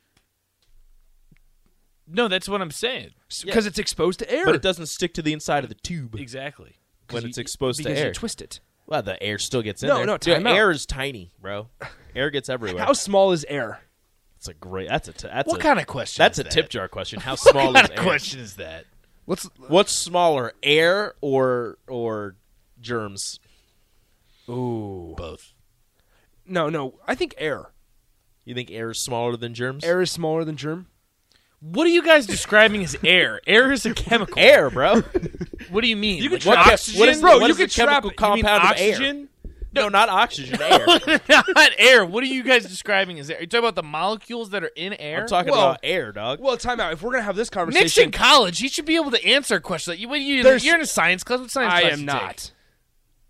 No, 2.08 2.28
that's 2.28 2.48
what 2.48 2.60
I'm 2.62 2.70
saying. 2.70 3.10
because 3.44 3.66
it's 3.66 3.78
exposed 3.78 4.18
to 4.20 4.30
air. 4.32 4.44
But 4.44 4.54
it 4.54 4.62
doesn't 4.62 4.86
stick 4.86 5.14
to 5.14 5.22
the 5.22 5.32
inside 5.32 5.64
of 5.64 5.68
the 5.68 5.74
tube 5.76 6.14
Exactly. 6.16 6.76
When 7.10 7.22
you- 7.24 7.28
it's 7.28 7.38
exposed 7.38 7.78
to 7.78 7.84
because 7.84 7.98
air. 7.98 8.06
you 8.08 8.12
twist 8.14 8.40
it. 8.42 8.60
well, 8.86 9.02
the 9.02 9.20
air 9.22 9.38
still 9.38 9.62
gets 9.62 9.82
in 9.82 9.88
No, 9.88 9.96
there. 9.98 10.06
no, 10.06 10.18
Dude, 10.18 10.34
time 10.34 10.46
out. 10.46 10.56
air 10.56 10.70
is 10.70 10.86
tiny, 10.86 11.32
bro. 11.40 11.68
Air 12.14 12.30
gets 12.30 12.48
everywhere. 12.48 12.84
How 12.84 12.92
small 12.92 13.32
is 13.32 13.44
air? 13.48 13.80
That's 14.36 14.48
a 14.48 14.54
great. 14.54 14.88
That's 14.88 15.08
a. 15.08 15.12
T- 15.12 15.28
that's 15.28 15.48
What 15.48 15.60
a, 15.60 15.62
kind 15.62 15.78
of 15.80 15.86
question? 15.86 16.22
That's 16.22 16.38
is 16.38 16.40
a 16.40 16.44
that? 16.44 16.52
tip 16.52 16.68
jar 16.68 16.88
question. 16.88 17.20
How 17.20 17.32
What 17.36 17.38
small 17.40 17.72
kind 17.72 17.84
is 17.86 17.90
of 17.90 17.96
air? 17.98 18.02
question 18.04 18.40
is 18.40 18.56
that? 18.56 18.84
Let's 19.26 19.44
What's 19.68 19.92
smaller, 19.92 20.52
air 20.62 21.14
or 21.20 21.78
or 21.88 22.36
germs? 22.80 23.40
Ooh. 24.48 25.14
Both. 25.16 25.52
No, 26.46 26.68
no. 26.68 26.94
I 27.08 27.14
think 27.14 27.34
air. 27.38 27.72
You 28.44 28.54
think 28.54 28.70
air 28.70 28.90
is 28.90 29.02
smaller 29.02 29.36
than 29.36 29.54
germs? 29.54 29.82
Air 29.84 30.00
is 30.02 30.10
smaller 30.12 30.44
than 30.44 30.56
germ. 30.56 30.86
What 31.60 31.86
are 31.86 31.90
you 31.90 32.02
guys 32.02 32.26
describing 32.26 32.82
as 32.84 32.96
air? 33.02 33.40
Air 33.46 33.72
is 33.72 33.86
a 33.86 33.94
chemical. 33.94 34.38
Air, 34.38 34.70
bro. 34.70 35.02
What 35.70 35.80
do 35.80 35.88
you 35.88 35.96
mean? 35.96 36.22
You 36.22 36.28
could 36.28 36.44
Like 36.44 36.56
trap 36.58 36.72
oxygen? 36.74 37.00
What 37.00 37.08
is, 37.08 37.20
Bro, 37.20 37.38
what 37.38 37.46
you 37.46 37.50
is 37.52 37.56
the 37.56 37.64
could 37.64 37.70
trap- 37.72 37.88
chemical 38.02 38.10
you 38.28 38.34
mean 38.34 38.44
compound 38.44 38.72
of 38.74 38.78
air? 38.80 38.90
oxygen? 38.94 39.28
No, 39.72 39.88
not 39.88 40.08
oxygen. 40.08 40.60
Air. 40.62 40.86
not 41.28 41.70
air. 41.78 42.06
What 42.06 42.22
are 42.22 42.26
you 42.28 42.42
guys 42.44 42.64
describing 42.66 43.18
as 43.18 43.28
air? 43.30 43.38
Are 43.38 43.40
you 43.40 43.46
talking 43.46 43.64
about 43.64 43.74
the 43.74 43.82
molecules 43.82 44.50
that 44.50 44.62
are 44.64 44.70
in 44.76 44.92
air? 44.94 45.22
I'm 45.22 45.26
talking 45.26 45.50
Well- 45.52 45.62
about 45.70 45.80
air, 45.82 46.12
dog. 46.12 46.40
Well, 46.40 46.56
time 46.56 46.78
out. 46.80 46.92
If 46.92 47.02
we're 47.02 47.10
gonna 47.12 47.24
have 47.24 47.36
this 47.36 47.48
Nick's 47.48 47.54
conversation, 47.56 48.04
in 48.04 48.10
college. 48.12 48.58
He 48.58 48.68
should 48.68 48.84
be 48.86 48.96
able 48.96 49.10
to 49.10 49.24
answer 49.26 49.56
a 49.56 49.60
question. 49.60 49.92
Like, 49.92 50.00
you, 50.00 50.08
what, 50.08 50.20
you, 50.20 50.42
There's- 50.42 50.64
you're 50.64 50.76
in 50.76 50.82
a 50.82 50.86
science 50.86 51.24
class. 51.24 51.40
What 51.40 51.50
science 51.50 51.72
I 51.74 51.80
class 51.82 51.92
am 51.94 52.00
you 52.00 52.06
not. 52.06 52.52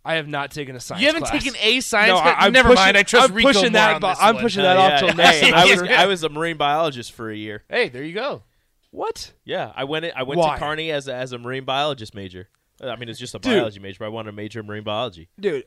Take? 0.06 0.12
I 0.12 0.16
have 0.16 0.28
not 0.28 0.50
taken 0.50 0.76
a 0.76 0.80
science. 0.80 1.00
You 1.02 1.06
haven't 1.08 1.24
class. 1.24 1.42
taken 1.44 1.60
a 1.60 1.80
science 1.80 2.08
No, 2.08 2.20
class? 2.20 2.36
I, 2.40 2.46
I'm 2.46 2.52
Never 2.52 2.68
pushing, 2.70 2.84
mind. 2.84 2.96
I 2.96 3.02
trust 3.02 3.30
I'm 3.30 3.34
Rico 3.36 3.48
pushing 3.48 3.62
more 3.64 3.70
that. 3.72 3.94
on 3.94 4.00
this 4.10 4.18
I'm 4.20 4.34
one. 4.36 4.42
pushing 4.44 4.60
Uh, 4.64 4.64
that 4.64 4.76
off 4.76 4.90
yeah. 4.90 4.98
till 5.06 5.14
next 5.16 5.36
Hey, 5.38 5.52
I 5.52 5.64
was. 5.64 5.82
I 5.82 6.06
was 6.06 6.22
a 6.24 6.28
marine 6.28 6.56
biologist 6.56 7.12
for 7.12 7.30
a 7.30 7.36
year. 7.36 7.64
Hey, 7.68 7.88
there 7.88 8.02
you 8.04 8.12
go. 8.14 8.42
What? 8.90 9.32
Yeah, 9.44 9.72
I 9.76 9.84
went. 9.84 10.06
I 10.16 10.22
went 10.22 10.38
Why? 10.40 10.54
to 10.54 10.58
Kearney 10.60 10.90
as 10.90 11.06
a, 11.08 11.14
as 11.14 11.32
a 11.32 11.38
marine 11.38 11.64
biologist 11.64 12.14
major. 12.14 12.48
I 12.82 12.96
mean, 12.96 13.08
it's 13.08 13.18
just 13.18 13.34
a 13.34 13.38
Dude. 13.38 13.52
biology 13.54 13.80
major, 13.80 13.96
but 14.00 14.06
I 14.06 14.08
wanted 14.08 14.30
to 14.30 14.36
major 14.36 14.60
in 14.60 14.66
marine 14.66 14.84
biology. 14.84 15.28
Dude, 15.40 15.64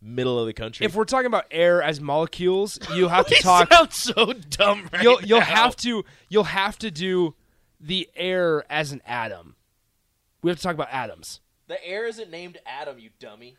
Middle 0.00 0.38
of 0.38 0.46
the 0.46 0.52
country. 0.52 0.84
if 0.84 0.94
we're 0.94 1.04
talking 1.04 1.26
about 1.26 1.44
air 1.50 1.80
as 1.82 2.00
molecules, 2.00 2.78
you 2.94 3.08
have 3.08 3.26
to 3.26 3.34
He 3.36 3.40
talk. 3.42 3.72
sounds 3.72 3.96
so 3.96 4.32
dumb 4.50 4.88
right 4.92 5.02
you'll 5.02 5.22
you'll 5.22 5.38
now. 5.40 5.44
have 5.46 5.76
to 5.76 6.04
you'll 6.28 6.42
have 6.44 6.76
to 6.80 6.90
do 6.90 7.34
the 7.80 8.08
air 8.16 8.64
as 8.70 8.92
an 8.92 9.00
atom. 9.06 9.54
We 10.42 10.50
have 10.50 10.56
to 10.58 10.62
talk 10.62 10.74
about 10.74 10.88
atoms. 10.90 11.40
the 11.68 11.84
air 11.86 12.06
isn't 12.06 12.30
named 12.30 12.58
Adam, 12.66 12.98
you 12.98 13.10
dummy. 13.20 13.54